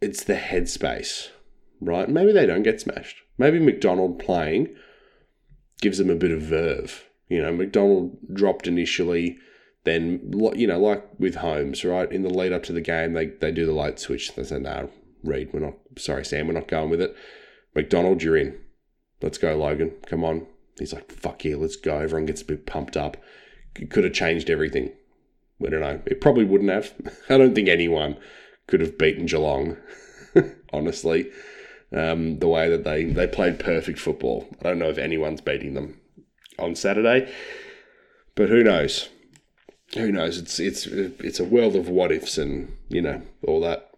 it's 0.00 0.24
the 0.24 0.34
headspace, 0.34 1.28
right? 1.80 2.08
Maybe 2.08 2.32
they 2.32 2.46
don't 2.46 2.62
get 2.62 2.80
smashed. 2.80 3.16
Maybe 3.38 3.58
McDonald 3.58 4.18
playing 4.18 4.74
gives 5.80 5.98
them 5.98 6.10
a 6.10 6.16
bit 6.16 6.30
of 6.30 6.42
verve. 6.42 7.04
You 7.28 7.42
know, 7.42 7.52
McDonald 7.52 8.18
dropped 8.32 8.66
initially, 8.66 9.38
then 9.84 10.32
you 10.54 10.66
know, 10.66 10.78
like 10.78 11.04
with 11.18 11.36
Holmes, 11.36 11.84
right? 11.84 12.10
In 12.10 12.22
the 12.22 12.30
lead 12.30 12.52
up 12.52 12.62
to 12.64 12.72
the 12.72 12.80
game, 12.80 13.14
they 13.14 13.26
they 13.26 13.50
do 13.50 13.66
the 13.66 13.72
light 13.72 13.98
switch. 13.98 14.34
They 14.34 14.44
say, 14.44 14.58
"No, 14.58 14.90
Reid, 15.24 15.52
we're 15.52 15.60
not. 15.60 15.74
Sorry, 15.96 16.24
Sam, 16.24 16.46
we're 16.46 16.54
not 16.54 16.68
going 16.68 16.90
with 16.90 17.00
it." 17.00 17.14
McDonald, 17.74 18.22
you're 18.22 18.36
in. 18.36 18.58
Let's 19.20 19.38
go, 19.38 19.56
Logan. 19.56 19.92
Come 20.06 20.24
on. 20.24 20.46
He's 20.78 20.92
like, 20.92 21.10
"Fuck 21.12 21.44
yeah, 21.44 21.56
let's 21.56 21.76
go." 21.76 21.98
Everyone 21.98 22.26
gets 22.26 22.42
a 22.42 22.46
bit 22.46 22.66
pumped 22.66 22.96
up. 22.96 23.16
It 23.76 23.90
could 23.90 24.04
have 24.04 24.12
changed 24.12 24.50
everything. 24.50 24.92
I 25.64 25.70
don't 25.70 25.80
know. 25.80 26.00
It 26.06 26.20
probably 26.20 26.44
wouldn't 26.44 26.70
have. 26.70 26.92
I 27.28 27.38
don't 27.38 27.54
think 27.54 27.68
anyone 27.68 28.16
could 28.66 28.80
have 28.80 28.98
beaten 28.98 29.26
Geelong, 29.26 29.76
honestly 30.72 31.30
um, 31.92 32.38
the 32.38 32.48
way 32.48 32.68
that 32.68 32.84
they, 32.84 33.04
they 33.04 33.26
played 33.26 33.58
perfect 33.58 33.98
football. 33.98 34.46
I 34.60 34.64
don't 34.64 34.78
know 34.78 34.90
if 34.90 34.98
anyone's 34.98 35.40
beating 35.40 35.74
them 35.74 36.00
on 36.58 36.74
Saturday, 36.74 37.32
but 38.34 38.48
who 38.48 38.62
knows? 38.62 39.08
Who 39.94 40.10
knows? 40.10 40.38
It's 40.38 40.58
it's 40.58 40.86
it's 40.86 41.38
a 41.38 41.44
world 41.44 41.76
of 41.76 41.88
what 41.88 42.10
ifs 42.10 42.38
and 42.38 42.76
you 42.88 43.00
know 43.00 43.22
all 43.46 43.60
that. 43.60 43.90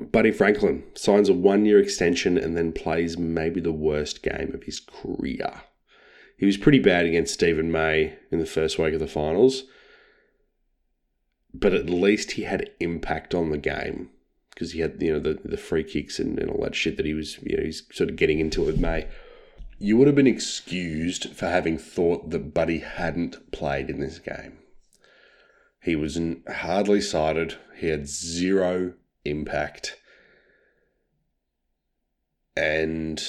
Buddy 0.00 0.30
Franklin 0.30 0.84
signs 0.94 1.28
a 1.28 1.34
one 1.34 1.64
year 1.64 1.80
extension 1.80 2.38
and 2.38 2.56
then 2.56 2.72
plays 2.72 3.18
maybe 3.18 3.60
the 3.60 3.72
worst 3.72 4.22
game 4.22 4.52
of 4.54 4.62
his 4.62 4.80
career. 4.80 5.62
He 6.36 6.46
was 6.46 6.56
pretty 6.56 6.78
bad 6.78 7.04
against 7.04 7.34
Steven 7.34 7.72
May 7.72 8.16
in 8.30 8.38
the 8.38 8.46
first 8.46 8.78
week 8.78 8.94
of 8.94 9.00
the 9.00 9.08
finals, 9.08 9.64
but 11.52 11.74
at 11.74 11.90
least 11.90 12.32
he 12.32 12.44
had 12.44 12.70
impact 12.78 13.34
on 13.34 13.50
the 13.50 13.58
game 13.58 14.10
because 14.50 14.72
he 14.72 14.80
had 14.80 15.02
you 15.02 15.12
know 15.12 15.18
the 15.18 15.38
the 15.44 15.56
free 15.56 15.82
kicks 15.82 16.20
and, 16.20 16.38
and 16.38 16.48
all 16.48 16.62
that 16.62 16.76
shit 16.76 16.96
that 16.96 17.06
he 17.06 17.14
was 17.14 17.38
you 17.42 17.56
know 17.56 17.64
he's 17.64 17.82
sort 17.92 18.10
of 18.10 18.16
getting 18.16 18.38
into 18.38 18.62
with 18.62 18.78
May. 18.78 19.08
You 19.80 19.96
would 19.96 20.06
have 20.06 20.16
been 20.16 20.26
excused 20.28 21.34
for 21.34 21.46
having 21.46 21.76
thought 21.78 22.30
that 22.30 22.54
Buddy 22.54 22.78
hadn't 22.78 23.52
played 23.52 23.90
in 23.90 24.00
this 24.00 24.18
game. 24.18 24.58
He 25.80 25.96
was 25.96 26.18
hardly 26.48 27.00
sighted. 27.00 27.56
He 27.76 27.88
had 27.88 28.08
zero 28.08 28.94
impact, 29.30 29.96
and 32.56 33.22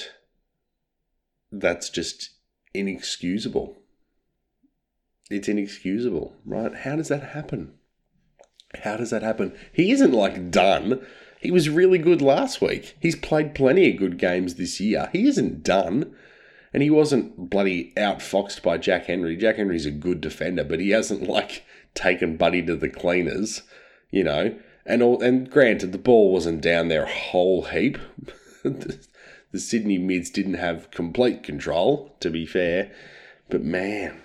that's 1.51 1.89
just 1.89 2.31
inexcusable. 2.73 3.77
It's 5.29 5.47
inexcusable, 5.47 6.35
right? 6.45 6.73
How 6.73 6.95
does 6.95 7.07
that 7.09 7.23
happen? 7.23 7.73
How 8.83 8.97
does 8.97 9.09
that 9.11 9.23
happen? 9.23 9.55
He 9.71 9.91
isn't 9.91 10.11
like 10.11 10.51
done. 10.51 11.05
He 11.39 11.51
was 11.51 11.69
really 11.69 11.97
good 11.97 12.21
last 12.21 12.61
week. 12.61 12.97
He's 12.99 13.15
played 13.15 13.55
plenty 13.55 13.91
of 13.91 13.97
good 13.97 14.17
games 14.17 14.55
this 14.55 14.79
year. 14.79 15.09
He 15.13 15.27
isn't 15.27 15.63
done. 15.63 16.15
And 16.71 16.83
he 16.83 16.91
wasn't 16.91 17.49
bloody 17.49 17.93
outfoxed 17.97 18.61
by 18.61 18.77
Jack 18.77 19.05
Henry. 19.05 19.35
Jack 19.35 19.55
Henry's 19.55 19.87
a 19.87 19.91
good 19.91 20.21
defender, 20.21 20.63
but 20.63 20.79
he 20.79 20.91
hasn't 20.91 21.27
like 21.27 21.63
taken 21.95 22.37
Buddy 22.37 22.61
to 22.63 22.75
the 22.75 22.89
cleaners, 22.89 23.63
you 24.11 24.23
know. 24.23 24.55
And 24.85 25.01
all, 25.03 25.21
and 25.21 25.49
granted, 25.49 25.91
the 25.91 25.97
ball 25.97 26.31
wasn't 26.31 26.61
down 26.61 26.87
there 26.87 27.03
a 27.03 27.13
whole 27.13 27.63
heap. 27.63 27.97
the, 28.63 28.99
the 29.51 29.59
Sydney 29.59 29.97
mids 29.97 30.29
didn't 30.29 30.55
have 30.55 30.91
complete 30.91 31.43
control, 31.43 32.15
to 32.19 32.29
be 32.29 32.45
fair. 32.45 32.91
But 33.49 33.63
man, 33.63 34.21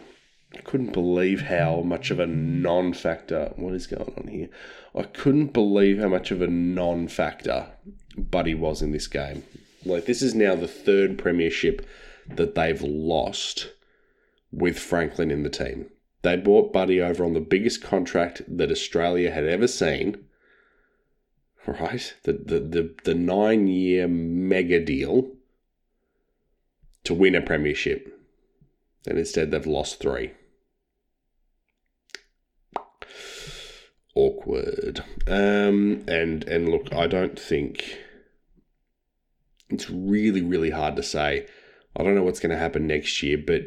I 0.55 0.61
couldn't 0.61 0.93
believe 0.93 1.43
how 1.43 1.81
much 1.81 2.11
of 2.11 2.21
a 2.21 2.27
non 2.27 2.93
factor. 2.93 3.53
What 3.57 3.75
is 3.75 3.87
going 3.87 4.15
on 4.17 4.29
here? 4.29 4.49
I 4.95 5.03
couldn't 5.03 5.53
believe 5.53 5.99
how 5.99 6.09
much 6.09 6.31
of 6.31 6.41
a 6.41 6.47
non 6.47 7.09
factor 7.09 7.69
Buddy 8.17 8.55
was 8.55 8.83
in 8.83 8.93
this 8.93 9.07
game. 9.07 9.43
Like, 9.85 10.07
this 10.07 10.23
is 10.23 10.35
now 10.35 10.55
the 10.55 10.69
third 10.69 11.19
premiership 11.19 11.87
that 12.29 12.55
they've 12.55 12.81
lost 12.81 13.71
with 14.51 14.79
Franklin 14.79 15.31
in 15.31 15.43
the 15.43 15.51
team. 15.51 15.91
They 16.23 16.37
bought 16.37 16.73
Buddy 16.73 17.03
over 17.03 17.25
on 17.25 17.35
the 17.35 17.41
biggest 17.41 17.83
contract 17.83 18.43
that 18.49 18.71
Australia 18.71 19.31
had 19.31 19.45
ever 19.45 19.67
seen. 19.67 20.25
Right? 21.67 22.15
The 22.25 22.33
the 22.33 22.61
the, 22.61 22.95
the 23.05 23.15
nine 23.15 23.67
year 23.67 24.07
mega 24.09 24.85
deal 24.85 25.31
to 27.05 27.15
win 27.15 27.35
a 27.35 27.41
premiership. 27.41 28.11
And 29.07 29.19
instead 29.19 29.51
they've 29.51 29.67
lost 29.67 30.01
three. 30.01 30.33
Awkward. 34.15 35.05
Um 35.27 36.05
and 36.09 36.45
and 36.45 36.69
look, 36.69 36.93
I 36.93 37.07
don't 37.07 37.39
think 37.39 37.99
it's 39.71 39.91
really, 39.91 40.43
really 40.43 40.71
hard 40.71 40.97
to 40.97 41.03
say. 41.03 41.47
I 41.97 42.03
don't 42.03 42.15
know 42.15 42.23
what's 42.23 42.41
going 42.41 42.51
to 42.51 42.59
happen 42.59 42.87
next 42.87 43.23
year, 43.23 43.39
but 43.39 43.63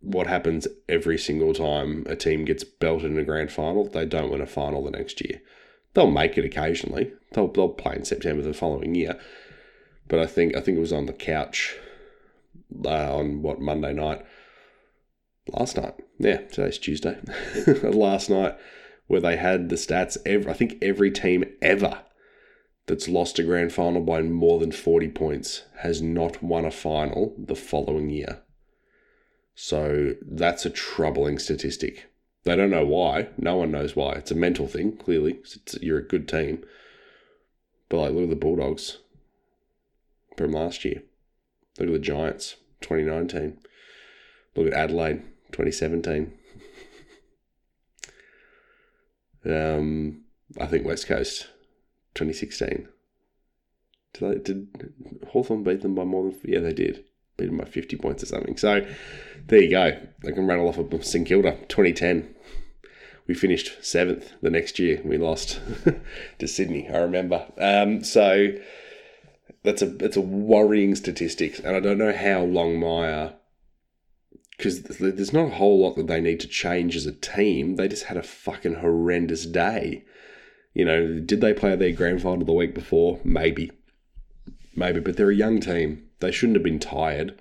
what 0.00 0.26
happens 0.26 0.68
every 0.88 1.18
single 1.18 1.54
time 1.54 2.04
a 2.06 2.16
team 2.16 2.44
gets 2.44 2.64
belted 2.64 3.10
in 3.10 3.18
a 3.18 3.24
grand 3.24 3.50
final, 3.50 3.88
they 3.88 4.06
don't 4.06 4.30
win 4.30 4.40
a 4.40 4.46
final 4.46 4.84
the 4.84 4.90
next 4.90 5.20
year. 5.20 5.40
They'll 5.96 6.10
make 6.10 6.36
it 6.36 6.44
occasionally. 6.44 7.10
They'll 7.32 7.48
they'll 7.48 7.70
play 7.70 7.96
in 7.96 8.04
September 8.04 8.42
the 8.42 8.52
following 8.52 8.94
year. 8.94 9.18
But 10.08 10.18
I 10.18 10.26
think 10.26 10.54
I 10.54 10.60
think 10.60 10.76
it 10.76 10.82
was 10.82 10.92
on 10.92 11.06
the 11.06 11.14
couch 11.14 11.74
uh, 12.84 13.16
on 13.16 13.40
what 13.40 13.62
Monday 13.62 13.94
night, 13.94 14.22
last 15.48 15.78
night. 15.78 15.94
Yeah, 16.18 16.42
today's 16.42 16.76
Tuesday. 16.76 17.18
last 17.82 18.28
night 18.28 18.58
where 19.06 19.22
they 19.22 19.38
had 19.38 19.70
the 19.70 19.76
stats. 19.76 20.18
Every, 20.26 20.50
I 20.50 20.52
think 20.52 20.76
every 20.82 21.10
team 21.10 21.46
ever 21.62 22.02
that's 22.84 23.08
lost 23.08 23.38
a 23.38 23.42
grand 23.42 23.72
final 23.72 24.02
by 24.02 24.20
more 24.20 24.60
than 24.60 24.72
40 24.72 25.08
points 25.08 25.62
has 25.78 26.02
not 26.02 26.42
won 26.42 26.66
a 26.66 26.70
final 26.70 27.34
the 27.38 27.56
following 27.56 28.10
year. 28.10 28.42
So 29.54 30.12
that's 30.20 30.66
a 30.66 30.70
troubling 30.70 31.38
statistic. 31.38 32.10
They 32.46 32.54
don't 32.54 32.70
know 32.70 32.86
why. 32.86 33.26
No 33.36 33.56
one 33.56 33.72
knows 33.72 33.96
why. 33.96 34.12
It's 34.12 34.30
a 34.30 34.36
mental 34.36 34.68
thing, 34.68 34.96
clearly. 34.96 35.40
It's, 35.42 35.76
you're 35.82 35.98
a 35.98 36.06
good 36.06 36.28
team. 36.28 36.62
But 37.88 37.98
like, 37.98 38.12
look 38.12 38.22
at 38.22 38.30
the 38.30 38.36
Bulldogs 38.36 38.98
from 40.36 40.52
last 40.52 40.84
year. 40.84 41.02
Look 41.80 41.88
at 41.88 41.92
the 41.92 41.98
Giants, 41.98 42.54
2019. 42.82 43.58
Look 44.54 44.68
at 44.68 44.74
Adelaide, 44.74 45.22
2017. 45.50 46.34
um, 49.44 50.20
I 50.60 50.66
think 50.66 50.86
West 50.86 51.08
Coast, 51.08 51.48
2016. 52.14 52.86
Did, 54.12 54.22
they, 54.22 54.38
did 54.38 54.68
Hawthorn 55.30 55.64
beat 55.64 55.82
them 55.82 55.96
by 55.96 56.04
more 56.04 56.30
than... 56.30 56.40
Yeah, 56.44 56.60
they 56.60 56.72
did. 56.72 57.06
Beat 57.36 57.56
by 57.56 57.64
50 57.64 57.96
points 57.96 58.22
or 58.22 58.26
something. 58.26 58.56
So, 58.56 58.86
there 59.46 59.62
you 59.62 59.70
go. 59.70 59.98
I 60.26 60.30
can 60.30 60.46
rattle 60.46 60.68
off 60.68 60.78
of 60.78 61.04
St 61.04 61.26
Kilda, 61.26 61.58
2010. 61.68 62.34
We 63.26 63.34
finished 63.34 63.84
seventh 63.84 64.32
the 64.40 64.50
next 64.50 64.78
year. 64.78 65.00
We 65.04 65.18
lost 65.18 65.60
to 66.38 66.48
Sydney, 66.48 66.88
I 66.88 66.98
remember. 66.98 67.46
Um, 67.58 68.02
so, 68.04 68.54
that's 69.66 69.82
a 69.82 69.86
that's 69.86 70.16
a 70.16 70.20
worrying 70.20 70.94
statistics, 70.94 71.58
and 71.58 71.76
I 71.76 71.80
don't 71.80 71.98
know 71.98 72.12
how 72.12 72.46
Longmire 72.46 73.34
because 74.56 74.82
there's 74.82 75.32
not 75.32 75.48
a 75.48 75.56
whole 75.56 75.80
lot 75.82 75.96
that 75.96 76.06
they 76.06 76.20
need 76.20 76.40
to 76.40 76.48
change 76.48 76.96
as 76.96 77.04
a 77.04 77.12
team. 77.12 77.76
They 77.76 77.88
just 77.88 78.04
had 78.04 78.16
a 78.16 78.22
fucking 78.22 78.76
horrendous 78.76 79.44
day. 79.44 80.04
You 80.72 80.84
know, 80.84 81.18
did 81.20 81.40
they 81.40 81.52
play 81.52 81.76
their 81.76 81.92
grand 81.92 82.22
final 82.22 82.46
the 82.46 82.52
week 82.52 82.74
before? 82.74 83.20
Maybe, 83.24 83.70
maybe, 84.74 85.00
but 85.00 85.16
they're 85.16 85.30
a 85.30 85.34
young 85.34 85.60
team. 85.60 86.05
They 86.20 86.30
shouldn't 86.30 86.56
have 86.56 86.64
been 86.64 86.78
tired. 86.78 87.40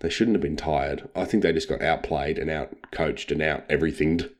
They 0.00 0.10
shouldn't 0.10 0.34
have 0.34 0.42
been 0.42 0.56
tired. 0.56 1.08
I 1.14 1.24
think 1.24 1.42
they 1.42 1.52
just 1.52 1.68
got 1.68 1.82
outplayed 1.82 2.38
and 2.38 2.50
out 2.50 2.90
coached 2.90 3.32
and 3.32 3.40
out 3.40 3.64
everythinged, 3.70 4.30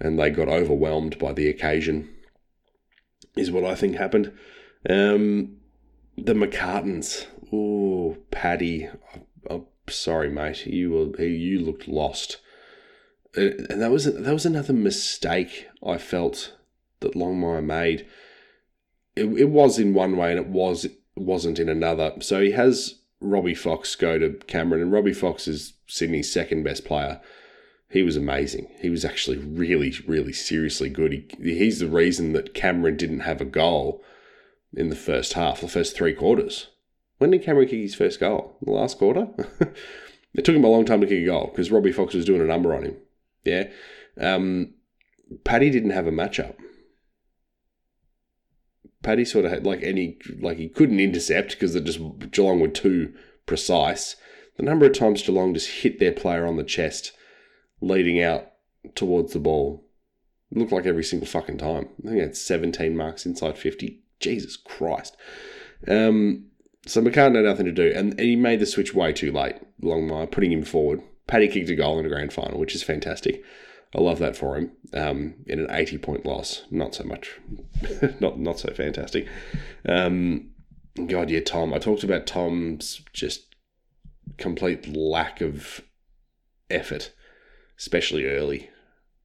and 0.00 0.18
they 0.18 0.30
got 0.30 0.48
overwhelmed 0.48 1.18
by 1.18 1.32
the 1.32 1.48
occasion. 1.48 2.08
Is 3.36 3.50
what 3.50 3.64
I 3.64 3.74
think 3.74 3.96
happened. 3.96 4.32
Um, 4.88 5.56
the 6.16 6.34
McCartins. 6.34 7.26
Oh, 7.52 8.18
Paddy. 8.30 8.88
I'm 9.48 9.66
sorry, 9.88 10.30
mate. 10.30 10.66
You 10.66 10.90
were 10.90 11.22
you 11.22 11.60
looked 11.60 11.86
lost, 11.86 12.38
and 13.36 13.80
that 13.80 13.90
was 13.90 14.04
that 14.04 14.32
was 14.32 14.46
another 14.46 14.72
mistake 14.72 15.68
I 15.86 15.98
felt 15.98 16.56
that 17.00 17.14
Longmire 17.14 17.64
made. 17.64 18.06
It, 19.14 19.26
it 19.26 19.48
was 19.50 19.78
in 19.78 19.94
one 19.94 20.16
way, 20.16 20.30
and 20.30 20.40
it 20.40 20.48
was 20.48 20.86
wasn't 21.16 21.58
in 21.58 21.68
another. 21.68 22.14
So 22.20 22.40
he 22.40 22.52
has 22.52 23.00
Robbie 23.20 23.54
Fox 23.54 23.94
go 23.94 24.18
to 24.18 24.34
Cameron, 24.46 24.82
and 24.82 24.92
Robbie 24.92 25.12
Fox 25.12 25.46
is 25.46 25.74
Sydney's 25.86 26.32
second 26.32 26.62
best 26.62 26.84
player. 26.84 27.20
He 27.88 28.02
was 28.02 28.16
amazing. 28.16 28.68
He 28.80 28.88
was 28.88 29.04
actually 29.04 29.36
really, 29.36 29.92
really 30.06 30.32
seriously 30.32 30.88
good. 30.88 31.12
He, 31.12 31.26
he's 31.54 31.78
the 31.78 31.88
reason 31.88 32.32
that 32.32 32.54
Cameron 32.54 32.96
didn't 32.96 33.20
have 33.20 33.40
a 33.40 33.46
goal 33.46 34.02
in 34.74 34.88
the 34.88 34.96
first 34.96 35.34
half, 35.34 35.60
the 35.60 35.68
first 35.68 35.94
three 35.94 36.14
quarters. 36.14 36.68
When 37.18 37.30
did 37.30 37.42
Cameron 37.42 37.68
kick 37.68 37.80
his 37.80 37.94
first 37.94 38.18
goal? 38.18 38.56
The 38.62 38.72
last 38.72 38.98
quarter? 38.98 39.28
it 40.34 40.44
took 40.44 40.56
him 40.56 40.64
a 40.64 40.68
long 40.68 40.84
time 40.84 41.02
to 41.02 41.06
kick 41.06 41.22
a 41.22 41.26
goal 41.26 41.48
because 41.52 41.70
Robbie 41.70 41.92
Fox 41.92 42.14
was 42.14 42.24
doing 42.24 42.40
a 42.40 42.46
number 42.46 42.74
on 42.74 42.84
him. 42.84 42.96
Yeah. 43.44 43.68
Um, 44.18 44.74
Paddy 45.44 45.70
didn't 45.70 45.90
have 45.90 46.06
a 46.06 46.12
matchup. 46.12 46.54
Paddy 49.02 49.24
sort 49.24 49.44
of 49.44 49.50
had 49.50 49.66
like 49.66 49.82
any 49.82 50.18
like 50.40 50.58
he 50.58 50.68
couldn't 50.68 51.00
intercept 51.00 51.52
because 51.52 51.74
just 51.74 52.00
Geelong 52.30 52.60
were 52.60 52.68
too 52.68 53.12
precise. 53.46 54.16
The 54.56 54.62
number 54.62 54.86
of 54.86 54.92
times 54.92 55.22
Geelong 55.22 55.54
just 55.54 55.82
hit 55.82 55.98
their 55.98 56.12
player 56.12 56.46
on 56.46 56.56
the 56.56 56.64
chest, 56.64 57.12
leading 57.80 58.22
out 58.22 58.52
towards 58.94 59.32
the 59.32 59.38
ball, 59.38 59.84
looked 60.50 60.72
like 60.72 60.86
every 60.86 61.04
single 61.04 61.26
fucking 61.26 61.58
time. 61.58 61.88
I 62.04 62.08
think 62.08 62.20
it's 62.20 62.40
17 62.40 62.96
marks 62.96 63.26
inside 63.26 63.58
50. 63.58 64.02
Jesus 64.22 64.56
Christ. 64.56 65.16
Um, 65.86 66.46
so 66.86 67.02
McCartin 67.02 67.34
had 67.34 67.44
nothing 67.44 67.66
to 67.66 67.72
do, 67.72 67.92
and, 67.94 68.12
and 68.12 68.20
he 68.20 68.36
made 68.36 68.60
the 68.60 68.66
switch 68.66 68.94
way 68.94 69.12
too 69.12 69.30
late. 69.30 69.56
Longmire 69.82 70.30
putting 70.30 70.52
him 70.52 70.64
forward. 70.64 71.02
Paddy 71.26 71.48
kicked 71.48 71.68
a 71.68 71.76
goal 71.76 71.98
in 71.98 72.04
the 72.04 72.08
grand 72.08 72.32
final, 72.32 72.58
which 72.58 72.74
is 72.74 72.82
fantastic. 72.82 73.42
I 73.94 74.00
love 74.00 74.18
that 74.20 74.36
for 74.36 74.56
him. 74.56 74.72
Um, 74.94 75.34
in 75.46 75.58
an 75.58 75.66
80 75.70 75.98
point 75.98 76.26
loss, 76.26 76.64
not 76.70 76.94
so 76.94 77.04
much, 77.04 77.38
not 78.20 78.38
not 78.38 78.58
so 78.58 78.72
fantastic. 78.72 79.26
Um, 79.86 80.50
God, 81.06 81.30
yeah, 81.30 81.40
Tom. 81.40 81.72
I 81.72 81.78
talked 81.78 82.04
about 82.04 82.26
Tom's 82.26 83.02
just 83.12 83.54
complete 84.38 84.88
lack 84.88 85.40
of 85.40 85.82
effort, 86.70 87.12
especially 87.78 88.26
early 88.26 88.70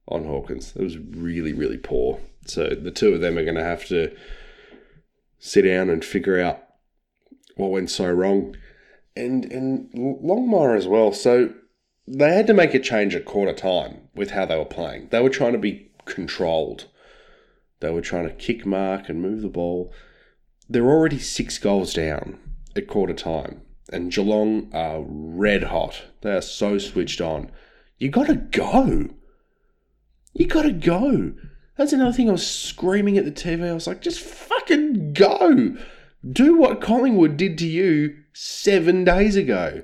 on 0.06 0.24
Hawkins. 0.24 0.74
It 0.76 0.82
was 0.82 0.98
really, 0.98 1.52
really 1.52 1.78
poor. 1.78 2.20
So 2.46 2.68
the 2.68 2.90
two 2.90 3.14
of 3.14 3.20
them 3.20 3.36
are 3.36 3.44
going 3.44 3.56
to 3.56 3.64
have 3.64 3.86
to 3.86 4.14
sit 5.38 5.62
down 5.62 5.90
and 5.90 6.04
figure 6.04 6.40
out 6.40 6.62
what 7.56 7.70
went 7.70 7.90
so 7.90 8.10
wrong, 8.10 8.56
and 9.16 9.50
and 9.52 9.90
Longmire 9.92 10.76
as 10.76 10.86
well. 10.86 11.12
So 11.12 11.52
they 12.10 12.34
had 12.34 12.46
to 12.46 12.54
make 12.54 12.74
a 12.74 12.78
change 12.78 13.14
at 13.14 13.24
quarter 13.24 13.52
time 13.52 14.08
with 14.14 14.30
how 14.30 14.46
they 14.46 14.56
were 14.56 14.64
playing. 14.64 15.08
They 15.10 15.20
were 15.20 15.28
trying 15.28 15.52
to 15.52 15.58
be 15.58 15.90
controlled. 16.06 16.86
They 17.80 17.90
were 17.90 18.00
trying 18.00 18.26
to 18.26 18.34
kick 18.34 18.64
mark 18.64 19.08
and 19.08 19.20
move 19.20 19.42
the 19.42 19.48
ball. 19.48 19.92
They're 20.68 20.88
already 20.88 21.18
six 21.18 21.58
goals 21.58 21.92
down 21.92 22.38
at 22.74 22.88
quarter 22.88 23.14
time, 23.14 23.62
and 23.92 24.10
Geelong 24.10 24.70
are 24.74 25.04
red 25.06 25.64
hot. 25.64 26.02
They 26.22 26.32
are 26.32 26.42
so 26.42 26.78
switched 26.78 27.20
on. 27.20 27.50
You 27.98 28.10
got 28.10 28.26
to 28.28 28.36
go. 28.36 29.08
You 30.32 30.46
got 30.46 30.62
to 30.62 30.72
go. 30.72 31.34
That's 31.76 31.92
another 31.92 32.12
thing 32.12 32.28
I 32.28 32.32
was 32.32 32.46
screaming 32.46 33.18
at 33.18 33.24
the 33.24 33.30
TV. 33.30 33.68
I 33.68 33.72
was 33.72 33.86
like, 33.86 34.02
just 34.02 34.20
fucking 34.20 35.12
go. 35.12 35.76
Do 36.28 36.56
what 36.56 36.80
Collingwood 36.80 37.36
did 37.36 37.58
to 37.58 37.66
you 37.66 38.16
seven 38.32 39.04
days 39.04 39.36
ago. 39.36 39.82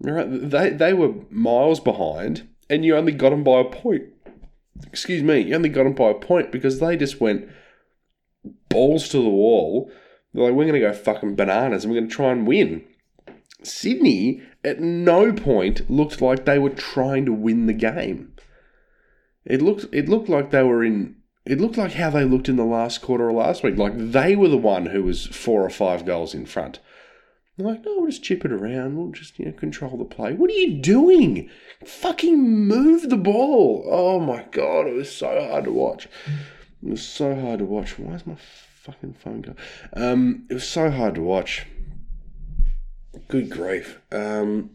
They, 0.00 0.70
they 0.70 0.92
were 0.94 1.14
miles 1.30 1.80
behind, 1.80 2.48
and 2.68 2.84
you 2.84 2.96
only 2.96 3.12
got 3.12 3.30
them 3.30 3.44
by 3.44 3.60
a 3.60 3.64
point. 3.64 4.04
Excuse 4.86 5.22
me, 5.22 5.40
you 5.40 5.54
only 5.54 5.68
got 5.68 5.84
them 5.84 5.92
by 5.92 6.10
a 6.10 6.14
point 6.14 6.50
because 6.50 6.80
they 6.80 6.96
just 6.96 7.20
went 7.20 7.48
balls 8.68 9.08
to 9.10 9.18
the 9.18 9.28
wall. 9.28 9.90
They're 10.32 10.44
like, 10.44 10.54
we're 10.54 10.64
going 10.64 10.80
to 10.80 10.80
go 10.80 10.92
fucking 10.92 11.36
bananas 11.36 11.84
and 11.84 11.92
we're 11.92 12.00
going 12.00 12.08
to 12.08 12.14
try 12.14 12.32
and 12.32 12.46
win. 12.46 12.84
Sydney 13.62 14.42
at 14.64 14.80
no 14.80 15.32
point 15.32 15.90
looked 15.90 16.22
like 16.22 16.44
they 16.44 16.58
were 16.58 16.70
trying 16.70 17.26
to 17.26 17.32
win 17.32 17.66
the 17.66 17.74
game. 17.74 18.32
It 19.44 19.60
looked 19.60 19.86
it 19.92 20.08
looked 20.08 20.28
like 20.28 20.50
they 20.50 20.62
were 20.62 20.84
in 20.84 21.16
it 21.44 21.60
looked 21.60 21.76
like 21.76 21.92
how 21.92 22.10
they 22.10 22.24
looked 22.24 22.48
in 22.48 22.56
the 22.56 22.64
last 22.64 23.02
quarter 23.02 23.28
of 23.28 23.36
last 23.36 23.62
week. 23.62 23.76
Like 23.76 23.94
they 23.96 24.36
were 24.36 24.48
the 24.48 24.56
one 24.56 24.86
who 24.86 25.02
was 25.02 25.26
four 25.26 25.64
or 25.64 25.70
five 25.70 26.04
goals 26.04 26.34
in 26.34 26.46
front. 26.46 26.78
They're 27.60 27.72
like, 27.72 27.84
no, 27.84 27.96
we'll 27.98 28.06
just 28.06 28.22
chip 28.22 28.46
it 28.46 28.52
around. 28.52 28.96
We'll 28.96 29.12
just, 29.12 29.38
you 29.38 29.44
know, 29.44 29.52
control 29.52 29.98
the 29.98 30.04
play. 30.04 30.32
What 30.32 30.48
are 30.48 30.54
you 30.54 30.78
doing? 30.78 31.50
Fucking 31.84 32.38
move 32.38 33.10
the 33.10 33.18
ball. 33.18 33.86
Oh 33.86 34.18
my 34.18 34.46
God. 34.50 34.86
It 34.86 34.94
was 34.94 35.14
so 35.14 35.46
hard 35.48 35.64
to 35.64 35.72
watch. 35.72 36.06
It 36.82 36.88
was 36.88 37.06
so 37.06 37.38
hard 37.38 37.58
to 37.58 37.66
watch. 37.66 37.98
Why 37.98 38.14
is 38.14 38.26
my 38.26 38.36
fucking 38.82 39.14
phone 39.22 39.42
going? 39.42 39.58
Um, 39.92 40.46
it 40.48 40.54
was 40.54 40.66
so 40.66 40.90
hard 40.90 41.16
to 41.16 41.20
watch. 41.20 41.66
Good 43.28 43.50
grief. 43.50 44.00
Um, 44.10 44.70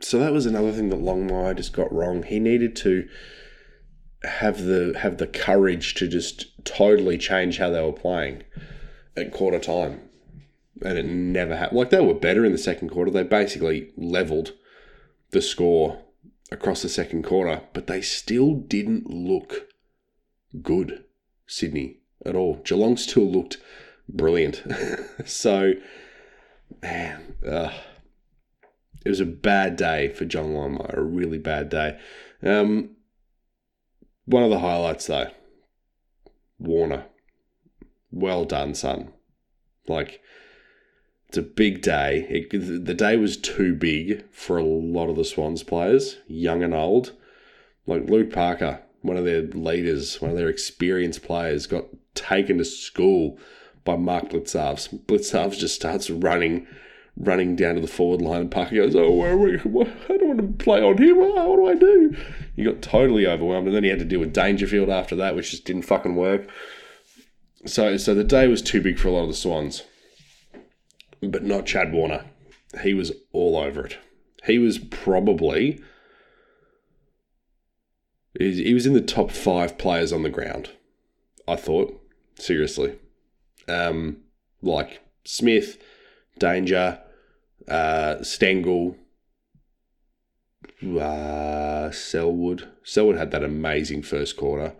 so 0.00 0.18
that 0.18 0.32
was 0.32 0.46
another 0.46 0.72
thing 0.72 0.88
that 0.88 0.98
Longmire 0.98 1.56
just 1.56 1.72
got 1.72 1.92
wrong. 1.92 2.24
He 2.24 2.40
needed 2.40 2.74
to 2.76 3.08
have 4.24 4.64
the 4.64 4.98
have 4.98 5.18
the 5.18 5.28
courage 5.28 5.94
to 5.94 6.08
just 6.08 6.64
totally 6.64 7.18
change 7.18 7.58
how 7.58 7.70
they 7.70 7.80
were 7.80 7.92
playing 7.92 8.42
at 9.16 9.32
quarter 9.32 9.58
time, 9.58 10.00
and 10.84 10.98
it 10.98 11.06
never 11.06 11.56
happened. 11.56 11.78
Like 11.78 11.90
they 11.90 12.00
were 12.00 12.14
better 12.14 12.44
in 12.44 12.52
the 12.52 12.58
second 12.58 12.90
quarter. 12.90 13.10
They 13.10 13.22
basically 13.22 13.92
leveled 13.96 14.52
the 15.30 15.42
score 15.42 16.02
across 16.52 16.82
the 16.82 16.88
second 16.88 17.24
quarter, 17.24 17.62
but 17.72 17.86
they 17.86 18.02
still 18.02 18.54
didn't 18.54 19.08
look 19.08 19.68
good. 20.62 21.04
Sydney 21.46 21.98
at 22.24 22.36
all. 22.36 22.60
Geelong 22.64 22.96
still 22.96 23.30
looked 23.30 23.58
brilliant. 24.08 24.62
so, 25.24 25.72
man, 26.82 27.34
uh, 27.46 27.72
it 29.04 29.08
was 29.08 29.20
a 29.20 29.26
bad 29.26 29.76
day 29.76 30.08
for 30.08 30.24
John 30.24 30.54
Longmire, 30.54 30.96
a 30.96 31.02
really 31.02 31.38
bad 31.38 31.68
day. 31.68 31.98
Um, 32.42 32.90
one 34.24 34.42
of 34.42 34.50
the 34.50 34.60
highlights, 34.60 35.06
though, 35.06 35.30
Warner. 36.58 37.06
Well 38.10 38.44
done, 38.44 38.74
son. 38.74 39.12
Like, 39.86 40.20
it's 41.28 41.38
a 41.38 41.42
big 41.42 41.82
day. 41.82 42.26
It, 42.28 42.84
the 42.84 42.94
day 42.94 43.16
was 43.16 43.36
too 43.36 43.74
big 43.74 44.24
for 44.30 44.56
a 44.56 44.64
lot 44.64 45.08
of 45.08 45.16
the 45.16 45.24
Swans 45.24 45.62
players, 45.62 46.18
young 46.26 46.62
and 46.62 46.74
old. 46.74 47.12
Like 47.86 48.08
Luke 48.08 48.32
Parker, 48.32 48.80
one 49.02 49.16
of 49.16 49.24
their 49.24 49.42
leaders, 49.42 50.20
one 50.20 50.30
of 50.30 50.36
their 50.36 50.48
experienced 50.48 51.22
players, 51.22 51.66
got 51.66 51.84
taken 52.14 52.58
to 52.58 52.64
school 52.64 53.38
by 53.84 53.96
Mark 53.96 54.30
Blicavs. 54.30 54.88
Blicavs 55.06 55.58
just 55.58 55.74
starts 55.74 56.08
running, 56.08 56.66
running 57.16 57.56
down 57.56 57.74
to 57.74 57.80
the 57.80 57.86
forward 57.86 58.22
line, 58.22 58.42
and 58.42 58.50
Parker 58.50 58.76
goes, 58.76 58.96
"Oh, 58.96 59.12
where, 59.12 59.32
are 59.32 59.36
we? 59.36 59.56
I 59.56 60.16
don't 60.16 60.28
want 60.28 60.38
to 60.38 60.64
play 60.64 60.80
on 60.80 60.98
him. 60.98 61.18
What 61.18 61.56
do 61.56 61.66
I 61.66 61.74
do?" 61.74 62.16
He 62.56 62.64
got 62.64 62.80
totally 62.80 63.26
overwhelmed, 63.26 63.66
and 63.66 63.76
then 63.76 63.84
he 63.84 63.90
had 63.90 63.98
to 63.98 64.04
deal 64.04 64.20
with 64.20 64.32
Dangerfield 64.32 64.88
after 64.88 65.16
that, 65.16 65.36
which 65.36 65.50
just 65.50 65.64
didn't 65.64 65.82
fucking 65.82 66.16
work. 66.16 66.48
So, 67.66 67.96
so 67.96 68.14
the 68.14 68.24
day 68.24 68.46
was 68.46 68.62
too 68.62 68.80
big 68.80 68.98
for 68.98 69.08
a 69.08 69.12
lot 69.12 69.22
of 69.22 69.28
the 69.28 69.34
Swans, 69.34 69.82
but 71.30 71.44
not 71.44 71.66
Chad 71.66 71.92
Warner. 71.92 72.24
He 72.82 72.94
was 72.94 73.12
all 73.32 73.56
over 73.56 73.86
it. 73.86 73.98
He 74.44 74.58
was 74.58 74.78
probably 74.78 75.80
he 78.38 78.74
was 78.74 78.84
in 78.84 78.94
the 78.94 79.00
top 79.00 79.30
five 79.30 79.78
players 79.78 80.12
on 80.12 80.22
the 80.22 80.30
ground. 80.30 80.70
I 81.46 81.56
thought 81.56 82.00
seriously, 82.36 82.98
um, 83.68 84.18
like 84.60 85.00
Smith, 85.24 85.78
Danger, 86.38 87.00
uh, 87.68 88.22
Stengel, 88.22 88.96
uh, 90.98 91.90
Selwood. 91.92 92.68
Selwood 92.82 93.16
had 93.16 93.30
that 93.30 93.44
amazing 93.44 94.02
first 94.02 94.36
quarter, 94.36 94.74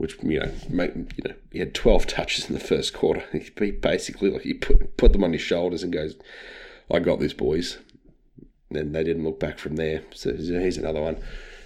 which 0.00 0.16
you 0.22 0.40
know, 0.40 0.50
make, 0.70 0.94
you 0.94 1.24
know, 1.28 1.34
he 1.52 1.58
had 1.58 1.74
twelve 1.74 2.06
touches 2.06 2.48
in 2.48 2.54
the 2.54 2.60
first 2.60 2.94
quarter. 2.94 3.22
He 3.32 3.70
basically 3.70 4.30
like 4.30 4.42
he 4.42 4.54
put 4.54 4.96
put 4.96 5.12
them 5.12 5.22
on 5.22 5.34
his 5.34 5.42
shoulders 5.42 5.82
and 5.82 5.92
goes, 5.92 6.16
"I 6.90 7.00
got 7.00 7.20
this, 7.20 7.34
boys." 7.34 7.76
And 8.70 8.94
they 8.94 9.04
didn't 9.04 9.24
look 9.24 9.38
back 9.38 9.58
from 9.58 9.76
there. 9.76 10.02
So 10.14 10.32
here's 10.34 10.78
another 10.78 11.02
one. 11.02 11.18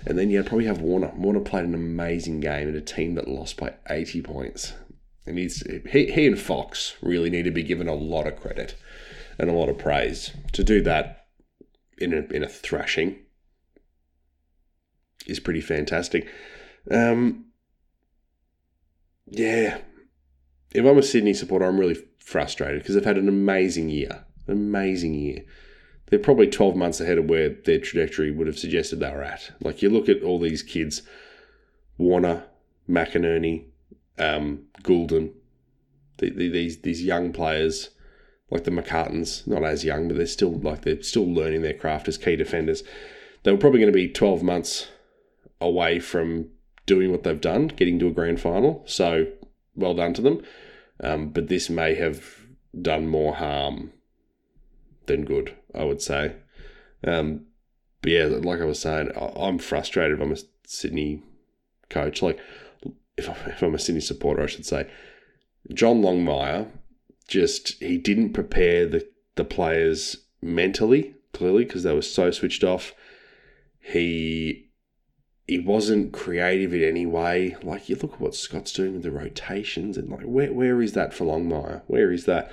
And 0.05 0.19
then 0.19 0.31
you 0.31 0.43
probably 0.43 0.65
have 0.65 0.81
Warner. 0.81 1.13
Warner 1.15 1.41
played 1.41 1.65
an 1.65 1.75
amazing 1.75 2.41
game 2.41 2.69
in 2.69 2.75
a 2.75 2.81
team 2.81 3.15
that 3.15 3.29
lost 3.29 3.57
by 3.57 3.75
80 3.89 4.23
points. 4.23 4.73
And 5.27 5.39
he's, 5.39 5.63
he, 5.91 6.11
he 6.11 6.27
and 6.27 6.39
Fox 6.39 6.95
really 7.03 7.29
need 7.29 7.45
to 7.45 7.51
be 7.51 7.63
given 7.63 7.89
a 7.89 7.95
lot 7.95 8.27
of 8.27 8.41
credit 8.41 8.75
and 9.39 9.51
a 9.51 9.53
lot 9.53 9.69
of 9.69 9.77
praise. 9.77 10.33
To 10.53 10.65
do 10.65 10.81
that 10.83 11.27
in 11.99 12.15
a, 12.15 12.35
in 12.35 12.43
a 12.43 12.49
thrashing 12.49 13.19
is 15.27 15.41
pretty 15.41 15.61
fantastic. 15.61 16.27
Um, 16.91 17.44
yeah. 19.27 19.79
If 20.73 20.85
I'm 20.85 20.99
a 20.99 21.03
Sydney 21.03 21.35
supporter, 21.35 21.67
I'm 21.67 21.79
really 21.79 21.99
frustrated 22.19 22.83
because 22.83 22.95
they've 22.95 23.05
had 23.05 23.19
an 23.19 23.29
amazing 23.29 23.91
year. 23.91 24.25
Amazing 24.49 25.15
year 25.15 25.45
they're 26.07 26.19
probably 26.19 26.47
12 26.47 26.77
months 26.77 27.01
ahead 27.01 27.19
of 27.19 27.29
where 27.29 27.49
their 27.49 27.81
trajectory 27.81 28.31
would 28.31 28.47
have 28.47 28.59
suggested 28.59 29.01
they 29.01 29.11
were 29.11 29.23
at. 29.25 29.51
Like 29.61 29.83
you 29.83 29.91
look 29.91 30.09
at 30.09 30.23
all 30.23 30.39
these 30.39 30.63
kids 30.63 31.03
Warner, 31.97 32.45
McInerney, 32.89 33.67
um, 34.19 34.65
Gulden, 34.83 35.33
the, 36.19 36.31
the, 36.31 36.49
these 36.49 36.81
these 36.83 37.03
young 37.03 37.33
players 37.33 37.91
like 38.51 38.65
the 38.65 38.71
McCartins, 38.71 39.47
not 39.47 39.65
as 39.65 39.85
young, 39.85 40.09
but 40.09 40.17
they're 40.17 40.27
still 40.27 40.53
like 40.53 40.83
they're 40.83 41.03
still 41.03 41.27
learning 41.27 41.63
their 41.63 41.75
craft 41.75 42.09
as 42.09 42.19
key 42.19 42.37
defenders. 42.37 42.83
They 43.43 43.53
were 43.53 43.59
probably 43.59 43.81
going 43.81 43.93
to 43.93 43.97
be 43.97 44.09
12 44.09 44.43
months 44.43 44.89
away 45.61 45.99
from 45.99 46.49
doing 46.87 47.11
what 47.11 47.23
they've 47.23 47.41
done, 47.41 47.69
getting 47.69 47.99
to 47.99 48.09
a 48.09 48.13
grand 48.13 48.41
final. 48.41 48.83
So 48.87 49.27
well 49.75 49.95
done 49.95 50.15
to 50.15 50.23
them. 50.23 50.43
Um, 51.01 51.31
but 51.31 51.49
this 51.49 51.69
may 51.69 51.95
have 51.95 52.47
done 52.81 53.09
more 53.09 53.35
harm 53.35 53.93
than 55.07 55.25
good, 55.25 55.55
I 55.75 55.85
would 55.85 56.01
say. 56.01 56.37
Um, 57.03 57.47
but 58.01 58.13
yeah, 58.13 58.25
like 58.27 58.61
I 58.61 58.65
was 58.65 58.81
saying, 58.81 59.11
I'm 59.17 59.59
frustrated 59.59 60.19
if 60.19 60.25
I'm 60.25 60.33
a 60.33 60.39
Sydney 60.67 61.23
coach. 61.91 62.23
Like, 62.23 62.39
if, 63.17 63.29
if 63.47 63.63
I'm 63.63 63.75
a 63.75 63.79
Sydney 63.79 64.01
supporter, 64.01 64.43
I 64.43 64.47
should 64.47 64.67
say. 64.67 64.89
John 65.73 66.03
Longmire 66.03 66.69
just, 67.29 67.83
he 67.83 67.97
didn't 67.97 68.35
prepare 68.35 68.87
the, 68.87 69.07
the 69.37 69.45
players 69.45 70.17
mentally, 70.43 71.15
clearly, 71.33 71.65
because 71.65 71.83
they 71.83 71.95
were 71.95 72.03
so 72.03 72.31
switched 72.31 72.63
off. 72.63 72.93
He 73.81 74.71
he 75.47 75.59
wasn't 75.59 76.13
creative 76.13 76.73
in 76.73 76.83
any 76.83 77.07
way. 77.07 77.57
Like 77.63 77.89
you 77.89 77.97
look 77.97 78.15
at 78.15 78.21
what 78.21 78.35
Scott's 78.35 78.73
doing 78.73 78.95
with 78.95 79.03
the 79.03 79.11
rotations 79.11 79.97
and 79.97 80.09
like 80.09 80.25
where 80.25 80.53
where 80.53 80.81
is 80.81 80.93
that 80.93 81.13
for 81.13 81.25
Longmire? 81.25 81.83
Where 81.87 82.11
is 82.13 82.25
that? 82.25 82.51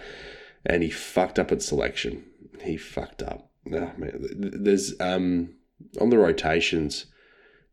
And 0.65 0.84
he 0.84 0.89
fucked 0.89 1.39
up 1.39 1.51
at 1.51 1.62
selection 1.62 2.25
he 2.63 2.77
fucked 2.77 3.21
up. 3.21 3.49
Oh, 3.67 3.91
man. 3.97 4.27
There's 4.36 4.99
um 4.99 5.56
on 5.99 6.10
the 6.10 6.17
rotations. 6.17 7.06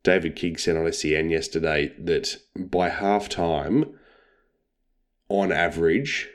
David 0.03 0.37
King 0.37 0.57
said 0.57 0.77
on 0.77 0.91
SEN 0.93 1.29
yesterday 1.29 1.93
that 1.99 2.39
by 2.57 2.89
half 2.89 3.29
time, 3.29 3.85
on 5.29 5.51
average, 5.53 6.29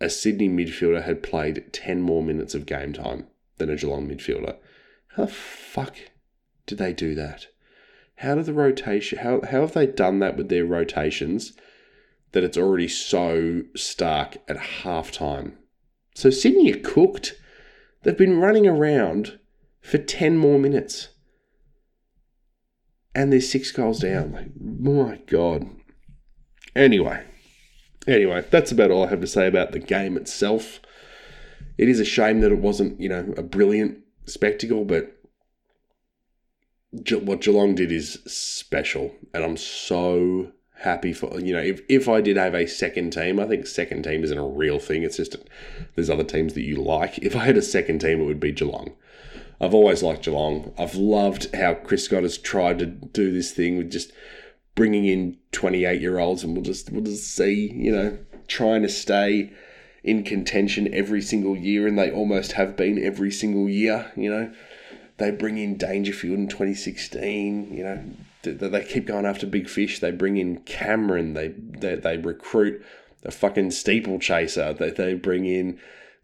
a 0.00 0.08
Sydney 0.08 0.48
midfielder 0.48 1.02
had 1.02 1.22
played 1.22 1.72
10 1.72 2.00
more 2.00 2.22
minutes 2.22 2.54
of 2.54 2.64
game 2.64 2.92
time 2.92 3.26
than 3.58 3.68
a 3.68 3.76
Geelong 3.76 4.08
midfielder. 4.08 4.56
How 5.16 5.24
the 5.24 5.32
fuck 5.32 5.96
did 6.66 6.78
they 6.78 6.92
do 6.92 7.14
that? 7.16 7.48
How 8.16 8.34
did 8.34 8.46
the 8.46 8.54
rotation, 8.54 9.18
how, 9.18 9.40
how 9.42 9.60
have 9.60 9.72
they 9.72 9.86
done 9.86 10.20
that 10.20 10.36
with 10.36 10.48
their 10.48 10.64
rotations 10.64 11.52
that 12.32 12.44
it's 12.44 12.56
already 12.56 12.88
so 12.88 13.62
stark 13.74 14.38
at 14.48 14.56
half 14.56 15.12
time? 15.12 15.58
So 16.14 16.30
Sydney 16.30 16.72
are 16.72 16.80
cooked. 16.80 17.34
They've 18.02 18.16
been 18.16 18.40
running 18.40 18.66
around 18.66 19.38
for 19.82 19.98
10 19.98 20.38
more 20.38 20.58
minutes. 20.58 21.10
And 23.14 23.32
they're 23.32 23.40
six 23.40 23.70
goals 23.70 24.00
down. 24.00 24.32
Like, 24.32 24.50
my 24.58 25.18
God. 25.26 25.68
Anyway, 26.74 27.24
anyway, 28.06 28.44
that's 28.50 28.72
about 28.72 28.90
all 28.90 29.04
I 29.06 29.10
have 29.10 29.20
to 29.20 29.26
say 29.26 29.46
about 29.46 29.72
the 29.72 29.78
game 29.78 30.16
itself. 30.16 30.80
It 31.78 31.88
is 31.88 32.00
a 32.00 32.04
shame 32.04 32.40
that 32.40 32.52
it 32.52 32.58
wasn't, 32.58 33.00
you 33.00 33.08
know, 33.08 33.34
a 33.36 33.42
brilliant 33.42 33.98
spectacle, 34.26 34.84
but 34.84 35.15
what 37.22 37.40
Geelong 37.40 37.74
did 37.74 37.92
is 37.92 38.18
special. 38.26 39.14
And 39.34 39.44
I'm 39.44 39.56
so 39.56 40.52
happy 40.78 41.12
for 41.14 41.40
you 41.40 41.54
know 41.54 41.60
if, 41.60 41.80
if 41.88 42.06
I 42.06 42.20
did 42.20 42.36
have 42.36 42.54
a 42.54 42.66
second 42.66 43.12
team, 43.12 43.40
I 43.40 43.46
think 43.46 43.66
second 43.66 44.02
team 44.02 44.24
isn't 44.24 44.38
a 44.38 44.46
real 44.46 44.78
thing. 44.78 45.02
It's 45.02 45.16
just 45.16 45.36
there's 45.94 46.10
other 46.10 46.24
teams 46.24 46.54
that 46.54 46.62
you 46.62 46.76
like. 46.76 47.18
If 47.18 47.34
I 47.36 47.44
had 47.44 47.56
a 47.56 47.62
second 47.62 48.00
team, 48.00 48.20
it 48.20 48.24
would 48.24 48.40
be 48.40 48.52
Geelong. 48.52 48.94
I've 49.60 49.74
always 49.74 50.02
liked 50.02 50.24
Geelong. 50.24 50.72
I've 50.78 50.94
loved 50.94 51.54
how 51.54 51.74
Chris 51.74 52.04
Scott 52.04 52.22
has 52.22 52.36
tried 52.36 52.78
to 52.78 52.86
do 52.86 53.32
this 53.32 53.52
thing 53.52 53.78
with 53.78 53.90
just 53.90 54.12
bringing 54.74 55.06
in 55.06 55.38
28 55.52 56.00
year 56.00 56.18
olds, 56.18 56.44
and 56.44 56.54
we'll 56.54 56.64
just 56.64 56.90
we'll 56.92 57.04
just 57.04 57.34
see 57.34 57.72
you 57.72 57.92
know 57.92 58.18
trying 58.48 58.82
to 58.82 58.88
stay 58.88 59.52
in 60.04 60.22
contention 60.22 60.92
every 60.94 61.22
single 61.22 61.56
year, 61.56 61.86
and 61.86 61.98
they 61.98 62.10
almost 62.10 62.52
have 62.52 62.76
been 62.76 63.02
every 63.02 63.30
single 63.30 63.68
year. 63.68 64.12
You 64.16 64.30
know, 64.30 64.52
they 65.18 65.30
bring 65.30 65.58
in 65.58 65.76
Dangerfield 65.76 66.38
in 66.38 66.48
2016. 66.48 67.72
You 67.72 67.84
know, 67.84 68.04
they 68.42 68.84
keep 68.84 69.06
going 69.06 69.26
after 69.26 69.46
big 69.46 69.68
fish. 69.68 69.98
They 69.98 70.10
bring 70.10 70.36
in 70.36 70.58
Cameron. 70.60 71.34
They 71.34 71.48
they, 71.48 71.96
they 71.96 72.16
recruit 72.18 72.84
a 73.24 73.30
fucking 73.30 73.70
steeplechaser. 73.70 74.74
They 74.74 74.90
they 74.90 75.14
bring 75.14 75.46
in 75.46 75.78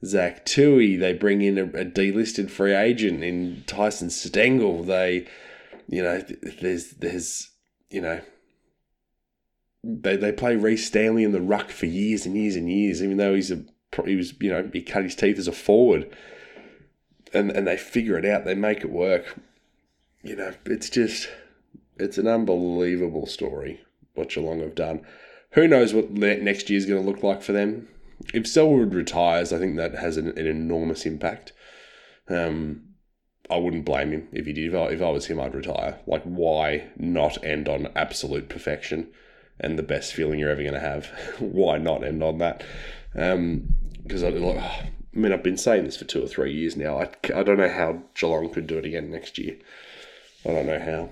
Zach 0.05 0.45
Tuohy. 0.45 0.99
They 0.99 1.13
bring 1.13 1.43
in 1.43 1.59
a, 1.59 1.65
a 1.65 1.85
delisted 1.85 2.51
free 2.51 2.75
agent 2.75 3.25
in 3.25 3.65
Tyson 3.67 4.11
Stengel. 4.11 4.83
They, 4.83 5.27
you 5.89 6.03
know, 6.03 6.23
there's 6.61 6.91
there's 6.91 7.51
you 7.91 8.01
know. 8.01 8.21
They, 9.85 10.15
they 10.15 10.31
play 10.31 10.55
Rhys 10.55 10.87
Stanley 10.87 11.25
in 11.25 11.33
the 11.33 11.41
ruck 11.41 11.71
for 11.71 11.87
years 11.87 12.25
and 12.25 12.37
years 12.37 12.55
and 12.55 12.71
years, 12.71 13.03
even 13.03 13.17
though 13.17 13.35
he's 13.35 13.51
a 13.51 13.65
he 14.07 14.17
was, 14.17 14.33
you 14.41 14.51
know, 14.51 14.71
he 14.73 14.81
cut 14.81 15.03
his 15.03 15.15
teeth 15.15 15.39
as 15.39 15.49
a 15.49 15.53
forward, 15.53 16.09
and 17.33 17.51
and 17.51 17.67
they 17.67 17.77
figure 17.77 18.19
it 18.19 18.25
out. 18.25 18.45
They 18.45 18.55
make 18.55 18.81
it 18.81 18.91
work. 18.91 19.39
You 20.23 20.37
know, 20.37 20.55
it's 20.65 20.89
just 20.91 21.29
it's 21.99 22.19
an 22.19 22.27
unbelievable 22.27 23.27
story 23.27 23.81
what 24.15 24.31
Geelong 24.31 24.61
have 24.61 24.75
done. 24.75 25.05
Who 25.53 25.69
knows 25.69 25.93
what 25.93 26.11
next 26.11 26.71
year's 26.71 26.87
going 26.87 27.03
to 27.03 27.09
look 27.09 27.23
like 27.23 27.43
for 27.43 27.53
them? 27.53 27.89
If 28.33 28.47
Selwood 28.47 28.95
retires, 28.95 29.53
I 29.53 29.59
think 29.59 29.77
that 29.77 29.95
has 29.95 30.17
an, 30.17 30.29
an 30.29 30.47
enormous 30.47 31.05
impact. 31.05 31.53
Um, 32.29 32.93
I 33.51 33.57
wouldn't 33.57 33.85
blame 33.85 34.13
him 34.13 34.29
if 34.33 34.47
he 34.47 34.53
did. 34.53 34.73
If 34.73 34.75
I, 34.75 34.87
if 34.87 35.03
I 35.03 35.11
was 35.11 35.27
him, 35.27 35.41
I'd 35.41 35.55
retire. 35.55 35.99
Like, 36.07 36.23
why 36.23 36.89
not 36.97 37.43
end 37.45 37.69
on 37.69 37.89
absolute 37.95 38.49
perfection 38.49 39.09
and 39.61 39.79
the 39.79 39.83
best 39.83 40.15
feeling 40.15 40.39
you're 40.39 40.51
ever 40.51 40.63
going 40.63 40.75
to 40.75 40.81
have? 40.81 41.07
why 41.39 41.79
not 41.79 42.05
end 42.05 42.23
on 42.23 42.39
that? 42.39 42.65
Because 43.13 44.23
I, 44.23 44.29
like, 44.31 44.87
I 45.15 45.19
mean, 45.19 45.33
I've 45.33 45.43
been 45.43 45.59
saying 45.59 45.85
this 45.85 45.97
for 45.97 46.05
two 46.05 46.25
or 46.25 46.29
three 46.29 46.53
years 46.53 46.77
now. 46.77 46.99
I, 46.99 47.11
I 47.35 47.43
don't 47.43 47.59
know 47.59 47.69
how 47.69 48.03
Geelong 48.15 48.51
could 48.51 48.67
do 48.67 48.79
it 48.79 48.87
again 48.87 49.11
next 49.11 49.37
year. 49.39 49.57
I 50.45 50.49
don't 50.53 50.67
know 50.67 50.79
how. 50.79 51.11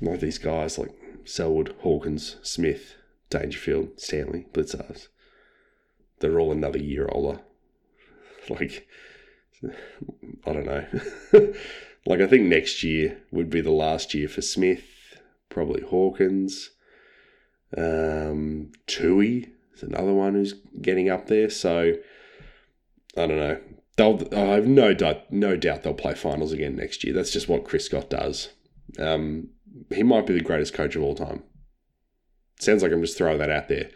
Like 0.00 0.20
these 0.20 0.38
guys 0.38 0.78
like 0.78 0.90
Selwood, 1.24 1.74
Hawkins, 1.80 2.36
Smith, 2.42 2.96
Dangerfield, 3.30 4.00
Stanley, 4.00 4.46
Blicavs. 4.52 5.08
They're 6.20 6.38
all 6.38 6.52
another 6.52 6.78
year 6.78 7.08
older. 7.10 7.40
Like, 8.50 8.86
I 10.46 10.52
don't 10.52 10.66
know. 10.66 10.84
like, 12.04 12.20
I 12.20 12.26
think 12.26 12.42
next 12.42 12.82
year 12.82 13.22
would 13.30 13.48
be 13.48 13.62
the 13.62 13.70
last 13.70 14.12
year 14.12 14.28
for 14.28 14.42
Smith, 14.42 14.84
probably 15.48 15.80
Hawkins. 15.80 16.68
Um, 17.74 18.72
Tuohy 18.86 19.48
is 19.74 19.82
another 19.82 20.12
one 20.12 20.34
who's 20.34 20.52
getting 20.82 21.08
up 21.08 21.28
there. 21.28 21.48
So, 21.48 21.94
I 23.16 23.26
don't 23.26 23.38
know. 23.38 23.60
They'll, 23.96 24.28
I 24.32 24.56
have 24.56 24.66
no 24.66 24.92
doubt, 24.92 25.32
no 25.32 25.56
doubt 25.56 25.82
they'll 25.82 25.94
play 25.94 26.14
finals 26.14 26.52
again 26.52 26.76
next 26.76 27.04
year. 27.04 27.14
That's 27.14 27.30
just 27.30 27.48
what 27.48 27.64
Chris 27.64 27.86
Scott 27.86 28.10
does. 28.10 28.50
Um, 28.98 29.48
he 29.92 30.02
might 30.02 30.26
be 30.26 30.34
the 30.34 30.40
greatest 30.40 30.74
coach 30.74 30.96
of 30.96 31.02
all 31.02 31.14
time. 31.14 31.44
Sounds 32.58 32.82
like 32.82 32.92
I'm 32.92 33.02
just 33.02 33.16
throwing 33.16 33.38
that 33.38 33.50
out 33.50 33.68
there. 33.68 33.90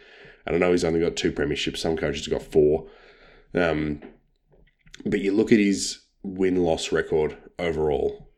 I 0.47 0.51
don't 0.51 0.61
know. 0.61 0.71
He's 0.71 0.85
only 0.85 0.99
got 0.99 1.15
two 1.15 1.31
premierships. 1.31 1.77
Some 1.77 1.97
coaches 1.97 2.25
have 2.25 2.39
got 2.39 2.51
four. 2.51 2.87
Um, 3.53 4.01
but 5.05 5.21
you 5.21 5.31
look 5.33 5.51
at 5.51 5.59
his 5.59 5.99
win 6.23 6.55
loss 6.57 6.91
record 6.91 7.37
overall, 7.57 8.29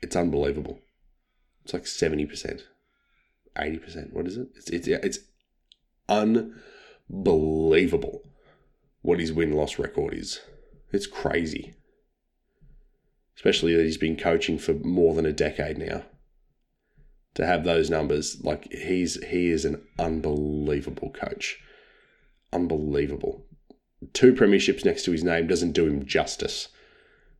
it's 0.00 0.14
unbelievable. 0.16 0.78
It's 1.64 1.74
like 1.74 1.84
70%, 1.84 2.62
80%. 3.56 4.12
What 4.12 4.26
is 4.26 4.38
it? 4.38 4.48
It's, 4.56 4.70
it's, 4.70 4.88
it's 4.88 5.18
unbelievable 6.08 8.22
what 9.02 9.20
his 9.20 9.32
win 9.32 9.52
loss 9.52 9.78
record 9.78 10.14
is. 10.14 10.40
It's 10.92 11.06
crazy. 11.06 11.74
Especially 13.36 13.74
that 13.74 13.84
he's 13.84 13.96
been 13.96 14.16
coaching 14.16 14.58
for 14.58 14.74
more 14.74 15.14
than 15.14 15.26
a 15.26 15.32
decade 15.32 15.78
now. 15.78 16.02
To 17.34 17.46
have 17.46 17.64
those 17.64 17.88
numbers, 17.88 18.40
like 18.42 18.70
he's 18.72 19.22
he 19.24 19.50
is 19.50 19.64
an 19.64 19.82
unbelievable 19.98 21.10
coach. 21.10 21.58
Unbelievable. 22.52 23.46
Two 24.12 24.34
premierships 24.34 24.84
next 24.84 25.04
to 25.04 25.12
his 25.12 25.22
name 25.22 25.46
doesn't 25.46 25.72
do 25.72 25.86
him 25.86 26.04
justice, 26.04 26.68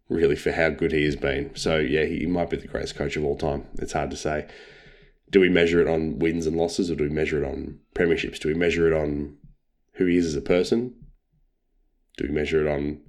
really, 0.09 0.37
for 0.37 0.53
how 0.53 0.71
good 0.71 0.93
he 0.93 1.05
has 1.05 1.17
been. 1.17 1.55
So 1.57 1.79
yeah, 1.79 2.05
he 2.05 2.25
might 2.27 2.51
be 2.51 2.57
the 2.57 2.69
greatest 2.69 2.95
coach 2.95 3.17
of 3.17 3.25
all 3.25 3.37
time. 3.37 3.67
It's 3.75 3.93
hard 3.93 4.11
to 4.13 4.17
say. 4.17 4.47
Do 5.29 5.41
we 5.41 5.49
measure 5.49 5.81
it 5.81 5.89
on 5.89 6.19
wins 6.19 6.47
and 6.47 6.57
losses, 6.57 6.91
or 6.91 6.95
do 6.95 7.05
we 7.05 7.11
measure 7.11 7.43
it 7.43 7.47
on 7.47 7.81
premierships? 7.95 8.39
Do 8.39 8.49
we 8.49 8.55
measure 8.55 8.87
it 8.87 8.97
on 8.97 9.37
who 9.95 10.07
he 10.07 10.17
is 10.17 10.27
as 10.27 10.37
a 10.37 10.41
person? 10.41 10.95
Do 12.17 12.27
we 12.27 12.35
measure 12.35 12.67
it 12.67 12.71
on 12.71 13.01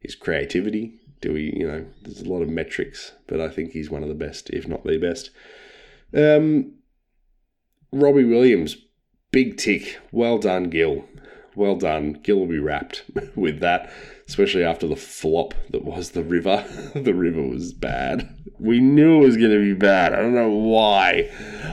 his 0.00 0.14
creativity? 0.14 1.00
Do 1.20 1.32
we, 1.32 1.52
you 1.56 1.66
know, 1.66 1.86
there's 2.02 2.20
a 2.20 2.28
lot 2.28 2.42
of 2.42 2.48
metrics, 2.48 3.12
but 3.26 3.40
I 3.40 3.48
think 3.48 3.72
he's 3.72 3.90
one 3.90 4.02
of 4.02 4.08
the 4.08 4.14
best, 4.14 4.50
if 4.50 4.68
not 4.68 4.84
the 4.84 4.98
best. 4.98 5.30
Um, 6.14 6.74
Robbie 7.92 8.24
Williams, 8.24 8.76
big 9.32 9.56
tick. 9.56 9.98
Well 10.12 10.38
done, 10.38 10.70
Gil. 10.70 11.04
Well 11.56 11.76
done. 11.76 12.20
Gil 12.22 12.38
will 12.38 12.46
be 12.46 12.58
rapt 12.58 13.04
with 13.34 13.60
that, 13.60 13.92
especially 14.28 14.62
after 14.62 14.86
the 14.86 14.96
flop 14.96 15.54
that 15.70 15.84
was 15.84 16.10
the 16.10 16.22
river. 16.22 16.64
the 16.94 17.14
river 17.14 17.42
was 17.42 17.72
bad. 17.72 18.32
We 18.60 18.80
knew 18.80 19.22
it 19.22 19.26
was 19.26 19.36
going 19.36 19.50
to 19.50 19.62
be 19.62 19.74
bad. 19.74 20.12
I 20.12 20.16
don't 20.16 20.34
know 20.34 20.50
why. 20.50 21.30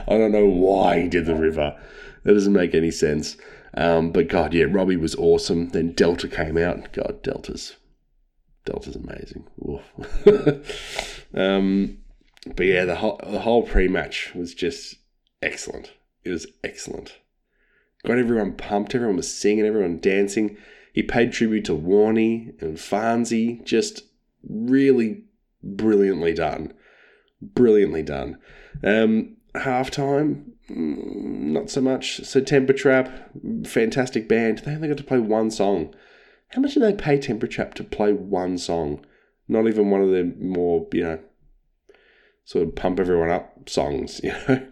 I 0.08 0.18
don't 0.18 0.32
know 0.32 0.46
why 0.46 1.02
he 1.02 1.08
did 1.08 1.26
the 1.26 1.36
river. 1.36 1.78
That 2.24 2.32
doesn't 2.32 2.52
make 2.52 2.74
any 2.74 2.90
sense. 2.90 3.36
Um, 3.76 4.10
but 4.10 4.28
God, 4.28 4.54
yeah, 4.54 4.64
Robbie 4.68 4.96
was 4.96 5.14
awesome. 5.14 5.68
Then 5.68 5.92
Delta 5.92 6.28
came 6.28 6.56
out. 6.56 6.92
God, 6.92 7.22
Delta's 7.22 7.76
Delta's 8.64 8.96
amazing. 8.96 9.46
um, 11.34 11.98
but 12.54 12.66
yeah, 12.66 12.84
the 12.84 12.96
whole 12.96 13.20
the 13.28 13.40
whole 13.40 13.62
pre-match 13.62 14.32
was 14.34 14.54
just 14.54 14.96
excellent. 15.42 15.92
It 16.24 16.30
was 16.30 16.46
excellent. 16.64 17.18
Got 18.04 18.18
everyone 18.18 18.54
pumped. 18.54 18.94
Everyone 18.94 19.16
was 19.16 19.32
singing. 19.32 19.66
Everyone 19.66 19.98
dancing. 19.98 20.56
He 20.92 21.02
paid 21.02 21.32
tribute 21.32 21.66
to 21.66 21.72
Warney 21.72 22.60
and 22.62 22.78
Farnsey. 22.78 23.62
Just 23.64 24.02
really 24.48 25.24
brilliantly 25.62 26.32
done. 26.32 26.72
Brilliantly 27.42 28.02
done. 28.02 28.38
Um, 28.82 29.36
halftime, 29.54 30.52
not 30.68 31.70
so 31.70 31.80
much. 31.80 32.24
So 32.24 32.40
Temper 32.40 32.72
Trap, 32.72 33.30
fantastic 33.64 34.28
band. 34.28 34.58
They 34.58 34.72
only 34.74 34.88
got 34.88 34.96
to 34.98 35.04
play 35.04 35.18
one 35.18 35.50
song. 35.50 35.94
How 36.50 36.60
much 36.60 36.74
did 36.74 36.82
they 36.82 36.92
pay 36.92 37.18
Temper 37.18 37.46
Trap 37.46 37.74
to 37.74 37.84
play 37.84 38.12
one 38.12 38.58
song? 38.58 39.04
Not 39.48 39.66
even 39.68 39.90
one 39.90 40.02
of 40.02 40.10
the 40.10 40.24
more, 40.40 40.86
you 40.92 41.04
know, 41.04 41.18
sort 42.44 42.66
of 42.66 42.74
pump 42.74 42.98
everyone 42.98 43.30
up 43.30 43.68
songs, 43.68 44.20
you 44.24 44.32
know. 44.48 44.66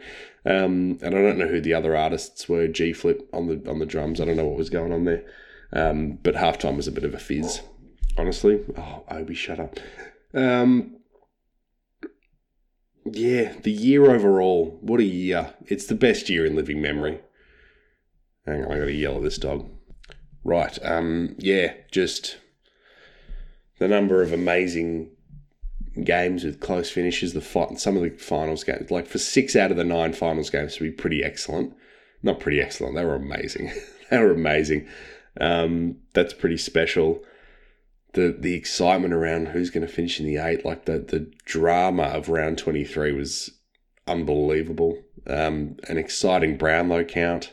Um, 0.46 0.98
and 1.00 1.14
I 1.14 1.22
don't 1.22 1.38
know 1.38 1.48
who 1.48 1.60
the 1.60 1.74
other 1.74 1.96
artists 1.96 2.48
were. 2.48 2.68
G 2.68 2.92
Flip 2.92 3.28
on 3.32 3.46
the 3.46 3.70
on 3.70 3.78
the 3.78 3.86
drums. 3.86 4.20
I 4.20 4.24
don't 4.24 4.36
know 4.36 4.46
what 4.46 4.58
was 4.58 4.70
going 4.70 4.92
on 4.92 5.04
there. 5.04 5.24
Um, 5.72 6.18
but 6.22 6.34
halftime 6.34 6.76
was 6.76 6.86
a 6.86 6.92
bit 6.92 7.04
of 7.04 7.14
a 7.14 7.18
fizz, 7.18 7.62
honestly. 8.18 8.60
Oh, 8.76 9.04
Obi, 9.10 9.34
shut 9.34 9.58
up. 9.58 9.78
Um, 10.34 10.96
yeah, 13.04 13.54
the 13.62 13.70
year 13.70 14.10
overall. 14.10 14.78
What 14.80 15.00
a 15.00 15.04
year! 15.04 15.54
It's 15.66 15.86
the 15.86 15.94
best 15.94 16.28
year 16.28 16.46
in 16.46 16.56
living 16.56 16.80
memory. 16.80 17.20
Hang 18.46 18.64
on, 18.64 18.72
I 18.72 18.78
got 18.78 18.84
to 18.86 18.92
yell 18.92 19.16
at 19.16 19.22
this 19.22 19.38
dog. 19.38 19.68
Right. 20.42 20.78
Um. 20.84 21.34
Yeah. 21.38 21.74
Just 21.90 22.38
the 23.78 23.88
number 23.88 24.22
of 24.22 24.32
amazing 24.32 25.10
games 26.02 26.44
with 26.44 26.60
close 26.60 26.90
finishes. 26.90 27.32
The 27.32 27.40
fi- 27.40 27.74
some 27.74 27.96
of 27.96 28.02
the 28.02 28.10
finals 28.10 28.64
games, 28.64 28.90
like 28.90 29.06
for 29.06 29.18
six 29.18 29.56
out 29.56 29.70
of 29.70 29.76
the 29.76 29.84
nine 29.84 30.12
finals 30.12 30.50
games, 30.50 30.76
to 30.76 30.82
be 30.82 30.90
pretty 30.90 31.22
excellent. 31.22 31.74
Not 32.22 32.40
pretty 32.40 32.60
excellent. 32.60 32.94
They 32.94 33.04
were 33.04 33.16
amazing. 33.16 33.72
they 34.10 34.18
were 34.18 34.32
amazing. 34.32 34.88
Um. 35.40 35.96
That's 36.14 36.34
pretty 36.34 36.58
special. 36.58 37.22
The 38.14 38.36
the 38.38 38.54
excitement 38.54 39.12
around 39.14 39.48
who's 39.48 39.70
going 39.70 39.86
to 39.86 39.92
finish 39.92 40.18
in 40.18 40.26
the 40.26 40.36
eight, 40.36 40.64
like 40.64 40.86
the 40.86 40.98
the 40.98 41.30
drama 41.44 42.04
of 42.04 42.28
round 42.28 42.58
twenty 42.58 42.84
three 42.84 43.12
was 43.12 43.50
unbelievable. 44.06 45.02
Um. 45.26 45.76
An 45.88 45.98
exciting 45.98 46.56
Brownlow 46.56 47.04
count. 47.04 47.52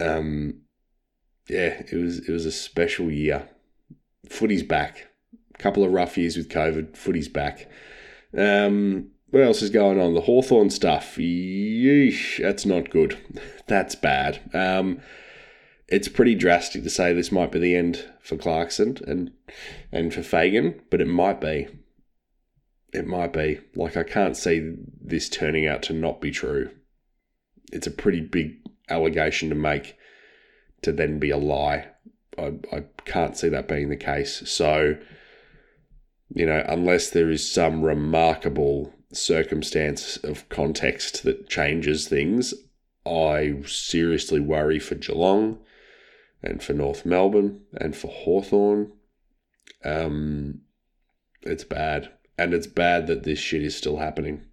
Um 0.00 0.62
yeah, 1.48 1.82
it 1.90 1.96
was 1.96 2.26
it 2.28 2.32
was 2.32 2.46
a 2.46 2.52
special 2.52 3.10
year. 3.10 3.48
Footy's 4.28 4.62
back. 4.62 5.08
A 5.54 5.58
couple 5.58 5.84
of 5.84 5.92
rough 5.92 6.16
years 6.16 6.36
with 6.36 6.48
COVID. 6.48 6.96
Footy's 6.96 7.28
back. 7.28 7.68
Um, 8.36 9.10
what 9.30 9.42
else 9.42 9.62
is 9.62 9.70
going 9.70 10.00
on? 10.00 10.14
The 10.14 10.22
Hawthorn 10.22 10.70
stuff. 10.70 11.16
Yeesh, 11.16 12.40
that's 12.40 12.64
not 12.64 12.90
good. 12.90 13.18
That's 13.66 13.94
bad. 13.94 14.40
Um, 14.52 15.00
it's 15.92 16.08
pretty 16.08 16.34
drastic 16.34 16.82
to 16.82 16.90
say 16.90 17.12
this 17.12 17.30
might 17.30 17.52
be 17.52 17.58
the 17.58 17.76
end 17.76 18.02
for 18.18 18.38
Clarkson 18.38 18.96
and 19.06 19.30
and 19.92 20.12
for 20.12 20.22
Fagan, 20.22 20.80
but 20.90 21.02
it 21.02 21.06
might 21.06 21.38
be. 21.38 21.68
It 22.94 23.06
might 23.06 23.34
be. 23.34 23.60
Like 23.76 23.96
I 23.96 24.02
can't 24.02 24.36
see 24.36 24.74
this 25.00 25.28
turning 25.28 25.66
out 25.66 25.82
to 25.84 25.92
not 25.92 26.20
be 26.20 26.30
true. 26.30 26.70
It's 27.72 27.86
a 27.86 27.90
pretty 27.90 28.22
big 28.22 28.56
allegation 28.88 29.50
to 29.50 29.54
make 29.54 29.96
to 30.80 30.92
then 30.92 31.18
be 31.18 31.28
a 31.28 31.36
lie. 31.36 31.88
I, 32.38 32.54
I 32.72 32.84
can't 33.04 33.36
see 33.36 33.50
that 33.50 33.68
being 33.68 33.90
the 33.90 33.96
case. 33.96 34.48
So, 34.50 34.96
you 36.34 36.46
know, 36.46 36.64
unless 36.66 37.10
there 37.10 37.30
is 37.30 37.48
some 37.48 37.82
remarkable 37.82 38.94
circumstance 39.12 40.16
of 40.18 40.48
context 40.48 41.22
that 41.24 41.50
changes 41.50 42.08
things, 42.08 42.54
I 43.04 43.56
seriously 43.66 44.40
worry 44.40 44.78
for 44.78 44.94
Geelong 44.94 45.58
and 46.42 46.62
for 46.62 46.72
North 46.72 47.06
Melbourne 47.06 47.62
and 47.80 47.96
for 47.96 48.08
Hawthorn. 48.08 48.92
Um, 49.84 50.62
it's 51.42 51.64
bad. 51.64 52.10
And 52.38 52.54
it's 52.54 52.66
bad 52.66 53.06
that 53.06 53.24
this 53.24 53.38
shit 53.38 53.62
is 53.62 53.76
still 53.76 53.98
happening. 53.98 54.44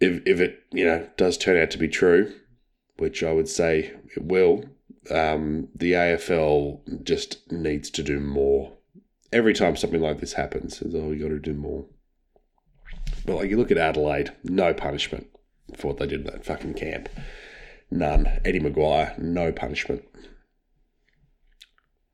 If, 0.00 0.22
if 0.26 0.40
it, 0.40 0.60
you 0.72 0.84
know, 0.84 1.08
does 1.16 1.36
turn 1.36 1.60
out 1.60 1.70
to 1.72 1.78
be 1.78 1.88
true, 1.88 2.32
which 2.96 3.22
I 3.22 3.32
would 3.32 3.48
say 3.48 3.92
it 4.16 4.24
will, 4.24 4.64
Um, 5.10 5.68
the 5.74 5.92
AFL 5.92 7.04
just 7.04 7.50
needs 7.50 7.90
to 7.90 8.02
do 8.02 8.20
more. 8.20 8.72
Every 9.32 9.54
time 9.54 9.76
something 9.76 10.00
like 10.00 10.20
this 10.20 10.34
happens, 10.34 10.82
it's, 10.82 10.94
oh, 10.94 11.08
we 11.08 11.16
got 11.16 11.28
to 11.28 11.38
do 11.38 11.54
more. 11.54 11.86
But 13.24 13.36
like 13.36 13.50
you 13.50 13.56
look 13.56 13.70
at 13.70 13.78
Adelaide, 13.78 14.32
no 14.44 14.74
punishment 14.74 15.26
for 15.76 15.88
what 15.88 15.98
they 15.98 16.06
did 16.06 16.20
in 16.20 16.26
that 16.26 16.44
fucking 16.44 16.74
camp. 16.74 17.08
None. 17.90 18.40
Eddie 18.44 18.60
McGuire, 18.60 19.18
no 19.18 19.52
punishment. 19.52 20.04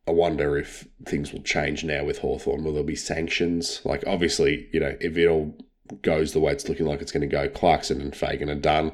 I 0.08 0.12
wonder 0.12 0.56
if 0.56 0.86
things 1.04 1.32
will 1.32 1.42
change 1.42 1.84
now 1.84 2.04
with 2.04 2.18
Hawthorn. 2.18 2.64
Will 2.64 2.74
there 2.74 2.84
be 2.84 2.96
sanctions? 2.96 3.80
Like, 3.84 4.04
obviously, 4.06 4.68
you 4.72 4.80
know, 4.80 4.96
if 5.00 5.16
it 5.16 5.26
all 5.26 5.58
goes 6.02 6.32
the 6.32 6.40
way 6.40 6.52
it's 6.52 6.68
looking 6.68 6.86
like 6.86 7.02
it's 7.02 7.12
going 7.12 7.22
to 7.22 7.26
go, 7.26 7.48
Clarkson 7.48 8.00
and 8.00 8.14
Fagan 8.14 8.48
are 8.48 8.54
done. 8.54 8.92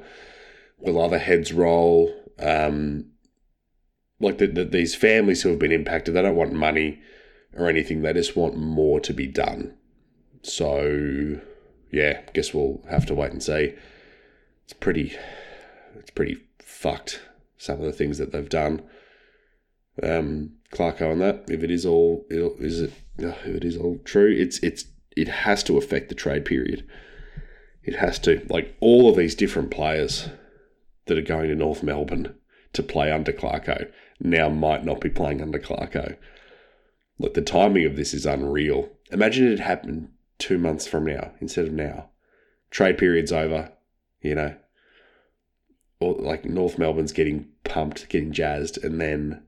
Will 0.79 1.01
other 1.01 1.19
heads 1.19 1.53
roll? 1.53 2.13
Um, 2.39 3.11
like, 4.21 4.39
the, 4.39 4.47
the, 4.47 4.65
these 4.65 4.95
families 4.95 5.43
who 5.43 5.51
have 5.51 5.59
been 5.59 5.71
impacted, 5.71 6.15
they 6.15 6.23
don't 6.23 6.35
want 6.35 6.55
money 6.55 7.01
or 7.55 7.69
anything. 7.69 8.01
They 8.01 8.15
just 8.15 8.35
want 8.35 8.57
more 8.57 8.99
to 9.01 9.13
be 9.13 9.27
done. 9.27 9.77
So, 10.43 11.41
yeah, 11.91 12.23
guess 12.33 12.55
we'll 12.55 12.83
have 12.89 13.05
to 13.07 13.15
wait 13.15 13.33
and 13.33 13.43
see. 13.43 13.75
It's 14.65 14.73
pretty, 14.73 15.15
it's 15.97 16.11
pretty 16.11 16.39
fucked. 16.83 17.21
Some 17.57 17.79
of 17.79 17.85
the 17.85 17.93
things 17.93 18.19
that 18.19 18.33
they've 18.33 18.49
done. 18.49 18.83
Um, 20.03 20.55
Clarko 20.73 21.13
on 21.13 21.19
that. 21.21 21.45
If 21.49 21.63
it 21.63 21.71
is 21.71 21.87
all, 21.87 22.27
is 22.29 22.81
it? 22.81 22.93
If 23.19 23.47
it 23.47 23.65
is 23.65 23.77
all 23.77 23.99
true, 24.05 24.35
it's 24.37 24.59
it's 24.59 24.87
it 25.17 25.29
has 25.29 25.63
to 25.65 25.79
affect 25.79 26.09
the 26.09 26.15
trade 26.15 26.45
period. 26.45 26.85
It 27.85 27.97
has 27.97 28.19
to. 28.21 28.45
Like 28.49 28.75
all 28.81 29.09
of 29.09 29.17
these 29.17 29.35
different 29.35 29.71
players 29.71 30.29
that 31.07 31.19
are 31.19 31.23
going 31.23 31.49
to 31.49 31.55
North 31.55 31.83
Melbourne 31.83 32.35
to 32.73 32.83
play 32.83 33.13
under 33.13 33.33
Clarko 33.33 33.91
now 34.19 34.49
might 34.49 34.85
not 34.85 35.01
be 35.01 35.11
playing 35.11 35.43
under 35.43 35.59
Clarko. 35.59 36.17
Like 37.19 37.35
the 37.35 37.43
timing 37.43 37.85
of 37.85 37.97
this 37.97 38.15
is 38.15 38.27
unreal. 38.27 38.89
Imagine 39.11 39.53
it 39.53 39.61
happened 39.61 40.09
two 40.39 40.59
months 40.59 40.87
from 40.87 41.07
now 41.07 41.33
instead 41.41 41.67
of 41.67 41.73
now. 41.73 42.09
Trade 42.71 42.99
period's 42.99 43.33
over, 43.33 43.71
you 44.23 44.35
know. 44.35 44.57
Like 46.11 46.45
North 46.45 46.79
Melbourne's 46.79 47.13
getting 47.13 47.49
pumped, 47.65 48.09
getting 48.09 48.33
jazzed, 48.33 48.83
and 48.83 49.01
then 49.01 49.43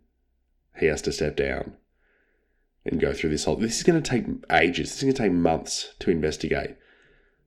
he 0.79 0.87
has 0.87 1.03
to 1.03 1.13
step 1.13 1.37
down 1.37 1.75
and 2.85 3.01
go 3.01 3.13
through 3.13 3.31
this 3.31 3.45
whole. 3.45 3.57
This 3.57 3.77
is 3.77 3.83
going 3.83 4.03
to 4.03 4.11
take 4.11 4.27
ages. 4.51 4.91
This 4.91 4.97
is 4.99 5.03
going 5.03 5.15
to 5.15 5.23
take 5.23 5.33
months 5.33 5.95
to 6.01 6.11
investigate. 6.11 6.77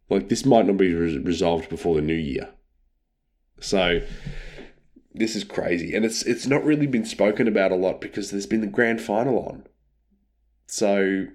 Like 0.09 0.29
this 0.29 0.45
might 0.45 0.65
not 0.65 0.77
be 0.77 0.93
re- 0.93 1.17
resolved 1.17 1.69
before 1.69 1.95
the 1.95 2.01
new 2.01 2.13
year. 2.13 2.49
So 3.59 4.01
this 5.13 5.35
is 5.35 5.43
crazy, 5.43 5.95
and 5.95 6.05
it's 6.05 6.23
it's 6.23 6.47
not 6.47 6.63
really 6.63 6.87
been 6.87 7.05
spoken 7.05 7.47
about 7.47 7.71
a 7.71 7.75
lot 7.75 8.01
because 8.01 8.31
there's 8.31 8.45
been 8.45 8.61
the 8.61 8.67
grand 8.67 9.01
final 9.01 9.39
on. 9.39 9.63
So 10.67 11.25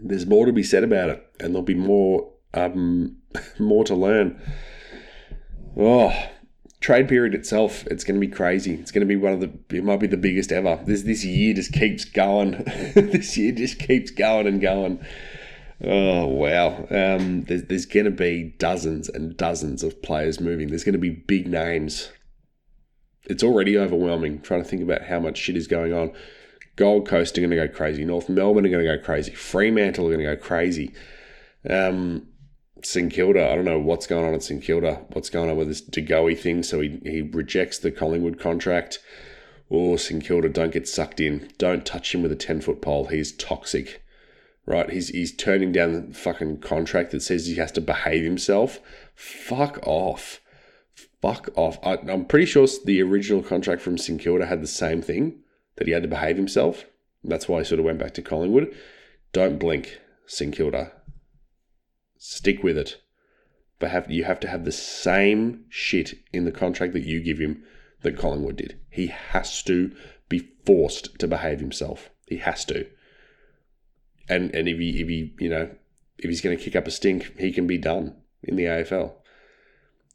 there's 0.00 0.26
more 0.26 0.46
to 0.46 0.52
be 0.52 0.62
said 0.62 0.84
about 0.84 1.10
it, 1.10 1.24
and 1.40 1.50
there'll 1.50 1.62
be 1.62 1.74
more 1.74 2.32
um, 2.54 3.16
more 3.58 3.84
to 3.84 3.94
learn. 3.94 4.40
Oh, 5.76 6.14
trade 6.84 7.08
period 7.08 7.34
itself, 7.34 7.86
it's 7.86 8.04
going 8.04 8.20
to 8.20 8.26
be 8.26 8.30
crazy. 8.30 8.74
It's 8.74 8.90
going 8.90 9.00
to 9.00 9.06
be 9.06 9.16
one 9.16 9.32
of 9.32 9.40
the, 9.40 9.50
it 9.74 9.82
might 9.82 10.00
be 10.00 10.06
the 10.06 10.18
biggest 10.18 10.52
ever. 10.52 10.78
This 10.84 11.02
this 11.02 11.24
year 11.24 11.54
just 11.54 11.72
keeps 11.72 12.04
going. 12.04 12.62
this 12.94 13.38
year 13.38 13.52
just 13.52 13.78
keeps 13.78 14.10
going 14.10 14.46
and 14.46 14.60
going. 14.60 15.02
Oh 15.82 16.26
wow! 16.26 16.86
Um, 16.90 17.44
there's 17.44 17.64
there's 17.64 17.86
going 17.86 18.04
to 18.04 18.10
be 18.10 18.54
dozens 18.58 19.08
and 19.08 19.34
dozens 19.34 19.82
of 19.82 20.02
players 20.02 20.40
moving. 20.40 20.68
There's 20.68 20.84
going 20.84 20.92
to 20.92 20.98
be 20.98 21.10
big 21.10 21.46
names. 21.46 22.12
It's 23.24 23.42
already 23.42 23.78
overwhelming 23.78 24.42
trying 24.42 24.62
to 24.62 24.68
think 24.68 24.82
about 24.82 25.04
how 25.04 25.18
much 25.18 25.38
shit 25.38 25.56
is 25.56 25.66
going 25.66 25.94
on. 25.94 26.12
Gold 26.76 27.08
Coast 27.08 27.38
are 27.38 27.40
going 27.40 27.50
to 27.50 27.56
go 27.56 27.68
crazy. 27.68 28.04
North 28.04 28.28
Melbourne 28.28 28.66
are 28.66 28.68
going 28.68 28.84
to 28.84 28.98
go 28.98 29.02
crazy. 29.02 29.32
Fremantle 29.32 30.06
are 30.06 30.14
going 30.14 30.26
to 30.26 30.36
go 30.36 30.42
crazy. 30.42 30.92
Um, 31.68 32.28
St 32.86 33.12
Kilda. 33.12 33.50
I 33.50 33.54
don't 33.54 33.64
know 33.64 33.78
what's 33.78 34.06
going 34.06 34.26
on 34.26 34.34
at 34.34 34.42
St 34.42 34.62
Kilda. 34.62 35.04
What's 35.12 35.30
going 35.30 35.50
on 35.50 35.56
with 35.56 35.68
this 35.68 35.82
DeGoey 35.82 36.38
thing? 36.38 36.62
So 36.62 36.80
he, 36.80 37.00
he 37.04 37.22
rejects 37.22 37.78
the 37.78 37.90
Collingwood 37.90 38.38
contract. 38.38 38.98
Oh, 39.70 39.96
St 39.96 40.24
Kilda, 40.24 40.48
don't 40.48 40.72
get 40.72 40.88
sucked 40.88 41.20
in. 41.20 41.50
Don't 41.58 41.86
touch 41.86 42.14
him 42.14 42.22
with 42.22 42.32
a 42.32 42.36
10 42.36 42.60
foot 42.60 42.82
pole. 42.82 43.06
He's 43.06 43.32
toxic. 43.32 44.02
Right? 44.66 44.88
He's, 44.90 45.08
he's 45.08 45.34
turning 45.34 45.72
down 45.72 45.92
the 45.92 46.14
fucking 46.14 46.58
contract 46.58 47.10
that 47.10 47.22
says 47.22 47.46
he 47.46 47.56
has 47.56 47.72
to 47.72 47.80
behave 47.80 48.24
himself. 48.24 48.80
Fuck 49.14 49.78
off. 49.86 50.40
Fuck 51.20 51.50
off. 51.56 51.78
I, 51.82 51.98
I'm 52.10 52.24
pretty 52.24 52.46
sure 52.46 52.66
the 52.84 53.02
original 53.02 53.42
contract 53.42 53.82
from 53.82 53.98
St 53.98 54.20
Kilda 54.20 54.46
had 54.46 54.62
the 54.62 54.66
same 54.66 55.02
thing 55.02 55.40
that 55.76 55.86
he 55.86 55.92
had 55.92 56.02
to 56.02 56.08
behave 56.08 56.36
himself. 56.36 56.84
That's 57.22 57.48
why 57.48 57.58
he 57.58 57.64
sort 57.64 57.78
of 57.78 57.84
went 57.84 57.98
back 57.98 58.14
to 58.14 58.22
Collingwood. 58.22 58.74
Don't 59.32 59.58
blink, 59.58 60.00
St 60.26 60.54
Kilda 60.54 60.92
stick 62.24 62.62
with 62.62 62.78
it. 62.78 63.02
But 63.78 63.90
have 63.90 64.10
you 64.10 64.24
have 64.24 64.40
to 64.40 64.48
have 64.48 64.64
the 64.64 64.72
same 64.72 65.64
shit 65.68 66.14
in 66.32 66.44
the 66.44 66.52
contract 66.52 66.94
that 66.94 67.04
you 67.04 67.20
give 67.20 67.38
him 67.38 67.62
that 68.00 68.16
Collingwood 68.16 68.56
did. 68.56 68.78
He 68.88 69.08
has 69.08 69.62
to 69.64 69.94
be 70.28 70.50
forced 70.64 71.18
to 71.18 71.28
behave 71.28 71.60
himself. 71.60 72.10
He 72.26 72.38
has 72.38 72.64
to. 72.66 72.86
And 74.28 74.54
and 74.54 74.68
if 74.68 74.78
he 74.78 75.00
if 75.00 75.08
he 75.08 75.34
you 75.38 75.50
know 75.50 75.70
if 76.18 76.30
he's 76.30 76.40
going 76.40 76.56
to 76.56 76.62
kick 76.62 76.76
up 76.76 76.86
a 76.86 76.90
stink, 76.90 77.38
he 77.38 77.52
can 77.52 77.66
be 77.66 77.76
done 77.76 78.16
in 78.42 78.56
the 78.56 78.64
AFL. 78.64 79.12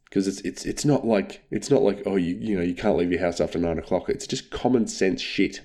Because 0.05 0.28
it's 0.28 0.41
it's 0.41 0.66
it's 0.66 0.86
not 0.86 1.05
like 1.05 1.43
it's 1.51 1.70
not 1.70 1.84
like 1.84 2.01
oh 2.07 2.16
you 2.16 2.36
you 2.39 2.55
know 2.55 2.64
you 2.64 2.74
can't 2.74 2.97
leave 2.97 3.12
your 3.12 3.22
house 3.22 3.39
after 3.39 3.60
nine 3.60 3.78
o'clock. 3.78 4.10
It's 4.10 4.26
just 4.26 4.49
common 4.49 4.88
sense 4.88 5.22
shit. 5.22 5.62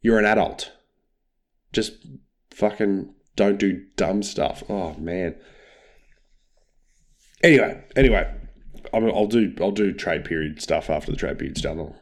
You're 0.00 0.18
an 0.18 0.24
adult. 0.24 0.72
Just 1.72 2.06
fucking 2.50 3.13
don't 3.36 3.58
do 3.58 3.84
dumb 3.96 4.22
stuff. 4.22 4.62
Oh 4.68 4.94
man. 4.94 5.36
Anyway, 7.42 7.84
anyway, 7.94 8.32
I'll 8.92 9.26
do 9.26 9.54
I'll 9.60 9.70
do 9.70 9.92
trade 9.92 10.24
period 10.24 10.62
stuff 10.62 10.88
after 10.88 11.10
the 11.10 11.16
trade 11.16 11.38
period's 11.38 11.62
done. 11.62 11.78
I'll 11.78 11.96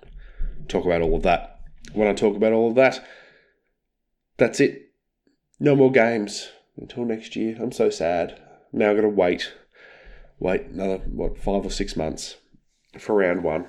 talk 0.68 0.84
about 0.84 1.02
all 1.02 1.16
of 1.16 1.22
that. 1.22 1.60
When 1.94 2.08
I 2.08 2.12
talk 2.12 2.36
about 2.36 2.52
all 2.52 2.68
of 2.68 2.74
that, 2.76 3.04
that's 4.36 4.60
it. 4.60 4.90
No 5.58 5.74
more 5.74 5.90
games 5.90 6.50
until 6.76 7.04
next 7.04 7.36
year. 7.36 7.56
I'm 7.60 7.72
so 7.72 7.90
sad. 7.90 8.40
Now 8.72 8.90
I've 8.90 8.96
got 8.96 9.02
to 9.02 9.08
wait, 9.08 9.52
wait 10.38 10.66
another 10.66 10.98
what 10.98 11.38
five 11.38 11.64
or 11.64 11.70
six 11.70 11.96
months 11.96 12.36
for 12.98 13.14
round 13.14 13.42
one. 13.42 13.66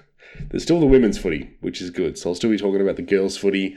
There's 0.50 0.62
still 0.62 0.80
the 0.80 0.86
women's 0.86 1.18
footy, 1.18 1.56
which 1.60 1.80
is 1.80 1.90
good. 1.90 2.18
So 2.18 2.30
I'll 2.30 2.34
still 2.34 2.50
be 2.50 2.58
talking 2.58 2.80
about 2.80 2.96
the 2.96 3.02
girls' 3.02 3.36
footy 3.36 3.76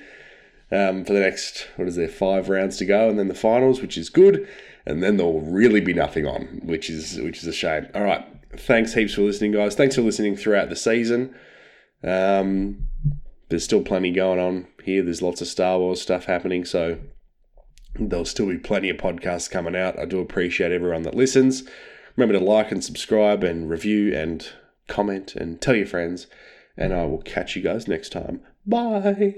um, 0.71 1.05
for 1.05 1.13
the 1.13 1.19
next, 1.19 1.67
what 1.75 1.87
is 1.87 1.95
there, 1.95 2.07
five 2.07 2.49
rounds 2.49 2.77
to 2.77 2.85
go, 2.85 3.09
and 3.09 3.19
then 3.19 3.27
the 3.27 3.35
finals, 3.35 3.81
which 3.81 3.97
is 3.97 4.09
good. 4.09 4.47
And 4.85 5.01
then 5.01 5.17
there'll 5.17 5.41
really 5.41 5.81
be 5.81 5.93
nothing 5.93 6.27
on, 6.27 6.61
which 6.63 6.89
is 6.89 7.19
which 7.19 7.39
is 7.39 7.47
a 7.47 7.53
shame. 7.53 7.87
All 7.95 8.03
right, 8.03 8.23
thanks 8.55 8.93
heaps 8.93 9.15
for 9.15 9.21
listening, 9.21 9.51
guys. 9.51 9.75
Thanks 9.75 9.95
for 9.95 10.01
listening 10.01 10.35
throughout 10.35 10.69
the 10.69 10.75
season. 10.75 11.35
Um, 12.03 12.87
there's 13.49 13.63
still 13.63 13.81
plenty 13.81 14.11
going 14.11 14.39
on 14.39 14.67
here. 14.83 15.03
There's 15.03 15.23
lots 15.23 15.41
of 15.41 15.47
Star 15.47 15.79
Wars 15.79 16.01
stuff 16.01 16.25
happening, 16.25 16.65
so 16.65 16.99
there'll 17.99 18.25
still 18.25 18.47
be 18.47 18.57
plenty 18.57 18.89
of 18.89 18.97
podcasts 18.97 19.49
coming 19.49 19.75
out. 19.75 19.97
I 19.97 20.05
do 20.05 20.19
appreciate 20.19 20.71
everyone 20.71 21.03
that 21.03 21.15
listens. 21.15 21.63
Remember 22.15 22.37
to 22.37 22.45
like 22.45 22.71
and 22.71 22.83
subscribe 22.83 23.43
and 23.43 23.69
review 23.69 24.15
and 24.15 24.47
comment 24.87 25.35
and 25.35 25.59
tell 25.61 25.75
your 25.75 25.87
friends. 25.87 26.27
And 26.77 26.93
I 26.93 27.05
will 27.05 27.21
catch 27.21 27.55
you 27.55 27.61
guys 27.61 27.87
next 27.87 28.11
time. 28.11 28.41
Bye. 28.65 29.35